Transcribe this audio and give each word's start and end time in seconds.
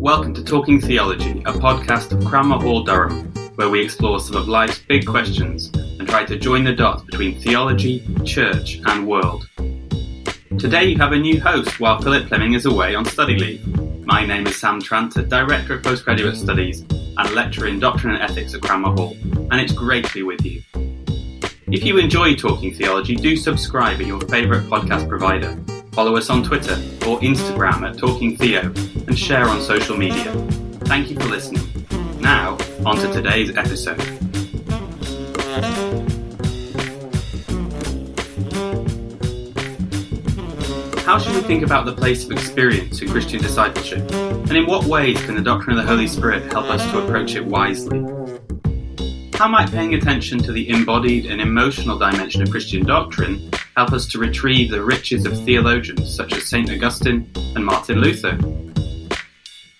Welcome 0.00 0.34
to 0.34 0.42
Talking 0.42 0.80
Theology, 0.80 1.42
a 1.46 1.52
podcast 1.52 2.10
of 2.10 2.24
Cranmer 2.24 2.58
Hall, 2.58 2.82
Durham, 2.82 3.32
where 3.54 3.68
we 3.68 3.80
explore 3.80 4.18
some 4.18 4.34
of 4.34 4.48
life's 4.48 4.80
big 4.80 5.06
questions 5.06 5.70
and 5.76 6.08
try 6.08 6.24
to 6.24 6.36
join 6.36 6.64
the 6.64 6.72
dots 6.74 7.04
between 7.04 7.40
theology, 7.40 8.04
church, 8.24 8.80
and 8.84 9.06
world. 9.06 9.48
Today 10.58 10.86
you 10.86 10.98
have 10.98 11.12
a 11.12 11.16
new 11.16 11.40
host 11.40 11.78
while 11.78 12.00
Philip 12.00 12.26
Plyming 12.26 12.54
is 12.54 12.66
away 12.66 12.96
on 12.96 13.04
study 13.04 13.38
leave. 13.38 13.64
My 14.04 14.26
name 14.26 14.48
is 14.48 14.60
Sam 14.60 14.82
Tranter, 14.82 15.22
Director 15.22 15.74
of 15.74 15.84
Postgraduate 15.84 16.34
Studies 16.34 16.80
and 16.80 17.30
lecturer 17.30 17.68
in 17.68 17.78
Doctrine 17.78 18.16
and 18.16 18.24
Ethics 18.24 18.54
at 18.54 18.62
Cranmer 18.62 18.90
Hall, 18.90 19.16
and 19.52 19.60
it's 19.60 19.72
great 19.72 20.04
to 20.06 20.14
be 20.14 20.24
with 20.24 20.44
you. 20.44 20.63
If 21.74 21.82
you 21.82 21.98
enjoy 21.98 22.36
Talking 22.36 22.72
Theology, 22.72 23.16
do 23.16 23.34
subscribe 23.34 24.00
at 24.00 24.06
your 24.06 24.20
favourite 24.20 24.62
podcast 24.68 25.08
provider. 25.08 25.58
Follow 25.90 26.16
us 26.16 26.30
on 26.30 26.44
Twitter 26.44 26.74
or 27.04 27.18
Instagram 27.18 27.82
at 27.82 27.98
Talking 27.98 28.36
Theo 28.36 28.60
and 29.08 29.18
share 29.18 29.46
on 29.46 29.60
social 29.60 29.96
media. 29.96 30.32
Thank 30.84 31.10
you 31.10 31.16
for 31.16 31.26
listening. 31.26 31.64
Now, 32.20 32.56
on 32.86 32.96
to 32.98 33.12
today's 33.12 33.56
episode. 33.56 34.00
How 41.00 41.18
should 41.18 41.34
we 41.34 41.42
think 41.42 41.64
about 41.64 41.86
the 41.86 41.94
place 41.96 42.24
of 42.24 42.30
experience 42.30 43.02
in 43.02 43.10
Christian 43.10 43.42
discipleship? 43.42 44.08
And 44.12 44.52
in 44.52 44.66
what 44.66 44.84
ways 44.84 45.20
can 45.22 45.34
the 45.34 45.42
doctrine 45.42 45.76
of 45.76 45.84
the 45.84 45.90
Holy 45.90 46.06
Spirit 46.06 46.52
help 46.52 46.66
us 46.66 46.88
to 46.92 47.04
approach 47.04 47.34
it 47.34 47.44
wisely? 47.44 48.23
How 49.34 49.48
might 49.48 49.68
paying 49.72 49.94
attention 49.94 50.38
to 50.44 50.52
the 50.52 50.68
embodied 50.70 51.26
and 51.26 51.40
emotional 51.40 51.98
dimension 51.98 52.40
of 52.40 52.50
Christian 52.50 52.86
doctrine 52.86 53.50
help 53.76 53.92
us 53.92 54.06
to 54.06 54.18
retrieve 54.18 54.70
the 54.70 54.82
riches 54.82 55.26
of 55.26 55.36
theologians 55.44 56.14
such 56.14 56.32
as 56.32 56.46
St. 56.46 56.70
Augustine 56.70 57.28
and 57.34 57.66
Martin 57.66 57.98
Luther? 57.98 58.36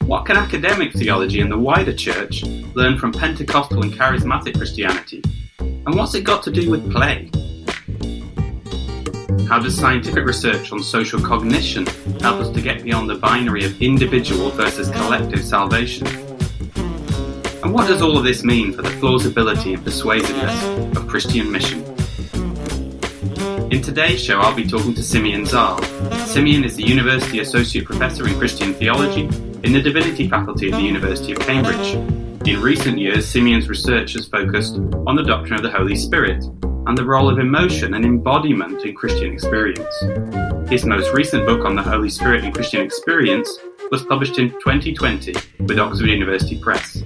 What 0.06 0.26
can 0.26 0.36
academic 0.36 0.92
theology 0.92 1.40
and 1.40 1.52
the 1.52 1.56
wider 1.56 1.94
church 1.94 2.42
learn 2.42 2.98
from 2.98 3.12
Pentecostal 3.12 3.80
and 3.82 3.92
charismatic 3.92 4.56
Christianity? 4.56 5.22
And 5.60 5.94
what's 5.94 6.16
it 6.16 6.24
got 6.24 6.42
to 6.42 6.50
do 6.50 6.68
with 6.68 6.90
play? 6.90 7.30
How 9.48 9.60
does 9.60 9.78
scientific 9.78 10.24
research 10.26 10.72
on 10.72 10.82
social 10.82 11.20
cognition 11.20 11.86
help 12.20 12.40
us 12.40 12.50
to 12.50 12.60
get 12.60 12.82
beyond 12.82 13.08
the 13.08 13.14
binary 13.14 13.64
of 13.64 13.80
individual 13.80 14.50
versus 14.50 14.90
collective 14.90 15.44
salvation? 15.44 16.23
And 17.64 17.72
what 17.72 17.88
does 17.88 18.02
all 18.02 18.18
of 18.18 18.24
this 18.24 18.44
mean 18.44 18.74
for 18.74 18.82
the 18.82 18.90
plausibility 19.00 19.72
and 19.72 19.82
persuasiveness 19.82 20.98
of 20.98 21.08
Christian 21.08 21.50
mission? 21.50 21.82
In 23.72 23.80
today's 23.80 24.22
show, 24.22 24.38
I'll 24.38 24.54
be 24.54 24.68
talking 24.68 24.92
to 24.92 25.02
Simeon 25.02 25.46
Zahl. 25.46 25.82
Simeon 26.26 26.64
is 26.64 26.76
the 26.76 26.82
University 26.82 27.38
Associate 27.38 27.82
Professor 27.82 28.28
in 28.28 28.38
Christian 28.38 28.74
Theology 28.74 29.22
in 29.62 29.72
the 29.72 29.80
Divinity 29.80 30.28
Faculty 30.28 30.70
at 30.70 30.76
the 30.76 30.82
University 30.82 31.32
of 31.32 31.38
Cambridge. 31.38 31.94
In 32.46 32.60
recent 32.60 32.98
years, 32.98 33.26
Simeon's 33.26 33.66
research 33.66 34.12
has 34.12 34.28
focused 34.28 34.74
on 35.06 35.16
the 35.16 35.24
doctrine 35.24 35.54
of 35.54 35.62
the 35.62 35.70
Holy 35.70 35.96
Spirit 35.96 36.44
and 36.44 36.98
the 36.98 37.04
role 37.06 37.30
of 37.30 37.38
emotion 37.38 37.94
and 37.94 38.04
embodiment 38.04 38.84
in 38.84 38.94
Christian 38.94 39.32
experience. 39.32 40.68
His 40.68 40.84
most 40.84 41.14
recent 41.14 41.46
book 41.46 41.64
on 41.64 41.76
the 41.76 41.82
Holy 41.82 42.10
Spirit 42.10 42.44
and 42.44 42.52
Christian 42.52 42.82
experience 42.82 43.50
was 43.90 44.04
published 44.04 44.38
in 44.38 44.50
2020 44.50 45.32
with 45.60 45.78
Oxford 45.78 46.08
University 46.08 46.60
Press. 46.60 47.02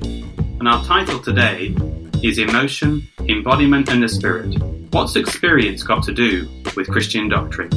And 0.58 0.66
our 0.66 0.84
title 0.84 1.20
today 1.20 1.72
is 2.20 2.40
Emotion, 2.40 3.06
Embodiment 3.28 3.88
and 3.90 4.02
the 4.02 4.08
Spirit. 4.08 4.60
What's 4.90 5.14
experience 5.14 5.84
got 5.84 6.02
to 6.02 6.12
do 6.12 6.48
with 6.74 6.90
Christian 6.90 7.28
doctrine? 7.28 7.70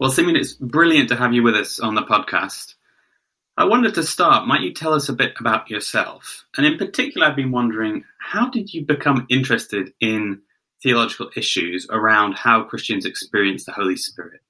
Well, 0.00 0.10
Simeon, 0.10 0.34
it's 0.34 0.54
brilliant 0.54 1.10
to 1.10 1.16
have 1.16 1.32
you 1.32 1.44
with 1.44 1.54
us 1.54 1.78
on 1.78 1.94
the 1.94 2.02
podcast. 2.02 2.74
I 3.56 3.64
wanted 3.66 3.94
to 3.94 4.02
start. 4.02 4.48
Might 4.48 4.62
you 4.62 4.74
tell 4.74 4.92
us 4.92 5.08
a 5.08 5.12
bit 5.12 5.34
about 5.38 5.70
yourself? 5.70 6.44
And 6.56 6.66
in 6.66 6.78
particular, 6.78 7.28
I've 7.28 7.36
been 7.36 7.52
wondering 7.52 8.02
how 8.18 8.50
did 8.50 8.74
you 8.74 8.84
become 8.84 9.28
interested 9.30 9.92
in 10.00 10.42
theological 10.86 11.28
issues 11.34 11.84
around 11.90 12.34
how 12.34 12.62
Christians 12.62 13.04
experience 13.04 13.64
the 13.64 13.72
Holy 13.72 13.96
Spirit? 13.96 14.40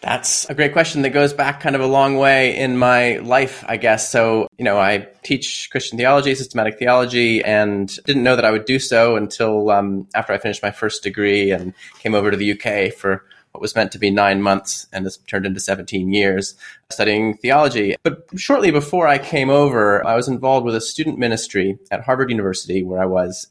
That's 0.00 0.48
a 0.48 0.54
great 0.54 0.72
question 0.72 1.02
that 1.02 1.10
goes 1.10 1.34
back 1.34 1.60
kind 1.60 1.76
of 1.76 1.82
a 1.82 1.86
long 1.86 2.16
way 2.16 2.56
in 2.56 2.78
my 2.78 3.18
life, 3.18 3.62
I 3.68 3.76
guess. 3.76 4.10
So, 4.10 4.48
you 4.56 4.64
know, 4.64 4.78
I 4.78 5.08
teach 5.24 5.68
Christian 5.70 5.98
theology, 5.98 6.34
systematic 6.34 6.78
theology, 6.78 7.44
and 7.44 7.94
didn't 8.04 8.22
know 8.22 8.34
that 8.34 8.46
I 8.46 8.50
would 8.50 8.64
do 8.64 8.78
so 8.78 9.16
until 9.16 9.70
um, 9.70 10.08
after 10.14 10.32
I 10.32 10.38
finished 10.38 10.62
my 10.62 10.70
first 10.70 11.02
degree 11.02 11.50
and 11.50 11.74
came 11.98 12.14
over 12.14 12.30
to 12.30 12.36
the 12.36 12.52
UK 12.52 12.94
for 12.94 13.22
what 13.52 13.60
was 13.60 13.74
meant 13.74 13.92
to 13.92 13.98
be 13.98 14.10
nine 14.10 14.40
months 14.40 14.86
and 14.92 15.04
has 15.04 15.18
turned 15.18 15.44
into 15.44 15.60
17 15.60 16.12
years 16.12 16.54
studying 16.90 17.36
theology. 17.36 17.96
But 18.02 18.24
shortly 18.36 18.70
before 18.70 19.06
I 19.06 19.18
came 19.18 19.50
over, 19.50 20.06
I 20.06 20.14
was 20.14 20.28
involved 20.28 20.64
with 20.64 20.76
a 20.76 20.80
student 20.80 21.18
ministry 21.18 21.78
at 21.90 22.02
Harvard 22.02 22.30
University 22.30 22.82
where 22.82 23.02
I 23.02 23.06
was. 23.06 23.48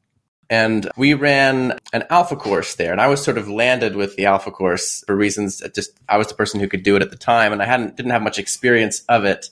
And 0.50 0.90
we 0.96 1.14
ran 1.14 1.80
an 1.92 2.04
alpha 2.10 2.36
course 2.36 2.76
there. 2.76 2.92
And 2.92 3.02
I 3.02 3.08
was 3.08 3.24
sort 3.24 3.38
of 3.38 3.50
landed 3.50 3.96
with 3.96 4.16
the 4.16 4.26
alpha 4.26 4.52
course 4.52 5.04
for 5.08 5.16
reasons 5.16 5.60
that 5.60 5.74
just 5.74 5.92
I 6.08 6.18
was 6.18 6.28
the 6.28 6.36
person 6.36 6.60
who 6.60 6.68
could 6.68 6.84
do 6.84 6.96
it 6.96 7.02
at 7.02 7.10
the 7.10 7.18
time. 7.18 7.52
And 7.52 7.62
I 7.62 7.66
hadn't, 7.66 7.96
didn't 7.96 8.12
have 8.12 8.22
much 8.22 8.38
experience 8.38 9.02
of 9.10 9.26
it. 9.26 9.50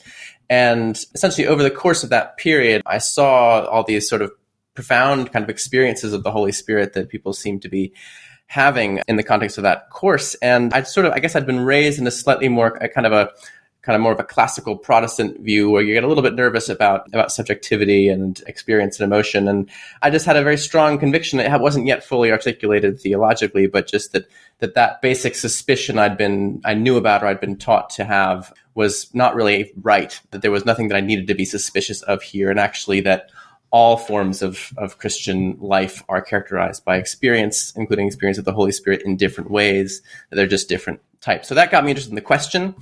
And 0.50 0.96
essentially 1.16 1.48
over 1.48 1.64
the 1.64 1.72
course 1.72 2.04
of 2.04 2.10
that 2.12 2.38
period, 2.38 2.84
I 2.86 3.00
saw 3.00 3.66
all 3.66 3.84
these 3.84 4.08
sort 4.08 4.22
of 4.22 4.32
profound 4.76 5.32
kind 5.32 5.44
of 5.44 5.50
experiences 5.50 6.14
of 6.14 6.24
the 6.24 6.32
Holy 6.32 6.52
Spirit 6.52 6.94
that 6.94 7.10
people 7.10 7.34
seem 7.34 7.60
to 7.62 7.70
be 7.70 7.94
having 8.48 9.02
in 9.08 9.16
the 9.16 9.24
context 9.24 9.58
of 9.58 9.64
that 9.64 9.90
course. 9.90 10.36
And 10.36 10.74
I 10.74 10.84
sort 10.84 11.06
of, 11.06 11.14
I 11.14 11.20
guess 11.20 11.36
I'd 11.36 11.46
been 11.46 11.62
raised 11.62 12.00
in 12.00 12.06
a 12.06 12.12
slightly 12.12 12.50
more 12.50 12.68
a 12.82 12.88
kind 12.88 13.08
of 13.08 13.14
a 13.14 13.32
kind 13.84 13.98
of 13.98 14.02
more 14.02 14.14
of 14.14 14.20
a 14.20 14.24
classical 14.24 14.78
Protestant 14.78 15.42
view 15.42 15.70
where 15.70 15.84
you 15.84 15.94
get 15.94 16.06
a 16.06 16.08
little 16.08 16.24
bit 16.24 16.36
nervous 16.36 16.70
about, 16.70 17.06
about 17.10 17.34
subjectivity 17.34 18.08
and 18.08 18.42
experience 18.48 19.00
and 19.00 19.06
emotion. 19.06 19.48
And 19.48 19.70
I 20.02 20.10
just 20.10 20.26
had 20.26 20.38
a 20.38 20.44
very 20.44 20.58
strong 20.58 20.98
conviction. 20.98 21.38
That 21.38 21.54
it 21.54 21.62
wasn't 21.62 21.86
yet 21.86 22.04
fully 22.04 22.32
articulated 22.32 23.00
theologically, 23.00 23.68
but 23.68 23.88
just 23.88 24.14
that, 24.14 24.26
that 24.60 24.74
that 24.76 25.02
basic 25.02 25.36
suspicion 25.36 26.00
I'd 26.00 26.18
been, 26.18 26.62
I 26.64 26.74
knew 26.74 26.96
about 26.96 27.24
or 27.24 27.28
I'd 27.28 27.42
been 27.42 27.58
taught 27.58 27.90
to 27.92 28.06
have 28.06 28.54
was 28.74 29.14
not 29.14 29.36
really 29.36 29.72
right, 29.82 30.20
that 30.32 30.42
there 30.42 30.50
was 30.50 30.66
nothing 30.66 30.88
that 30.88 30.98
I 30.98 31.02
needed 31.02 31.28
to 31.28 31.36
be 31.36 31.46
suspicious 31.46 32.02
of 32.04 32.24
here. 32.24 32.50
And 32.50 32.60
actually 32.60 33.02
that 33.02 33.30
all 33.74 33.98
forms 33.98 34.44
of, 34.44 34.72
of 34.78 35.00
Christian 35.00 35.58
life 35.60 36.04
are 36.08 36.22
characterized 36.22 36.86
by 36.86 36.98
experience, 36.98 37.74
including 37.76 38.06
experience 38.06 38.38
of 38.38 38.46
the 38.46 38.54
Holy 38.54 38.72
Spirit 38.72 39.02
in 39.02 39.18
different 39.18 39.50
ways. 39.50 40.04
They're 40.30 40.46
just 40.46 40.70
different 40.70 41.02
types. 41.22 41.48
So 41.48 41.56
that 41.56 41.72
got 41.72 41.84
me 41.84 41.90
interested 41.90 42.12
in 42.12 42.16
the 42.16 42.22
question. 42.22 42.76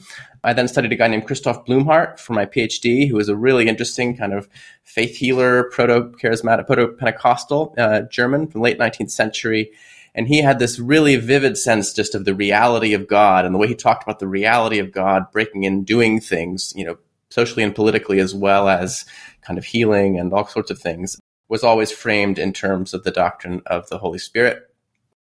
I 0.43 0.51
then 0.51 0.67
studied 0.67 0.91
a 0.91 0.97
guy 0.97 1.07
named 1.07 1.27
Christoph 1.27 1.65
Blumhardt 1.65 2.19
for 2.19 2.33
my 2.33 2.45
PhD, 2.45 3.07
who 3.07 3.15
was 3.15 3.29
a 3.29 3.37
really 3.37 3.69
interesting 3.69 4.17
kind 4.17 4.33
of 4.33 4.49
faith 4.83 5.15
healer, 5.15 5.69
proto-charismatic, 5.71 6.67
proto-Pentecostal 6.67 7.73
uh, 7.77 8.01
German 8.01 8.47
from 8.47 8.59
late 8.59 8.77
19th 8.77 9.11
century. 9.11 9.71
And 10.13 10.27
he 10.27 10.41
had 10.41 10.59
this 10.59 10.77
really 10.77 11.15
vivid 11.15 11.57
sense 11.57 11.93
just 11.93 12.15
of 12.15 12.25
the 12.25 12.35
reality 12.35 12.93
of 12.93 13.07
God 13.07 13.45
and 13.45 13.55
the 13.55 13.59
way 13.59 13.69
he 13.69 13.75
talked 13.75 14.03
about 14.03 14.19
the 14.19 14.27
reality 14.27 14.79
of 14.79 14.91
God 14.91 15.31
breaking 15.31 15.63
in, 15.63 15.85
doing 15.85 16.19
things, 16.19 16.73
you 16.75 16.83
know, 16.83 16.97
socially 17.29 17.63
and 17.63 17.73
politically, 17.73 18.19
as 18.19 18.35
well 18.35 18.67
as 18.67 19.05
kind 19.51 19.57
of 19.57 19.65
healing 19.65 20.17
and 20.17 20.31
all 20.31 20.47
sorts 20.47 20.71
of 20.71 20.79
things, 20.79 21.19
was 21.49 21.61
always 21.61 21.91
framed 21.91 22.39
in 22.39 22.53
terms 22.53 22.93
of 22.93 23.03
the 23.03 23.11
doctrine 23.11 23.61
of 23.65 23.89
the 23.89 23.97
Holy 23.97 24.17
Spirit. 24.17 24.63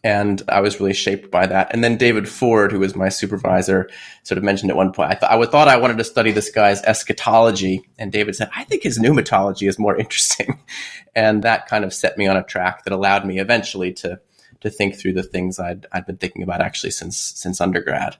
And 0.04 0.40
I 0.48 0.60
was 0.60 0.78
really 0.78 0.92
shaped 0.92 1.28
by 1.32 1.46
that. 1.46 1.72
And 1.72 1.82
then 1.82 1.96
David 1.96 2.28
Ford, 2.28 2.70
who 2.70 2.78
was 2.78 2.94
my 2.94 3.08
supervisor, 3.08 3.90
sort 4.22 4.38
of 4.38 4.44
mentioned 4.44 4.70
at 4.70 4.76
one 4.76 4.92
point, 4.92 5.10
I, 5.10 5.14
th- 5.14 5.32
I 5.32 5.46
thought 5.46 5.66
I 5.66 5.76
wanted 5.76 5.98
to 5.98 6.04
study 6.04 6.30
this 6.30 6.50
guy's 6.50 6.82
eschatology. 6.82 7.82
And 7.98 8.12
David 8.12 8.36
said, 8.36 8.48
I 8.54 8.62
think 8.62 8.84
his 8.84 9.00
pneumatology 9.00 9.68
is 9.68 9.78
more 9.78 9.96
interesting. 10.04 10.60
and 11.16 11.42
that 11.42 11.66
kind 11.66 11.84
of 11.84 11.92
set 11.92 12.16
me 12.16 12.28
on 12.28 12.36
a 12.36 12.44
track 12.44 12.84
that 12.84 12.92
allowed 12.92 13.26
me 13.26 13.40
eventually 13.40 13.92
to, 13.94 14.20
to 14.60 14.70
think 14.70 14.94
through 14.94 15.14
the 15.14 15.24
things 15.24 15.58
I'd, 15.58 15.86
I'd 15.90 16.06
been 16.06 16.18
thinking 16.18 16.44
about 16.44 16.60
actually 16.60 16.92
since, 16.92 17.16
since 17.16 17.60
undergrad. 17.60 18.16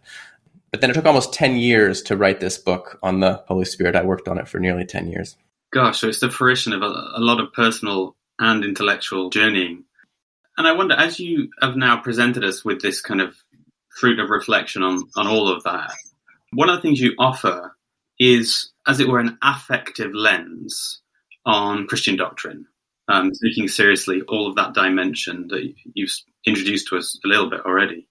But 0.72 0.80
then 0.80 0.90
it 0.90 0.94
took 0.94 1.06
almost 1.06 1.34
10 1.34 1.56
years 1.56 2.02
to 2.02 2.16
write 2.16 2.40
this 2.40 2.58
book 2.58 2.98
on 3.00 3.20
the 3.20 3.44
Holy 3.46 3.66
Spirit. 3.66 3.94
I 3.94 4.02
worked 4.02 4.26
on 4.26 4.38
it 4.38 4.48
for 4.48 4.58
nearly 4.58 4.84
10 4.84 5.06
years. 5.06 5.36
Gosh, 5.72 6.00
so 6.00 6.08
it's 6.08 6.20
the 6.20 6.30
fruition 6.30 6.74
of 6.74 6.82
a, 6.82 6.84
a 6.84 7.20
lot 7.20 7.40
of 7.40 7.52
personal 7.54 8.14
and 8.38 8.64
intellectual 8.64 9.30
journeying. 9.30 9.84
And 10.58 10.68
I 10.68 10.72
wonder, 10.72 10.94
as 10.94 11.18
you 11.18 11.48
have 11.62 11.76
now 11.76 11.96
presented 11.96 12.44
us 12.44 12.62
with 12.62 12.82
this 12.82 13.00
kind 13.00 13.22
of 13.22 13.34
fruit 13.88 14.18
of 14.18 14.28
reflection 14.28 14.82
on, 14.82 15.02
on 15.16 15.26
all 15.26 15.48
of 15.48 15.62
that, 15.62 15.94
one 16.52 16.68
of 16.68 16.76
the 16.76 16.82
things 16.82 17.00
you 17.00 17.14
offer 17.18 17.74
is, 18.18 18.70
as 18.86 19.00
it 19.00 19.08
were, 19.08 19.18
an 19.18 19.38
affective 19.42 20.12
lens 20.12 21.00
on 21.46 21.86
Christian 21.86 22.16
doctrine, 22.16 22.66
um, 23.08 23.30
taking 23.42 23.66
seriously 23.66 24.20
all 24.28 24.46
of 24.48 24.56
that 24.56 24.74
dimension 24.74 25.48
that 25.48 25.72
you've 25.94 26.12
introduced 26.46 26.88
to 26.88 26.98
us 26.98 27.18
a 27.24 27.28
little 27.28 27.48
bit 27.48 27.60
already. 27.60 28.06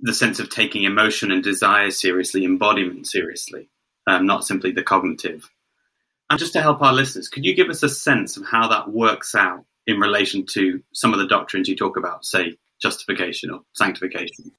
The 0.00 0.12
sense 0.12 0.38
of 0.38 0.50
taking 0.50 0.84
emotion 0.84 1.32
and 1.32 1.42
desire 1.42 1.90
seriously, 1.90 2.44
embodiment 2.44 3.06
seriously, 3.06 3.70
um, 4.06 4.26
not 4.26 4.44
simply 4.44 4.72
the 4.72 4.82
cognitive 4.82 5.48
And 6.34 6.38
just 6.40 6.52
to 6.54 6.60
help 6.60 6.82
our 6.82 6.92
listeners, 6.92 7.28
could 7.28 7.44
you 7.44 7.54
give 7.54 7.68
us 7.68 7.84
a 7.84 7.88
sense 7.88 8.36
of 8.36 8.44
how 8.44 8.66
that 8.66 8.90
works 8.90 9.36
out 9.36 9.64
in 9.86 10.00
relation 10.00 10.44
to 10.46 10.82
some 10.92 11.12
of 11.12 11.20
the 11.20 11.28
doctrines 11.28 11.68
you 11.68 11.76
talk 11.76 11.96
about, 11.96 12.24
say 12.24 12.56
justification 12.82 13.52
or 13.52 13.60
sanctification? 13.74 14.50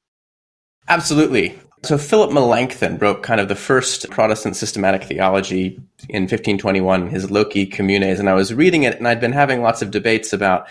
Absolutely. 0.88 1.60
So 1.84 1.98
Philip 1.98 2.32
Melanchthon 2.32 2.98
wrote 3.00 3.24
kind 3.24 3.42
of 3.42 3.50
the 3.50 3.58
first 3.58 4.10
Protestant 4.10 4.56
systematic 4.56 5.04
theology 5.04 5.78
in 6.08 6.24
1521, 6.24 7.10
his 7.10 7.30
Loci 7.30 7.66
Communes, 7.66 8.22
and 8.22 8.30
I 8.30 8.36
was 8.36 8.54
reading 8.54 8.84
it 8.84 8.98
and 8.98 9.06
I'd 9.06 9.20
been 9.20 9.34
having 9.34 9.62
lots 9.62 9.82
of 9.82 9.92
debates 9.92 10.32
about 10.32 10.70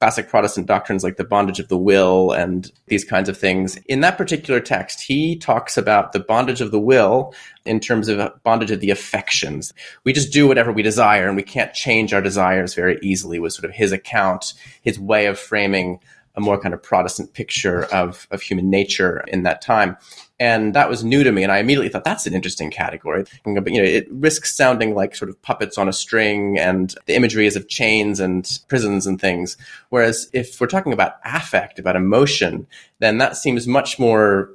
classic 0.00 0.28
Protestant 0.28 0.66
doctrines 0.66 1.02
like 1.02 1.16
the 1.16 1.24
bondage 1.24 1.58
of 1.58 1.68
the 1.68 1.78
will 1.78 2.32
and 2.32 2.70
these 2.86 3.04
kinds 3.04 3.28
of 3.28 3.36
things. 3.36 3.76
In 3.86 4.00
that 4.00 4.18
particular 4.18 4.60
text, 4.60 5.00
he 5.00 5.36
talks 5.36 5.78
about 5.78 6.12
the 6.12 6.20
bondage 6.20 6.60
of 6.60 6.70
the 6.70 6.78
will 6.78 7.34
in 7.64 7.80
terms 7.80 8.08
of 8.08 8.42
bondage 8.42 8.70
of 8.70 8.80
the 8.80 8.90
affections. 8.90 9.72
We 10.04 10.12
just 10.12 10.32
do 10.32 10.46
whatever 10.46 10.70
we 10.70 10.82
desire 10.82 11.26
and 11.26 11.36
we 11.36 11.42
can't 11.42 11.72
change 11.72 12.12
our 12.12 12.22
desires 12.22 12.74
very 12.74 12.98
easily 13.02 13.38
was 13.38 13.54
sort 13.54 13.64
of 13.64 13.72
his 13.72 13.92
account, 13.92 14.52
his 14.82 14.98
way 14.98 15.26
of 15.26 15.38
framing 15.38 16.00
a 16.36 16.40
more 16.40 16.58
kind 16.58 16.74
of 16.74 16.82
Protestant 16.82 17.32
picture 17.32 17.84
of, 17.86 18.26
of 18.30 18.42
human 18.42 18.68
nature 18.68 19.24
in 19.28 19.42
that 19.44 19.62
time. 19.62 19.96
And 20.38 20.74
that 20.74 20.90
was 20.90 21.02
new 21.02 21.24
to 21.24 21.32
me. 21.32 21.42
And 21.42 21.50
I 21.50 21.58
immediately 21.58 21.88
thought 21.88 22.04
that's 22.04 22.26
an 22.26 22.34
interesting 22.34 22.70
category. 22.70 23.24
But, 23.44 23.72
you 23.72 23.82
know, 23.82 23.88
it 23.88 24.06
risks 24.10 24.54
sounding 24.54 24.94
like 24.94 25.16
sort 25.16 25.30
of 25.30 25.40
puppets 25.40 25.78
on 25.78 25.88
a 25.88 25.92
string 25.94 26.58
and 26.58 26.94
the 27.06 27.14
imagery 27.14 27.46
is 27.46 27.56
of 27.56 27.68
chains 27.68 28.20
and 28.20 28.60
prisons 28.68 29.06
and 29.06 29.18
things. 29.18 29.56
Whereas 29.88 30.28
if 30.34 30.60
we're 30.60 30.66
talking 30.66 30.92
about 30.92 31.14
affect, 31.24 31.78
about 31.78 31.96
emotion, 31.96 32.66
then 32.98 33.16
that 33.18 33.36
seems 33.36 33.66
much 33.66 33.98
more 33.98 34.50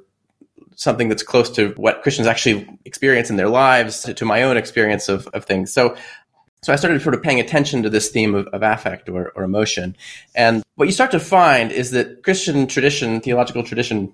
something 0.76 1.08
that's 1.08 1.22
close 1.22 1.50
to 1.50 1.70
what 1.76 2.02
Christians 2.02 2.26
actually 2.26 2.66
experience 2.84 3.30
in 3.30 3.36
their 3.36 3.48
lives, 3.48 4.02
to, 4.02 4.14
to 4.14 4.24
my 4.24 4.42
own 4.42 4.56
experience 4.56 5.08
of, 5.08 5.26
of 5.28 5.44
things. 5.44 5.72
So 5.72 5.96
so 6.62 6.72
I 6.72 6.76
started 6.76 7.02
sort 7.02 7.14
of 7.14 7.22
paying 7.22 7.40
attention 7.40 7.82
to 7.82 7.90
this 7.90 8.10
theme 8.10 8.34
of, 8.34 8.46
of 8.48 8.62
affect 8.62 9.08
or, 9.08 9.32
or 9.34 9.42
emotion. 9.42 9.96
And 10.34 10.62
what 10.76 10.86
you 10.86 10.92
start 10.92 11.10
to 11.10 11.20
find 11.20 11.72
is 11.72 11.90
that 11.90 12.22
Christian 12.22 12.68
tradition, 12.68 13.20
theological 13.20 13.64
tradition, 13.64 14.12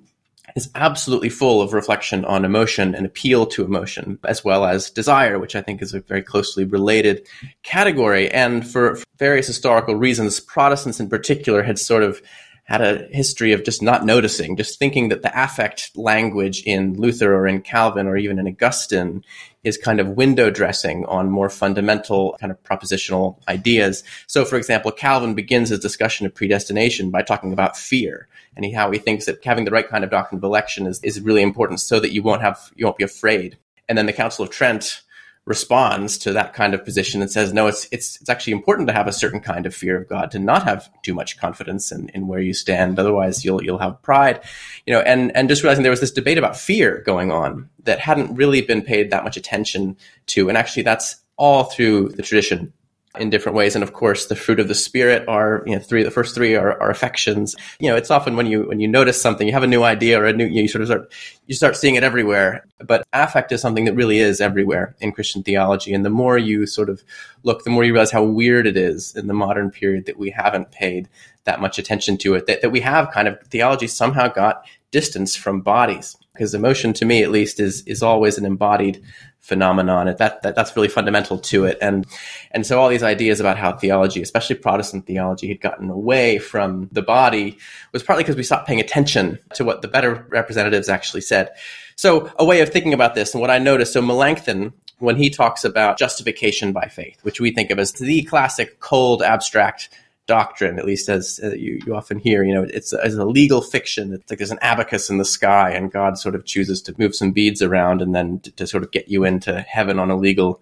is 0.57 0.71
absolutely 0.75 1.29
full 1.29 1.61
of 1.61 1.75
reflection 1.75 2.25
on 2.25 2.47
emotion 2.47 2.95
and 2.95 3.05
appeal 3.05 3.45
to 3.45 3.65
emotion, 3.65 4.19
as 4.25 4.43
well 4.43 4.65
as 4.65 4.89
desire, 4.89 5.39
which 5.39 5.55
I 5.55 5.61
think 5.61 5.83
is 5.83 5.93
a 5.93 6.01
very 6.01 6.23
closely 6.23 6.65
related 6.65 7.27
category. 7.65 8.31
And 8.31 8.67
for 8.67 8.99
various 9.19 9.47
historical 9.47 9.97
reasons, 9.97 10.41
Protestants 10.41 11.01
in 11.01 11.11
particular 11.11 11.63
had 11.63 11.79
sort 11.79 12.03
of 12.03 12.23
had 12.65 12.81
a 12.83 13.09
history 13.11 13.53
of 13.53 13.65
just 13.65 13.83
not 13.83 14.05
noticing, 14.05 14.57
just 14.57 14.79
thinking 14.79 15.09
that 15.09 15.23
the 15.23 15.43
affect 15.43 15.91
language 15.97 16.63
in 16.65 16.95
Luther 16.99 17.35
or 17.35 17.47
in 17.47 17.63
Calvin 17.63 18.07
or 18.07 18.17
even 18.17 18.39
in 18.39 18.47
Augustine 18.47 19.25
is 19.69 19.77
kind 19.77 20.01
of 20.01 20.09
window 20.09 20.51
dressing 20.51 21.05
on 21.07 21.31
more 21.31 21.49
fundamental 21.49 22.37
kind 22.41 22.51
of 22.51 22.61
propositional 22.65 23.39
ideas. 23.47 24.03
So, 24.27 24.45
for 24.45 24.57
example, 24.57 24.91
Calvin 24.91 25.35
begins 25.35 25.69
his 25.69 25.79
discussion 25.79 26.27
of 26.27 26.35
predestination 26.35 27.11
by 27.11 27.23
talking 27.23 27.53
about 27.53 27.77
fear 27.77 28.27
and 28.57 28.75
how 28.75 28.91
he 28.91 28.99
thinks 28.99 29.27
that 29.27 29.45
having 29.45 29.65
the 29.65 29.71
right 29.71 29.89
kind 29.89 30.03
of 30.03 30.11
doctrine 30.11 30.39
of 30.39 30.45
election 30.45 30.87
is, 30.87 31.01
is 31.05 31.21
really 31.21 31.43
important 31.43 31.79
so 31.81 32.01
that 32.01 32.13
you 32.13 32.23
won't 32.23 32.43
have, 32.43 32.73
you 32.75 32.85
won't 32.87 32.97
be 32.97 33.05
afraid. 33.05 33.57
And 33.89 33.97
then 33.97 34.07
the 34.07 34.13
Council 34.13 34.45
of 34.45 34.51
Trent 34.51 35.03
responds 35.49 36.19
to 36.19 36.33
that 36.35 36.53
kind 36.53 36.75
of 36.75 36.85
position 36.85 37.23
and 37.23 37.31
says, 37.31 37.53
no, 37.55 37.67
it's, 37.67 37.89
it's, 37.91 38.21
it's 38.21 38.29
actually 38.29 38.53
important 38.53 38.87
to 38.87 38.93
have 38.93 39.09
a 39.09 39.13
certain 39.13 39.41
kind 39.41 39.65
of 39.65 39.75
fear 39.75 39.97
of 39.97 40.09
God, 40.09 40.31
to 40.33 40.39
not 40.39 40.63
have 40.65 40.91
too 41.03 41.15
much 41.15 41.41
confidence 41.41 41.91
in, 41.91 42.11
in 42.11 42.29
where 42.29 42.39
you 42.39 42.53
stand. 42.53 42.99
Otherwise 42.99 43.45
you'll, 43.45 43.65
you'll 43.65 43.79
have 43.79 44.01
pride, 44.03 44.41
you 44.87 44.93
know, 44.93 45.01
and, 45.01 45.35
and 45.35 45.49
just 45.49 45.63
realizing 45.63 45.83
there 45.83 45.91
was 45.91 46.01
this 46.01 46.13
debate 46.13 46.37
about 46.37 46.57
fear 46.57 47.03
going 47.07 47.33
on 47.33 47.71
that 47.85 47.99
hadn't 47.99 48.37
really 48.37 48.61
been 48.61 48.83
paid 48.83 49.11
that 49.11 49.25
much 49.25 49.39
attention 49.39 49.97
to. 50.27 50.49
And 50.51 50.59
actually 50.59 50.83
that's 50.83 51.17
all 51.39 51.65
through 51.65 52.11
the 52.11 52.23
tradition 52.23 52.73
in 53.21 53.31
different 53.31 53.57
ways. 53.57 53.75
And 53.75 53.83
of 53.83 53.93
course, 53.93 54.27
the 54.27 54.37
fruit 54.37 54.61
of 54.61 54.69
the 54.69 54.75
spirit 54.75 55.27
are, 55.29 55.63
you 55.67 55.75
know, 55.75 55.81
three, 55.81 56.03
the 56.03 56.11
first 56.11 56.35
three 56.35 56.55
are, 56.55 56.81
are 56.81 56.91
affections. 56.91 57.57
You 57.81 57.91
know, 57.91 57.97
it's 57.97 58.11
often 58.11 58.37
when 58.37 58.47
you, 58.47 58.65
when 58.65 58.81
you 58.81 58.89
notice 58.89 59.21
something, 59.21 59.47
you 59.47 59.53
have 59.53 59.63
a 59.63 59.69
new 59.69 59.83
idea 59.83 60.21
or 60.21 60.27
a 60.27 60.33
new, 60.33 60.47
you, 60.47 60.69
sort 60.69 60.83
of 60.83 60.89
start, 60.89 61.13
you 61.47 61.55
start 61.55 61.77
seeing 61.77 61.95
it 61.95 62.05
everywhere. 62.05 62.67
But 62.85 63.07
affect 63.13 63.53
is 63.53 63.61
something 63.61 63.85
that 63.87 63.95
really 63.95 64.19
is 64.19 64.41
everywhere 64.41 64.95
in 65.01 65.13
Christian 65.13 65.43
theology. 65.43 65.93
And 65.93 66.05
the 66.05 66.11
more 66.11 66.39
you 66.39 66.67
sort 66.67 66.89
of 66.89 67.03
look, 67.43 67.65
the 67.65 67.71
more 67.71 67.85
you 67.85 67.93
realize 67.93 68.11
how 68.11 68.23
weird 68.23 68.67
it 68.67 68.77
is 68.77 69.15
in 69.17 69.27
the 69.27 69.35
modern 69.35 69.71
period 69.71 70.07
that 70.07 70.19
we 70.19 70.31
haven't 70.31 70.71
paid 70.71 71.09
that 71.45 71.61
much 71.61 71.79
attention 71.79 72.19
to 72.19 72.35
it, 72.35 72.47
that, 72.47 72.63
that 72.63 72.71
we 72.71 72.81
have 72.81 73.11
kind 73.11 73.27
of 73.27 73.41
theology 73.49 73.87
somehow 73.87 74.29
got 74.29 74.65
distance 74.91 75.37
from 75.37 75.61
bodies 75.61 76.17
because 76.33 76.55
emotion 76.55 76.93
to 76.93 77.05
me 77.05 77.23
at 77.23 77.31
least 77.31 77.59
is 77.59 77.83
is 77.83 78.03
always 78.03 78.39
an 78.39 78.45
embodied 78.45 79.03
phenomenon. 79.41 80.07
That, 80.19 80.43
that 80.43 80.55
that's 80.55 80.77
really 80.77 80.89
fundamental 80.89 81.39
to 81.39 81.65
it. 81.65 81.79
And 81.81 82.07
and 82.51 82.67
so 82.67 82.81
all 82.81 82.89
these 82.89 83.03
ideas 83.03 83.41
about 83.41 83.57
how 83.57 83.73
theology, 83.73 84.23
especially 84.23 84.57
Protestant 84.57 85.07
theology, 85.07 85.49
had 85.49 85.61
gotten 85.61 85.91
away 85.91 86.39
from 86.39 86.89
the 86.93 87.03
body 87.03 87.59
was 87.93 88.03
partly 88.03 88.25
because 88.25 88.37
we 88.37 88.43
stopped 88.43 88.67
paying 88.67 88.81
attention 88.81 89.39
to 89.55 89.65
what 89.65 89.83
the 89.83 89.89
better 89.89 90.27
representatives 90.29 90.89
actually 90.89 91.23
said. 91.23 91.51
So 91.97 92.31
a 92.39 92.45
way 92.45 92.61
of 92.61 92.69
thinking 92.69 92.95
about 92.95 93.15
this 93.15 93.35
and 93.35 93.41
what 93.41 93.51
I 93.51 93.59
noticed, 93.59 93.93
so 93.93 94.01
Melanchthon, 94.01 94.73
when 94.99 95.17
he 95.17 95.31
talks 95.31 95.65
about 95.65 95.99
justification 95.99 96.73
by 96.73 96.87
faith, 96.87 97.19
which 97.23 97.41
we 97.41 97.51
think 97.51 97.71
of 97.71 97.79
as 97.79 97.93
the 97.93 98.23
classic 98.25 98.81
cold 98.81 99.23
abstract 99.23 99.89
doctrine, 100.29 100.79
at 100.79 100.85
least 100.85 101.09
as 101.09 101.41
uh, 101.43 101.51
you, 101.55 101.81
you 101.85 101.97
often 101.97 102.19
hear, 102.19 102.45
you 102.45 102.55
know, 102.55 102.63
it's, 102.63 102.93
it's 102.93 103.17
a 103.17 103.25
legal 103.25 103.61
fiction. 103.61 104.13
It's 104.13 104.31
like 104.31 104.39
there's 104.39 104.53
an 104.53 104.61
abacus 104.63 105.11
in 105.11 105.19
the 105.19 105.25
sky 105.25 105.71
and 105.71 105.91
God 105.91 106.19
sort 106.19 106.37
of 106.37 106.45
chooses 106.45 106.81
to 106.83 106.95
move 106.99 107.17
some 107.17 107.33
beads 107.33 107.63
around 107.63 108.01
and 108.01 108.15
then 108.15 108.39
to, 108.41 108.53
to 108.53 108.67
sort 108.67 108.85
of 108.85 108.93
get 108.93 109.09
you 109.09 109.25
into 109.25 109.61
heaven 109.63 109.99
on 109.99 110.11
a 110.11 110.17
legal 110.17 110.61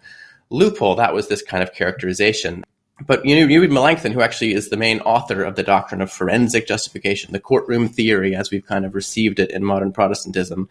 loophole. 0.48 0.94
That 0.94 1.12
was 1.12 1.28
this 1.28 1.42
kind 1.42 1.62
of 1.62 1.74
characterization. 1.74 2.64
But 3.06 3.26
you, 3.26 3.36
know, 3.36 3.46
you 3.46 3.60
read 3.60 3.72
Melanchthon, 3.72 4.12
who 4.12 4.22
actually 4.22 4.54
is 4.54 4.70
the 4.70 4.76
main 4.78 5.00
author 5.00 5.42
of 5.42 5.56
the 5.56 5.62
doctrine 5.62 6.00
of 6.00 6.10
forensic 6.10 6.66
justification, 6.66 7.32
the 7.32 7.40
courtroom 7.40 7.88
theory 7.88 8.34
as 8.34 8.50
we've 8.50 8.64
kind 8.64 8.86
of 8.86 8.94
received 8.94 9.38
it 9.38 9.50
in 9.50 9.64
modern 9.64 9.92
Protestantism. 9.92 10.68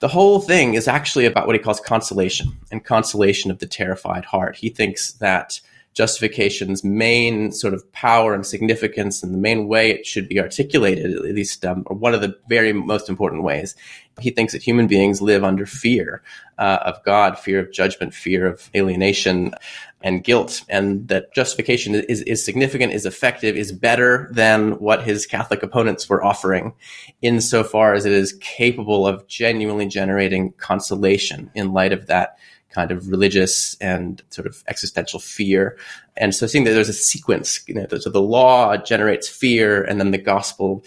The 0.00 0.08
whole 0.08 0.40
thing 0.40 0.74
is 0.74 0.88
actually 0.88 1.26
about 1.26 1.46
what 1.46 1.54
he 1.54 1.62
calls 1.62 1.78
consolation 1.78 2.56
and 2.72 2.82
consolation 2.82 3.50
of 3.50 3.58
the 3.58 3.66
terrified 3.66 4.24
heart. 4.24 4.56
He 4.56 4.70
thinks 4.70 5.12
that 5.12 5.60
justification's 5.94 6.84
main 6.84 7.50
sort 7.50 7.74
of 7.74 7.90
power 7.92 8.32
and 8.32 8.46
significance 8.46 9.22
and 9.22 9.34
the 9.34 9.38
main 9.38 9.66
way 9.66 9.90
it 9.90 10.06
should 10.06 10.28
be 10.28 10.38
articulated, 10.38 11.12
at 11.16 11.34
least 11.34 11.64
um, 11.66 11.82
or 11.86 11.96
one 11.96 12.14
of 12.14 12.20
the 12.20 12.36
very 12.48 12.72
most 12.72 13.08
important 13.08 13.42
ways. 13.42 13.74
He 14.20 14.30
thinks 14.30 14.52
that 14.52 14.62
human 14.62 14.86
beings 14.86 15.20
live 15.20 15.42
under 15.42 15.66
fear 15.66 16.22
uh, 16.58 16.78
of 16.82 17.02
God, 17.04 17.38
fear 17.38 17.58
of 17.58 17.72
judgment, 17.72 18.14
fear 18.14 18.46
of 18.46 18.70
alienation 18.74 19.54
and 20.02 20.24
guilt, 20.24 20.62
and 20.68 21.08
that 21.08 21.34
justification 21.34 21.94
is, 21.94 22.22
is 22.22 22.44
significant, 22.44 22.92
is 22.92 23.04
effective, 23.04 23.56
is 23.56 23.72
better 23.72 24.30
than 24.32 24.72
what 24.72 25.02
his 25.02 25.26
Catholic 25.26 25.62
opponents 25.62 26.08
were 26.08 26.24
offering, 26.24 26.72
insofar 27.20 27.94
as 27.94 28.06
it 28.06 28.12
is 28.12 28.34
capable 28.40 29.06
of 29.06 29.26
genuinely 29.26 29.86
generating 29.86 30.52
consolation 30.52 31.50
in 31.54 31.72
light 31.72 31.92
of 31.92 32.06
that 32.06 32.38
kind 32.70 32.90
of 32.90 33.08
religious 33.08 33.76
and 33.80 34.22
sort 34.30 34.46
of 34.46 34.62
existential 34.68 35.18
fear. 35.20 35.76
And 36.16 36.34
so 36.34 36.46
seeing 36.46 36.64
that 36.64 36.72
there's 36.72 36.88
a 36.88 36.94
sequence, 36.94 37.60
you 37.66 37.74
know, 37.74 37.86
so 37.98 38.10
the 38.10 38.22
law 38.22 38.76
generates 38.76 39.28
fear 39.28 39.82
and 39.82 40.00
then 40.00 40.12
the 40.12 40.18
gospel 40.18 40.84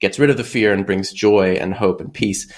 gets 0.00 0.18
rid 0.18 0.30
of 0.30 0.36
the 0.36 0.44
fear 0.44 0.72
and 0.72 0.86
brings 0.86 1.12
joy 1.12 1.54
and 1.54 1.74
hope 1.74 2.00
and 2.00 2.12
peace. 2.12 2.50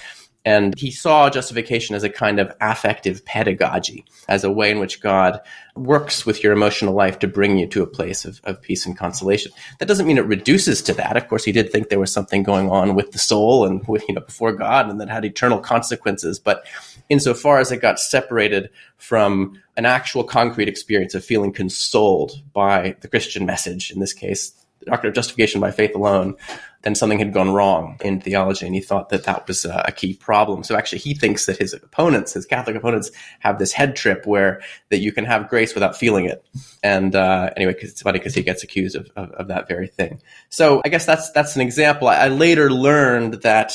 And 0.44 0.78
he 0.78 0.90
saw 0.90 1.28
justification 1.28 1.94
as 1.94 2.02
a 2.02 2.08
kind 2.08 2.40
of 2.40 2.54
affective 2.60 3.24
pedagogy, 3.26 4.06
as 4.26 4.42
a 4.42 4.50
way 4.50 4.70
in 4.70 4.78
which 4.78 5.02
God 5.02 5.40
works 5.76 6.24
with 6.24 6.42
your 6.42 6.52
emotional 6.52 6.94
life 6.94 7.18
to 7.18 7.28
bring 7.28 7.58
you 7.58 7.66
to 7.68 7.82
a 7.82 7.86
place 7.86 8.24
of, 8.24 8.40
of 8.44 8.60
peace 8.62 8.86
and 8.86 8.96
consolation. 8.96 9.52
That 9.78 9.86
doesn't 9.86 10.06
mean 10.06 10.16
it 10.16 10.24
reduces 10.24 10.80
to 10.82 10.94
that. 10.94 11.16
Of 11.16 11.28
course, 11.28 11.44
he 11.44 11.52
did 11.52 11.70
think 11.70 11.88
there 11.88 12.00
was 12.00 12.12
something 12.12 12.42
going 12.42 12.70
on 12.70 12.94
with 12.94 13.12
the 13.12 13.18
soul 13.18 13.66
and 13.66 13.86
with, 13.86 14.02
you 14.08 14.14
know, 14.14 14.22
before 14.22 14.52
God 14.52 14.88
and 14.88 15.00
that 15.00 15.10
had 15.10 15.24
eternal 15.24 15.58
consequences. 15.58 16.38
But 16.38 16.66
insofar 17.10 17.58
as 17.58 17.70
it 17.70 17.82
got 17.82 18.00
separated 18.00 18.70
from 18.96 19.60
an 19.76 19.84
actual 19.84 20.24
concrete 20.24 20.68
experience 20.68 21.14
of 21.14 21.24
feeling 21.24 21.52
consoled 21.52 22.40
by 22.52 22.96
the 23.00 23.08
Christian 23.08 23.44
message, 23.44 23.90
in 23.90 24.00
this 24.00 24.12
case, 24.12 24.52
doctrine 24.86 25.08
of 25.08 25.14
justification 25.14 25.60
by 25.60 25.70
faith 25.70 25.94
alone, 25.94 26.36
then 26.82 26.94
something 26.94 27.18
had 27.18 27.32
gone 27.32 27.52
wrong 27.52 27.98
in 28.02 28.20
theology, 28.20 28.64
and 28.64 28.74
he 28.74 28.80
thought 28.80 29.10
that 29.10 29.24
that 29.24 29.46
was 29.46 29.64
a, 29.64 29.92
key 29.94 30.14
problem. 30.14 30.64
So 30.64 30.76
actually, 30.76 31.00
he 31.00 31.14
thinks 31.14 31.46
that 31.46 31.58
his 31.58 31.74
opponents, 31.74 32.32
his 32.32 32.46
Catholic 32.46 32.76
opponents, 32.76 33.10
have 33.40 33.58
this 33.58 33.72
head 33.72 33.96
trip 33.96 34.24
where 34.24 34.62
that 34.88 34.98
you 34.98 35.12
can 35.12 35.26
have 35.26 35.48
grace 35.48 35.74
without 35.74 35.96
feeling 35.96 36.24
it. 36.24 36.44
And 36.82 37.14
uh, 37.14 37.50
anyway, 37.56 37.74
cause 37.74 37.90
it's 37.90 38.02
funny 38.02 38.18
because 38.18 38.34
he 38.34 38.42
gets 38.42 38.62
accused 38.62 38.96
of, 38.96 39.10
of, 39.16 39.30
of, 39.32 39.48
that 39.48 39.68
very 39.68 39.88
thing. 39.88 40.22
So 40.48 40.80
I 40.84 40.88
guess 40.88 41.04
that's 41.04 41.30
that's 41.32 41.56
an 41.56 41.62
example. 41.62 42.08
I, 42.08 42.16
I 42.16 42.28
later 42.28 42.70
learned 42.70 43.42
that 43.42 43.74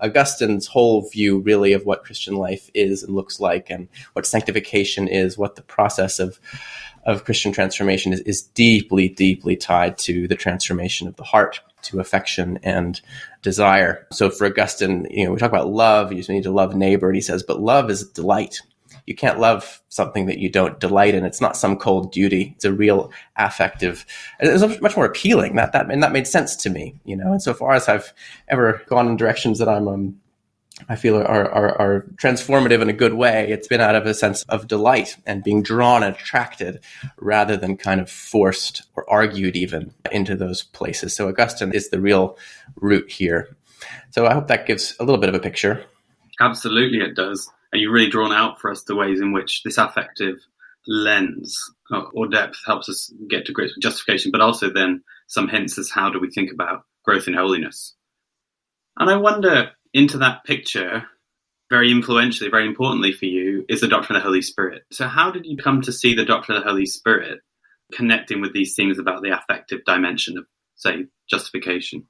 Augustine's 0.00 0.66
whole 0.66 1.08
view, 1.08 1.38
really, 1.38 1.72
of 1.72 1.86
what 1.86 2.04
Christian 2.04 2.36
life 2.36 2.70
is 2.74 3.02
and 3.02 3.14
looks 3.14 3.40
like, 3.40 3.70
and 3.70 3.88
what 4.12 4.26
sanctification 4.26 5.08
is, 5.08 5.38
what 5.38 5.56
the 5.56 5.62
process 5.62 6.18
of 6.18 6.38
of 7.04 7.24
Christian 7.24 7.52
transformation 7.52 8.12
is, 8.12 8.20
is 8.20 8.42
deeply, 8.42 9.08
deeply 9.08 9.56
tied 9.56 9.98
to 9.98 10.26
the 10.28 10.36
transformation 10.36 11.08
of 11.08 11.16
the 11.16 11.24
heart, 11.24 11.60
to 11.82 12.00
affection 12.00 12.58
and 12.62 13.00
desire. 13.42 14.06
So 14.10 14.30
for 14.30 14.46
Augustine, 14.46 15.06
you 15.10 15.26
know, 15.26 15.32
we 15.32 15.38
talk 15.38 15.50
about 15.50 15.68
love, 15.68 16.12
you 16.12 16.22
need 16.28 16.44
to 16.44 16.50
love 16.50 16.74
neighbor, 16.74 17.08
and 17.08 17.14
he 17.14 17.20
says, 17.20 17.42
but 17.42 17.60
love 17.60 17.90
is 17.90 18.08
delight. 18.08 18.62
You 19.06 19.14
can't 19.14 19.38
love 19.38 19.82
something 19.90 20.26
that 20.26 20.38
you 20.38 20.48
don't 20.48 20.80
delight 20.80 21.14
in. 21.14 21.26
It's 21.26 21.40
not 21.40 21.58
some 21.58 21.76
cold 21.76 22.10
duty. 22.10 22.54
It's 22.56 22.64
a 22.64 22.72
real 22.72 23.12
affective. 23.36 24.06
It's 24.40 24.80
much 24.80 24.96
more 24.96 25.04
appealing. 25.04 25.56
That 25.56 25.72
that 25.72 25.90
and 25.90 26.02
that 26.02 26.12
made 26.12 26.26
sense 26.26 26.56
to 26.56 26.70
me, 26.70 26.94
you 27.04 27.14
know. 27.14 27.32
And 27.32 27.42
so 27.42 27.52
far 27.52 27.74
as 27.74 27.86
I've 27.86 28.14
ever 28.48 28.82
gone 28.88 29.06
in 29.06 29.18
directions 29.18 29.58
that 29.58 29.68
I'm 29.68 29.88
um, 29.88 30.20
I 30.88 30.96
feel 30.96 31.16
are, 31.16 31.50
are, 31.50 31.80
are 31.80 32.06
transformative 32.16 32.82
in 32.82 32.88
a 32.88 32.94
good 32.94 33.14
way. 33.14 33.48
It's 33.48 33.68
been 33.68 33.80
out 33.80 33.94
of 33.94 34.06
a 34.06 34.14
sense 34.14 34.42
of 34.48 34.66
delight 34.66 35.16
and 35.24 35.44
being 35.44 35.62
drawn 35.62 36.02
and 36.02 36.16
attracted 36.16 36.80
rather 37.16 37.56
than 37.56 37.76
kind 37.76 38.00
of 38.00 38.10
forced 38.10 38.82
or 38.96 39.08
argued 39.08 39.56
even 39.56 39.94
into 40.10 40.34
those 40.34 40.62
places. 40.62 41.14
So 41.14 41.28
Augustine 41.28 41.72
is 41.72 41.90
the 41.90 42.00
real 42.00 42.36
root 42.80 43.10
here. 43.10 43.56
So 44.10 44.26
I 44.26 44.34
hope 44.34 44.48
that 44.48 44.66
gives 44.66 44.96
a 44.98 45.04
little 45.04 45.20
bit 45.20 45.28
of 45.28 45.34
a 45.34 45.40
picture. 45.40 45.84
Absolutely, 46.40 46.98
it 46.98 47.14
does. 47.14 47.48
And 47.72 47.80
you've 47.80 47.92
really 47.92 48.10
drawn 48.10 48.32
out 48.32 48.60
for 48.60 48.70
us 48.70 48.82
the 48.82 48.96
ways 48.96 49.20
in 49.20 49.32
which 49.32 49.62
this 49.62 49.78
affective 49.78 50.36
lens 50.88 51.56
uh, 51.92 52.02
or 52.14 52.26
depth 52.28 52.58
helps 52.66 52.88
us 52.88 53.12
get 53.28 53.46
to 53.46 53.52
grips 53.52 53.74
with 53.76 53.82
justification, 53.82 54.32
but 54.32 54.40
also 54.40 54.70
then 54.70 55.02
some 55.28 55.48
hints 55.48 55.78
as 55.78 55.90
how 55.90 56.10
do 56.10 56.18
we 56.18 56.30
think 56.30 56.52
about 56.52 56.82
growth 57.04 57.28
in 57.28 57.34
holiness. 57.34 57.94
And 58.96 59.10
I 59.10 59.16
wonder 59.16 59.70
into 59.94 60.18
that 60.18 60.44
picture, 60.44 61.04
very 61.70 61.90
influentially, 61.90 62.50
very 62.50 62.66
importantly 62.66 63.12
for 63.12 63.26
you, 63.26 63.64
is 63.68 63.80
the 63.80 63.88
doctrine 63.88 64.16
of 64.16 64.22
the 64.22 64.28
Holy 64.28 64.42
Spirit. 64.42 64.82
So, 64.92 65.06
how 65.06 65.30
did 65.30 65.46
you 65.46 65.56
come 65.56 65.80
to 65.82 65.92
see 65.92 66.14
the 66.14 66.24
doctrine 66.24 66.58
of 66.58 66.64
the 66.64 66.70
Holy 66.70 66.86
Spirit 66.86 67.40
connecting 67.94 68.40
with 68.40 68.52
these 68.52 68.74
things 68.74 68.98
about 68.98 69.22
the 69.22 69.30
affective 69.30 69.84
dimension 69.86 70.36
of, 70.36 70.44
say, 70.74 71.06
justification? 71.30 72.06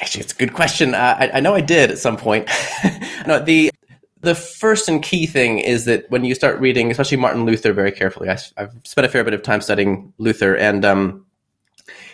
Actually, 0.00 0.22
it's 0.22 0.32
a 0.32 0.36
good 0.36 0.54
question. 0.54 0.94
Uh, 0.94 1.16
I, 1.18 1.30
I, 1.34 1.40
know 1.40 1.54
I 1.54 1.60
did 1.60 1.90
at 1.90 1.98
some 1.98 2.16
point. 2.16 2.48
no, 3.26 3.38
the 3.38 3.70
the 4.22 4.34
first 4.34 4.88
and 4.88 5.02
key 5.02 5.26
thing 5.26 5.58
is 5.58 5.84
that 5.84 6.10
when 6.10 6.24
you 6.24 6.34
start 6.34 6.58
reading, 6.58 6.90
especially 6.90 7.18
Martin 7.18 7.44
Luther, 7.44 7.74
very 7.74 7.92
carefully, 7.92 8.30
I, 8.30 8.38
have 8.56 8.74
spent 8.84 9.06
a 9.06 9.10
fair 9.10 9.22
bit 9.22 9.34
of 9.34 9.42
time 9.42 9.60
studying 9.60 10.14
Luther, 10.16 10.56
and 10.56 10.84
um, 10.86 11.26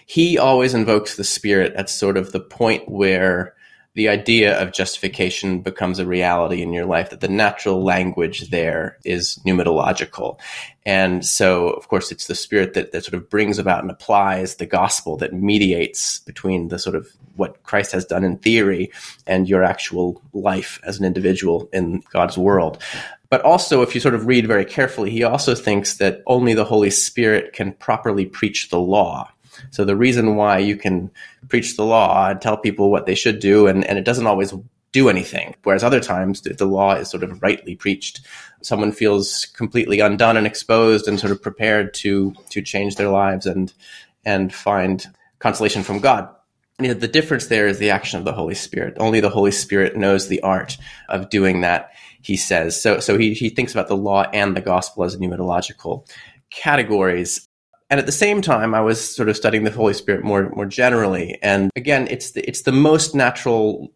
he 0.04 0.36
always 0.36 0.74
invokes 0.74 1.14
the 1.14 1.24
Spirit 1.24 1.72
at 1.74 1.88
sort 1.88 2.16
of 2.16 2.32
the 2.32 2.40
point 2.40 2.88
where 2.88 3.54
the 3.94 4.08
idea 4.08 4.60
of 4.60 4.72
justification 4.72 5.62
becomes 5.62 5.98
a 5.98 6.06
reality 6.06 6.62
in 6.62 6.72
your 6.72 6.86
life, 6.86 7.10
that 7.10 7.20
the 7.20 7.28
natural 7.28 7.82
language 7.82 8.50
there 8.50 8.96
is 9.04 9.38
pneumatological. 9.44 10.38
And 10.86 11.26
so, 11.26 11.70
of 11.70 11.88
course, 11.88 12.12
it's 12.12 12.28
the 12.28 12.36
spirit 12.36 12.74
that, 12.74 12.92
that 12.92 13.04
sort 13.04 13.14
of 13.14 13.28
brings 13.28 13.58
about 13.58 13.82
and 13.82 13.90
applies 13.90 14.56
the 14.56 14.66
gospel 14.66 15.16
that 15.18 15.32
mediates 15.32 16.20
between 16.20 16.68
the 16.68 16.78
sort 16.78 16.94
of 16.94 17.08
what 17.34 17.62
Christ 17.64 17.92
has 17.92 18.04
done 18.04 18.22
in 18.22 18.38
theory 18.38 18.92
and 19.26 19.48
your 19.48 19.64
actual 19.64 20.22
life 20.32 20.78
as 20.84 20.98
an 20.98 21.04
individual 21.04 21.68
in 21.72 22.02
God's 22.12 22.38
world. 22.38 22.80
But 23.28 23.42
also, 23.42 23.82
if 23.82 23.94
you 23.94 24.00
sort 24.00 24.14
of 24.14 24.26
read 24.26 24.46
very 24.46 24.64
carefully, 24.64 25.10
he 25.10 25.22
also 25.22 25.54
thinks 25.54 25.98
that 25.98 26.22
only 26.26 26.54
the 26.54 26.64
Holy 26.64 26.90
Spirit 26.90 27.52
can 27.52 27.72
properly 27.72 28.26
preach 28.26 28.70
the 28.70 28.80
law. 28.80 29.30
So 29.70 29.84
the 29.84 29.96
reason 29.96 30.36
why 30.36 30.58
you 30.58 30.76
can 30.76 31.10
preach 31.48 31.76
the 31.76 31.84
law 31.84 32.28
and 32.28 32.40
tell 32.40 32.56
people 32.56 32.90
what 32.90 33.06
they 33.06 33.14
should 33.14 33.40
do, 33.40 33.66
and, 33.66 33.84
and 33.84 33.98
it 33.98 34.04
doesn't 34.04 34.26
always 34.26 34.52
do 34.92 35.08
anything. 35.08 35.54
Whereas 35.62 35.84
other 35.84 36.00
times 36.00 36.40
the, 36.42 36.54
the 36.54 36.66
law 36.66 36.94
is 36.94 37.10
sort 37.10 37.22
of 37.22 37.42
rightly 37.42 37.76
preached. 37.76 38.20
Someone 38.62 38.92
feels 38.92 39.46
completely 39.56 40.00
undone 40.00 40.36
and 40.36 40.46
exposed 40.46 41.06
and 41.06 41.18
sort 41.18 41.32
of 41.32 41.42
prepared 41.42 41.94
to 41.94 42.34
to 42.50 42.62
change 42.62 42.96
their 42.96 43.08
lives 43.08 43.46
and 43.46 43.72
and 44.24 44.52
find 44.52 45.06
consolation 45.38 45.82
from 45.82 46.00
God. 46.00 46.28
The 46.78 47.08
difference 47.08 47.46
there 47.46 47.66
is 47.66 47.78
the 47.78 47.90
action 47.90 48.18
of 48.18 48.24
the 48.24 48.32
Holy 48.32 48.54
Spirit. 48.54 48.94
Only 48.98 49.20
the 49.20 49.28
Holy 49.28 49.50
Spirit 49.50 49.96
knows 49.96 50.28
the 50.28 50.40
art 50.40 50.78
of 51.10 51.28
doing 51.28 51.60
that, 51.60 51.90
he 52.22 52.36
says. 52.36 52.80
So 52.80 53.00
so 53.00 53.18
he, 53.18 53.34
he 53.34 53.50
thinks 53.50 53.72
about 53.72 53.88
the 53.88 53.96
law 53.96 54.22
and 54.32 54.56
the 54.56 54.62
gospel 54.62 55.04
as 55.04 55.16
pneumatological 55.16 56.08
categories 56.50 57.46
and 57.90 57.98
at 57.98 58.06
the 58.06 58.12
same 58.12 58.40
time, 58.40 58.74
I 58.74 58.80
was 58.80 59.14
sort 59.14 59.28
of 59.28 59.36
studying 59.36 59.64
the 59.64 59.70
Holy 59.70 59.94
Spirit 59.94 60.24
more 60.24 60.48
more 60.50 60.66
generally. 60.66 61.38
And 61.42 61.70
again, 61.74 62.06
it's 62.08 62.30
the, 62.32 62.48
it's 62.48 62.62
the 62.62 62.72
most 62.72 63.14
natural 63.14 63.92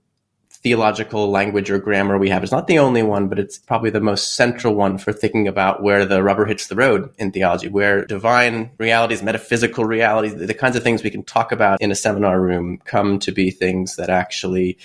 theological 0.65 1.31
language 1.31 1.71
or 1.71 1.79
grammar 1.79 2.17
we 2.19 2.31
have. 2.31 2.43
It's 2.43 2.51
not 2.51 2.67
the 2.67 2.79
only 2.79 3.03
one, 3.03 3.29
but 3.29 3.39
it's 3.39 3.59
probably 3.59 3.91
the 3.91 4.01
most 4.01 4.35
central 4.35 4.75
one 4.75 4.97
for 4.97 5.13
thinking 5.13 5.47
about 5.47 5.83
where 5.83 6.07
the 6.07 6.23
rubber 6.23 6.47
hits 6.47 6.69
the 6.69 6.75
road 6.75 7.13
in 7.19 7.33
theology, 7.33 7.69
where 7.69 8.07
divine 8.07 8.71
realities, 8.79 9.23
metaphysical 9.23 9.85
realities, 9.85 10.35
the 10.35 10.55
kinds 10.55 10.75
of 10.75 10.83
things 10.83 11.03
we 11.03 11.11
can 11.11 11.23
talk 11.23 11.53
about 11.53 11.83
in 11.83 11.93
a 11.93 11.95
seminar 11.95 12.41
room 12.41 12.79
come 12.79 13.19
to 13.19 13.31
be 13.31 13.51
things 13.51 13.97
that 13.97 14.09
actually 14.09 14.79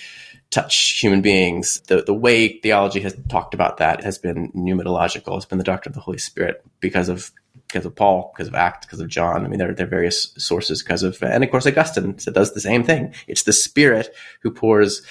touch 0.50 1.00
human 1.00 1.22
beings. 1.22 1.80
The 1.86 2.02
the 2.02 2.14
way 2.14 2.58
theology 2.58 3.00
has 3.00 3.16
talked 3.28 3.54
about 3.54 3.78
that 3.78 4.04
has 4.04 4.18
been 4.18 4.52
pneumatological. 4.52 5.36
It's 5.36 5.46
been 5.46 5.58
the 5.58 5.64
doctrine 5.64 5.92
of 5.92 5.94
the 5.94 6.02
Holy 6.02 6.18
Spirit 6.18 6.62
because 6.80 7.08
of 7.08 7.32
because 7.70 7.86
of 7.86 7.94
Paul, 7.94 8.32
because 8.34 8.48
of 8.48 8.54
Acts, 8.54 8.86
because 8.86 9.00
of 9.00 9.08
John. 9.08 9.44
I 9.44 9.48
mean, 9.48 9.58
there, 9.58 9.72
there 9.72 9.86
are 9.86 9.90
various 9.90 10.32
sources 10.36 10.82
because 10.82 11.02
of, 11.02 11.22
and 11.22 11.44
of 11.44 11.50
course, 11.50 11.66
Augustine 11.66 12.16
does 12.32 12.52
the 12.52 12.60
same 12.60 12.84
thing. 12.84 13.14
It's 13.26 13.44
the 13.44 13.52
Spirit 13.52 14.14
who 14.40 14.50
pours 14.50 15.02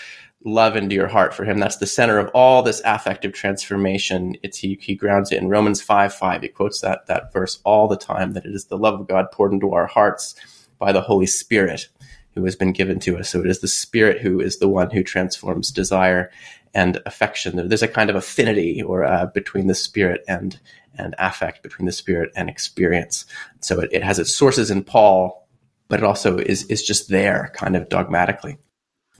love 0.45 0.75
into 0.75 0.95
your 0.95 1.07
heart 1.07 1.33
for 1.33 1.43
him. 1.43 1.59
That's 1.59 1.77
the 1.77 1.85
center 1.85 2.17
of 2.17 2.29
all 2.33 2.63
this 2.63 2.81
affective 2.85 3.33
transformation. 3.33 4.37
It's 4.41 4.57
he, 4.57 4.77
he 4.81 4.95
grounds 4.95 5.31
it 5.31 5.41
in 5.41 5.49
Romans 5.49 5.81
5 5.81 6.13
5. 6.13 6.41
He 6.41 6.47
quotes 6.47 6.81
that, 6.81 7.07
that 7.07 7.33
verse 7.33 7.59
all 7.63 7.87
the 7.87 7.97
time 7.97 8.33
that 8.33 8.45
it 8.45 8.53
is 8.53 8.65
the 8.65 8.77
love 8.77 8.99
of 8.99 9.07
God 9.07 9.31
poured 9.31 9.53
into 9.53 9.73
our 9.73 9.87
hearts 9.87 10.35
by 10.77 10.91
the 10.91 11.01
Holy 11.01 11.25
Spirit 11.25 11.89
who 12.35 12.45
has 12.45 12.55
been 12.55 12.71
given 12.71 12.99
to 13.01 13.17
us. 13.17 13.29
So 13.29 13.41
it 13.41 13.47
is 13.47 13.59
the 13.59 13.67
Spirit 13.67 14.21
who 14.21 14.39
is 14.39 14.59
the 14.59 14.69
one 14.69 14.91
who 14.91 15.03
transforms 15.03 15.71
desire 15.71 16.31
and 16.73 17.01
affection. 17.05 17.67
There's 17.67 17.83
a 17.83 17.87
kind 17.87 18.09
of 18.09 18.15
affinity 18.15 18.81
or 18.81 19.03
uh, 19.03 19.25
between 19.27 19.67
the 19.67 19.75
Spirit 19.75 20.23
and 20.27 20.59
and 20.97 21.15
affect 21.17 21.63
between 21.63 21.85
the 21.85 21.91
spirit 21.91 22.31
and 22.35 22.49
experience. 22.49 23.25
So 23.61 23.79
it, 23.79 23.89
it 23.91 24.03
has 24.03 24.19
its 24.19 24.35
sources 24.35 24.71
in 24.71 24.83
Paul, 24.83 25.47
but 25.87 25.99
it 25.99 26.05
also 26.05 26.37
is 26.37 26.65
is 26.65 26.83
just 26.83 27.09
there, 27.09 27.51
kind 27.55 27.75
of 27.75 27.89
dogmatically. 27.89 28.57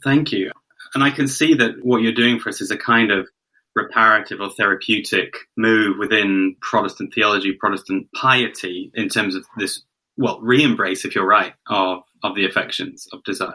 Thank 0.04 0.32
you. 0.32 0.52
And 0.94 1.04
I 1.04 1.12
can 1.12 1.28
see 1.28 1.54
that 1.56 1.84
what 1.84 2.02
you're 2.02 2.14
doing 2.14 2.40
for 2.40 2.50
us 2.50 2.62
is 2.62 2.72
a 2.72 2.78
kind 2.78 3.12
of 3.12 3.28
reparative 3.76 4.42
or 4.42 4.50
therapeutic 4.50 5.36
move 5.56 5.98
within 6.00 6.56
Protestant 6.62 7.14
theology, 7.14 7.54
Protestant 7.54 8.08
piety, 8.14 8.92
in 8.94 9.10
terms 9.10 9.36
of 9.36 9.46
this, 9.58 9.84
well, 10.18 10.40
re 10.42 10.64
embrace, 10.64 11.06
if 11.06 11.16
you're 11.16 11.28
right, 11.28 11.54
of, 11.68 12.04
of 12.24 12.36
the 12.36 12.46
affections 12.46 13.08
of 13.14 13.24
desire. 13.24 13.54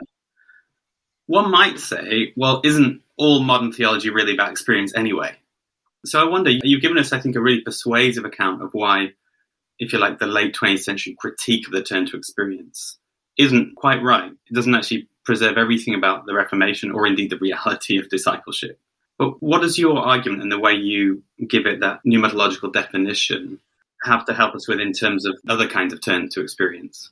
One 1.26 1.50
might 1.50 1.80
say, 1.80 2.33
well, 2.37 2.61
isn't 2.64 3.02
all 3.16 3.42
modern 3.42 3.73
theology 3.73 4.11
really 4.11 4.35
about 4.35 4.50
experience 4.50 4.94
anyway? 4.94 5.37
So 6.04 6.20
I 6.20 6.28
wonder, 6.28 6.50
you've 6.50 6.82
given 6.82 6.99
us, 6.99 7.12
I 7.12 7.20
think, 7.20 7.37
a 7.37 7.40
really 7.40 7.62
persuasive 7.62 8.25
account 8.25 8.62
of 8.62 8.70
why, 8.73 9.12
if 9.78 9.92
you 9.92 9.99
like, 9.99 10.18
the 10.18 10.26
late 10.26 10.54
20th 10.54 10.82
century 10.82 11.16
critique 11.18 11.66
of 11.66 11.73
the 11.73 11.82
turn 11.82 12.06
to 12.06 12.16
experience 12.16 12.99
isn't 13.38 13.75
quite 13.75 14.02
right. 14.02 14.30
It 14.30 14.54
doesn't 14.54 14.75
actually 14.75 15.08
preserve 15.25 15.56
everything 15.56 15.94
about 15.94 16.26
the 16.26 16.34
Reformation 16.34 16.90
or 16.90 17.06
indeed 17.06 17.30
the 17.30 17.38
reality 17.38 17.99
of 17.99 18.08
discipleship. 18.08 18.78
But 19.18 19.42
what 19.42 19.62
does 19.62 19.78
your 19.78 19.99
argument 19.99 20.42
and 20.42 20.52
the 20.52 20.58
way 20.58 20.75
you 20.75 21.23
give 21.46 21.66
it 21.66 21.80
that 21.80 22.00
pneumatological 22.06 22.73
definition 22.73 23.61
have 24.02 24.26
to 24.26 24.34
help 24.34 24.54
us 24.54 24.68
with 24.68 24.80
in 24.80 24.92
terms 24.92 25.25
of 25.25 25.38
other 25.49 25.68
kinds 25.68 25.94
of 25.94 26.00
turn 26.00 26.28
to 26.30 26.42
experience? 26.42 27.11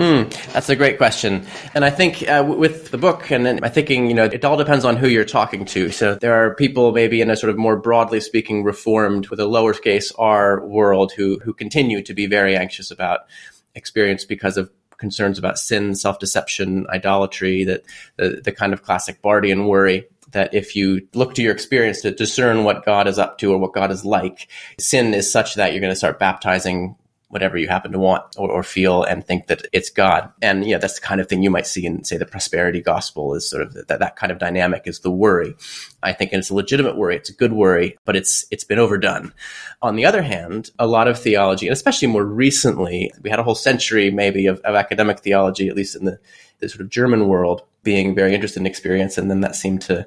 Mm, 0.00 0.52
that's 0.54 0.70
a 0.70 0.76
great 0.76 0.96
question. 0.96 1.44
And 1.74 1.84
I 1.84 1.90
think 1.90 2.26
uh, 2.26 2.42
with 2.46 2.90
the 2.90 2.96
book 2.96 3.30
and 3.30 3.44
then 3.44 3.58
my 3.60 3.68
thinking, 3.68 4.08
you 4.08 4.14
know, 4.14 4.24
it 4.24 4.42
all 4.46 4.56
depends 4.56 4.82
on 4.86 4.96
who 4.96 5.08
you're 5.08 5.26
talking 5.26 5.66
to. 5.66 5.90
So 5.90 6.14
there 6.14 6.42
are 6.42 6.54
people 6.54 6.92
maybe 6.92 7.20
in 7.20 7.28
a 7.28 7.36
sort 7.36 7.50
of 7.50 7.58
more 7.58 7.76
broadly 7.76 8.20
speaking 8.20 8.64
reformed 8.64 9.28
with 9.28 9.38
a 9.40 9.44
lowercase 9.44 10.10
r 10.18 10.66
world 10.66 11.12
who, 11.12 11.38
who 11.40 11.52
continue 11.52 12.02
to 12.02 12.14
be 12.14 12.24
very 12.24 12.56
anxious 12.56 12.90
about 12.90 13.26
experience 13.74 14.24
because 14.24 14.56
of 14.56 14.70
concerns 14.96 15.38
about 15.38 15.58
sin, 15.58 15.94
self-deception, 15.94 16.86
idolatry, 16.88 17.64
that 17.64 17.82
the, 18.16 18.40
the 18.42 18.52
kind 18.52 18.72
of 18.72 18.82
classic 18.82 19.20
Barthian 19.20 19.68
worry 19.68 20.06
that 20.30 20.54
if 20.54 20.74
you 20.74 21.06
look 21.12 21.34
to 21.34 21.42
your 21.42 21.52
experience 21.52 22.00
to 22.00 22.10
discern 22.10 22.64
what 22.64 22.86
God 22.86 23.06
is 23.06 23.18
up 23.18 23.36
to 23.38 23.52
or 23.52 23.58
what 23.58 23.74
God 23.74 23.90
is 23.90 24.04
like, 24.04 24.48
sin 24.78 25.12
is 25.12 25.30
such 25.30 25.56
that 25.56 25.72
you're 25.72 25.80
going 25.80 25.92
to 25.92 25.96
start 25.96 26.18
baptizing 26.18 26.96
whatever 27.30 27.56
you 27.56 27.68
happen 27.68 27.92
to 27.92 27.98
want 27.98 28.24
or, 28.36 28.50
or, 28.50 28.62
feel 28.64 29.04
and 29.04 29.24
think 29.24 29.46
that 29.46 29.64
it's 29.72 29.88
God. 29.88 30.32
And 30.42 30.64
yeah, 30.66 30.78
that's 30.78 30.96
the 30.96 31.06
kind 31.06 31.20
of 31.20 31.28
thing 31.28 31.44
you 31.44 31.50
might 31.50 31.66
see 31.66 31.86
in, 31.86 32.02
say, 32.02 32.16
the 32.16 32.26
prosperity 32.26 32.80
gospel 32.80 33.34
is 33.34 33.48
sort 33.48 33.62
of 33.62 33.74
that, 33.74 34.00
that 34.00 34.16
kind 34.16 34.32
of 34.32 34.38
dynamic 34.38 34.82
is 34.86 35.00
the 35.00 35.12
worry. 35.12 35.54
I 36.02 36.12
think 36.12 36.32
and 36.32 36.40
it's 36.40 36.50
a 36.50 36.54
legitimate 36.54 36.96
worry. 36.96 37.16
It's 37.16 37.30
a 37.30 37.34
good 37.34 37.52
worry, 37.52 37.96
but 38.04 38.16
it's, 38.16 38.46
it's 38.50 38.64
been 38.64 38.80
overdone. 38.80 39.32
On 39.80 39.94
the 39.94 40.06
other 40.06 40.22
hand, 40.22 40.70
a 40.78 40.88
lot 40.88 41.06
of 41.06 41.18
theology, 41.20 41.68
and 41.68 41.72
especially 41.72 42.08
more 42.08 42.24
recently, 42.24 43.12
we 43.22 43.30
had 43.30 43.38
a 43.38 43.44
whole 43.44 43.54
century 43.54 44.10
maybe 44.10 44.46
of, 44.46 44.58
of 44.60 44.74
academic 44.74 45.20
theology, 45.20 45.68
at 45.68 45.76
least 45.76 45.94
in 45.94 46.04
the, 46.04 46.18
the 46.58 46.68
sort 46.68 46.80
of 46.80 46.90
German 46.90 47.28
world, 47.28 47.62
being 47.82 48.14
very 48.14 48.34
interested 48.34 48.60
in 48.60 48.66
experience, 48.66 49.16
and 49.16 49.30
then 49.30 49.40
that 49.40 49.56
seemed 49.56 49.82
to 49.82 50.06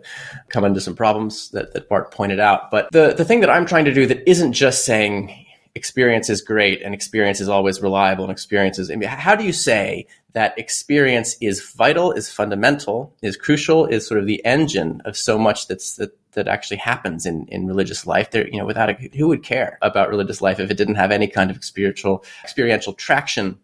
come 0.50 0.64
into 0.64 0.80
some 0.80 0.96
problems 0.96 1.50
that, 1.52 1.74
that 1.74 1.90
Barth 1.90 2.12
pointed 2.12 2.40
out. 2.40 2.70
But 2.70 2.92
the, 2.92 3.14
the 3.14 3.26
thing 3.26 3.40
that 3.40 3.50
I'm 3.50 3.66
trying 3.66 3.86
to 3.86 3.94
do 3.94 4.06
that 4.08 4.30
isn't 4.30 4.54
just 4.54 4.86
saying, 4.86 5.43
experience 5.76 6.30
is 6.30 6.42
great 6.42 6.82
and 6.82 6.94
experience 6.94 7.42
is 7.42 7.50
always 7.50 7.82
reliable 7.82 8.24
and 8.24 8.32
experience 8.32 8.78
is, 8.78 8.92
I 8.92 8.96
mean, 8.96 9.10
how 9.10 9.36
do 9.36 9.44
you 9.44 9.54
say 9.54 10.06
that 10.34 10.58
experience 10.58 11.36
is 11.42 11.74
vital, 11.74 12.12
is 12.12 12.32
fundamental, 12.32 13.16
is 13.22 13.38
crucial, 13.38 13.86
is 13.86 14.08
sort 14.08 14.20
of 14.20 14.28
the 14.28 14.44
engine 14.46 15.02
of 15.06 15.18
so 15.18 15.38
much 15.38 15.68
that's, 15.68 15.96
that 15.96 16.16
that 16.34 16.48
actually 16.48 16.78
happens 16.78 17.26
in, 17.26 17.46
in 17.48 17.68
religious 17.68 18.06
life. 18.06 18.32
There, 18.32 18.48
you 18.48 18.58
know, 18.58 18.66
without 18.66 18.90
a, 18.90 18.94
who 19.16 19.28
would 19.28 19.44
care 19.44 19.78
about 19.82 20.10
religious 20.10 20.42
life 20.42 20.60
if 20.60 20.70
it 20.70 20.78
didn't 20.78 20.96
have 20.96 21.12
any 21.12 21.28
kind 21.28 21.50
of 21.50 21.64
spiritual 21.64 22.24
experiential 22.44 22.94
traction 22.94 23.60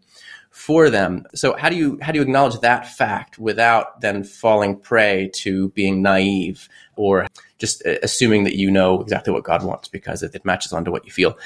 for 0.50 0.90
them. 0.90 1.24
So 1.34 1.56
how 1.56 1.68
do 1.68 1.76
you 1.76 1.98
how 2.02 2.12
do 2.12 2.18
you 2.18 2.22
acknowledge 2.22 2.60
that 2.60 2.86
fact 2.86 3.38
without 3.38 4.00
then 4.00 4.24
falling 4.24 4.76
prey 4.76 5.30
to 5.34 5.68
being 5.70 6.02
naive 6.02 6.68
or 6.96 7.26
just 7.60 7.86
uh, 7.86 7.96
assuming 8.02 8.44
that 8.44 8.56
you 8.56 8.70
know 8.70 9.00
exactly 9.00 9.32
what 9.32 9.44
God 9.44 9.62
wants 9.62 9.88
because 9.88 10.22
it, 10.22 10.34
it 10.34 10.44
matches 10.44 10.72
onto 10.72 10.90
what 10.90 11.04
you 11.04 11.12
feel. 11.12 11.38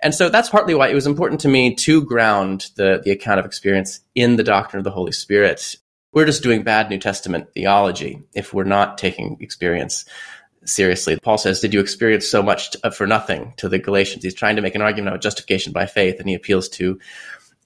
And 0.00 0.14
so 0.14 0.28
that's 0.28 0.50
partly 0.50 0.74
why 0.74 0.88
it 0.88 0.94
was 0.94 1.06
important 1.06 1.40
to 1.42 1.48
me 1.48 1.74
to 1.76 2.04
ground 2.04 2.70
the 2.76 3.00
the 3.04 3.10
account 3.10 3.40
of 3.40 3.46
experience 3.46 4.00
in 4.14 4.36
the 4.36 4.44
doctrine 4.44 4.78
of 4.78 4.84
the 4.84 4.90
Holy 4.90 5.12
Spirit. 5.12 5.76
We're 6.12 6.26
just 6.26 6.42
doing 6.42 6.62
bad 6.62 6.90
New 6.90 6.98
Testament 6.98 7.52
theology 7.54 8.22
if 8.34 8.52
we're 8.52 8.64
not 8.64 8.98
taking 8.98 9.38
experience 9.40 10.04
seriously. 10.64 11.18
Paul 11.18 11.38
says, 11.38 11.60
Did 11.60 11.74
you 11.74 11.80
experience 11.80 12.28
so 12.28 12.42
much 12.42 12.72
to, 12.72 12.86
uh, 12.86 12.90
for 12.90 13.06
nothing 13.06 13.54
to 13.56 13.68
the 13.68 13.78
Galatians? 13.78 14.22
He's 14.22 14.34
trying 14.34 14.56
to 14.56 14.62
make 14.62 14.74
an 14.74 14.82
argument 14.82 15.08
about 15.08 15.22
justification 15.22 15.72
by 15.72 15.86
faith, 15.86 16.20
and 16.20 16.28
he 16.28 16.34
appeals 16.34 16.68
to 16.70 16.98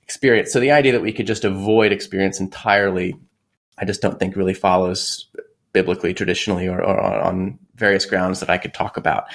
experience. 0.02 0.52
So 0.52 0.60
the 0.60 0.70
idea 0.70 0.92
that 0.92 1.02
we 1.02 1.12
could 1.12 1.26
just 1.26 1.44
avoid 1.44 1.92
experience 1.92 2.40
entirely, 2.40 3.16
I 3.76 3.84
just 3.84 4.02
don't 4.02 4.18
think 4.18 4.36
really 4.36 4.54
follows 4.54 5.26
biblically, 5.76 6.14
traditionally, 6.14 6.66
or, 6.66 6.82
or 6.82 6.98
on 7.20 7.58
various 7.74 8.06
grounds 8.06 8.40
that 8.40 8.48
I 8.48 8.56
could 8.56 8.72
talk 8.72 8.96
about. 8.96 9.26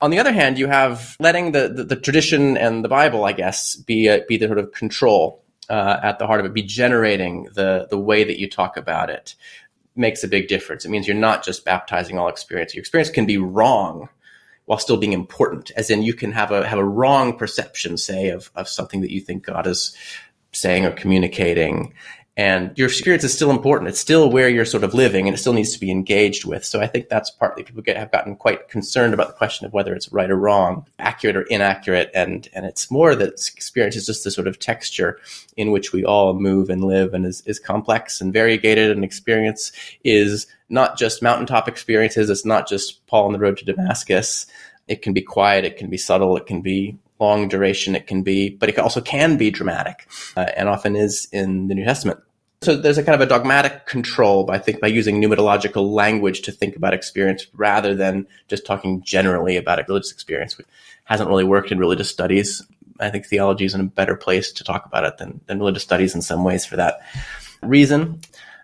On 0.00 0.10
the 0.10 0.18
other 0.18 0.32
hand, 0.32 0.58
you 0.58 0.66
have 0.66 1.14
letting 1.20 1.52
the, 1.52 1.68
the, 1.68 1.84
the 1.84 1.96
tradition 1.96 2.56
and 2.56 2.82
the 2.82 2.88
Bible, 2.88 3.26
I 3.26 3.32
guess, 3.32 3.76
be 3.76 4.08
a, 4.08 4.24
be 4.26 4.38
the 4.38 4.46
sort 4.46 4.58
of 4.58 4.72
control 4.72 5.44
uh, 5.68 6.00
at 6.02 6.18
the 6.18 6.26
heart 6.26 6.40
of 6.40 6.46
it, 6.46 6.54
be 6.54 6.62
generating 6.62 7.48
the 7.54 7.86
the 7.90 7.98
way 7.98 8.24
that 8.24 8.40
you 8.40 8.48
talk 8.48 8.78
about 8.78 9.10
it 9.10 9.34
makes 9.94 10.24
a 10.24 10.28
big 10.28 10.48
difference. 10.48 10.86
It 10.86 10.90
means 10.90 11.06
you're 11.06 11.28
not 11.28 11.44
just 11.44 11.66
baptizing 11.66 12.18
all 12.18 12.28
experience. 12.28 12.74
Your 12.74 12.80
experience 12.80 13.10
can 13.10 13.26
be 13.26 13.36
wrong 13.36 14.08
while 14.64 14.78
still 14.78 14.96
being 14.96 15.12
important, 15.12 15.70
as 15.76 15.90
in 15.90 16.02
you 16.02 16.14
can 16.14 16.32
have 16.32 16.50
a 16.50 16.66
have 16.66 16.78
a 16.78 16.94
wrong 16.98 17.36
perception, 17.36 17.98
say, 17.98 18.30
of 18.30 18.50
of 18.54 18.68
something 18.68 19.02
that 19.02 19.12
you 19.12 19.20
think 19.20 19.44
God 19.44 19.66
is 19.66 19.94
saying 20.52 20.86
or 20.86 20.92
communicating, 20.92 21.92
and 22.36 22.76
your 22.78 22.86
experience 22.88 23.24
is 23.24 23.34
still 23.34 23.50
important. 23.50 23.88
It's 23.88 23.98
still 23.98 24.30
where 24.30 24.48
you're 24.48 24.64
sort 24.64 24.84
of 24.84 24.94
living, 24.94 25.26
and 25.26 25.34
it 25.34 25.38
still 25.38 25.52
needs 25.52 25.72
to 25.72 25.80
be 25.80 25.90
engaged 25.90 26.44
with. 26.44 26.64
So 26.64 26.80
I 26.80 26.86
think 26.86 27.08
that's 27.08 27.30
partly 27.30 27.64
people 27.64 27.82
get 27.82 27.96
have 27.96 28.12
gotten 28.12 28.36
quite 28.36 28.68
concerned 28.68 29.12
about 29.12 29.26
the 29.26 29.34
question 29.34 29.66
of 29.66 29.72
whether 29.72 29.94
it's 29.94 30.12
right 30.12 30.30
or 30.30 30.36
wrong, 30.36 30.86
accurate 30.98 31.36
or 31.36 31.42
inaccurate, 31.42 32.10
and 32.14 32.48
and 32.54 32.64
it's 32.64 32.90
more 32.90 33.14
that 33.14 33.50
experience 33.54 33.96
is 33.96 34.06
just 34.06 34.24
the 34.24 34.30
sort 34.30 34.46
of 34.46 34.58
texture 34.58 35.18
in 35.56 35.72
which 35.72 35.92
we 35.92 36.04
all 36.04 36.32
move 36.34 36.70
and 36.70 36.84
live, 36.84 37.14
and 37.14 37.26
is 37.26 37.42
is 37.46 37.58
complex 37.58 38.20
and 38.20 38.32
variegated. 38.32 38.90
And 38.90 39.04
experience 39.04 39.72
is 40.04 40.46
not 40.68 40.96
just 40.96 41.22
mountaintop 41.22 41.68
experiences. 41.68 42.30
It's 42.30 42.46
not 42.46 42.68
just 42.68 43.04
Paul 43.06 43.26
on 43.26 43.32
the 43.32 43.40
road 43.40 43.58
to 43.58 43.64
Damascus. 43.64 44.46
It 44.86 45.02
can 45.02 45.12
be 45.12 45.22
quiet. 45.22 45.64
It 45.64 45.76
can 45.76 45.90
be 45.90 45.98
subtle. 45.98 46.36
It 46.36 46.46
can 46.46 46.62
be 46.62 46.96
long 47.20 47.48
duration 47.48 47.94
it 47.94 48.06
can 48.06 48.22
be, 48.22 48.50
but 48.50 48.68
it 48.68 48.78
also 48.78 49.00
can 49.00 49.36
be 49.36 49.50
dramatic, 49.50 50.08
uh, 50.36 50.46
and 50.56 50.68
often 50.68 50.96
is 50.96 51.28
in 51.32 51.68
the 51.68 51.74
New 51.74 51.84
Testament. 51.84 52.20
So 52.62 52.76
there's 52.76 52.98
a 52.98 53.02
kind 53.02 53.14
of 53.14 53.26
a 53.26 53.30
dogmatic 53.30 53.86
control, 53.86 54.50
I 54.50 54.58
think, 54.58 54.80
by 54.80 54.88
using 54.88 55.20
pneumatological 55.20 55.92
language 55.92 56.42
to 56.42 56.52
think 56.52 56.76
about 56.76 56.92
experience 56.92 57.46
rather 57.54 57.94
than 57.94 58.26
just 58.48 58.66
talking 58.66 59.02
generally 59.02 59.56
about 59.56 59.78
a 59.78 59.84
religious 59.88 60.12
experience, 60.12 60.58
which 60.58 60.66
hasn't 61.04 61.30
really 61.30 61.44
worked 61.44 61.72
in 61.72 61.78
religious 61.78 62.10
studies. 62.10 62.62
I 62.98 63.08
think 63.08 63.24
theology 63.24 63.64
is 63.64 63.74
in 63.74 63.80
a 63.80 63.84
better 63.84 64.14
place 64.14 64.52
to 64.52 64.64
talk 64.64 64.84
about 64.84 65.04
it 65.04 65.16
than, 65.16 65.40
than 65.46 65.58
religious 65.58 65.82
studies 65.82 66.14
in 66.14 66.20
some 66.20 66.44
ways 66.44 66.66
for 66.66 66.76
that 66.76 67.00
reason. 67.62 68.20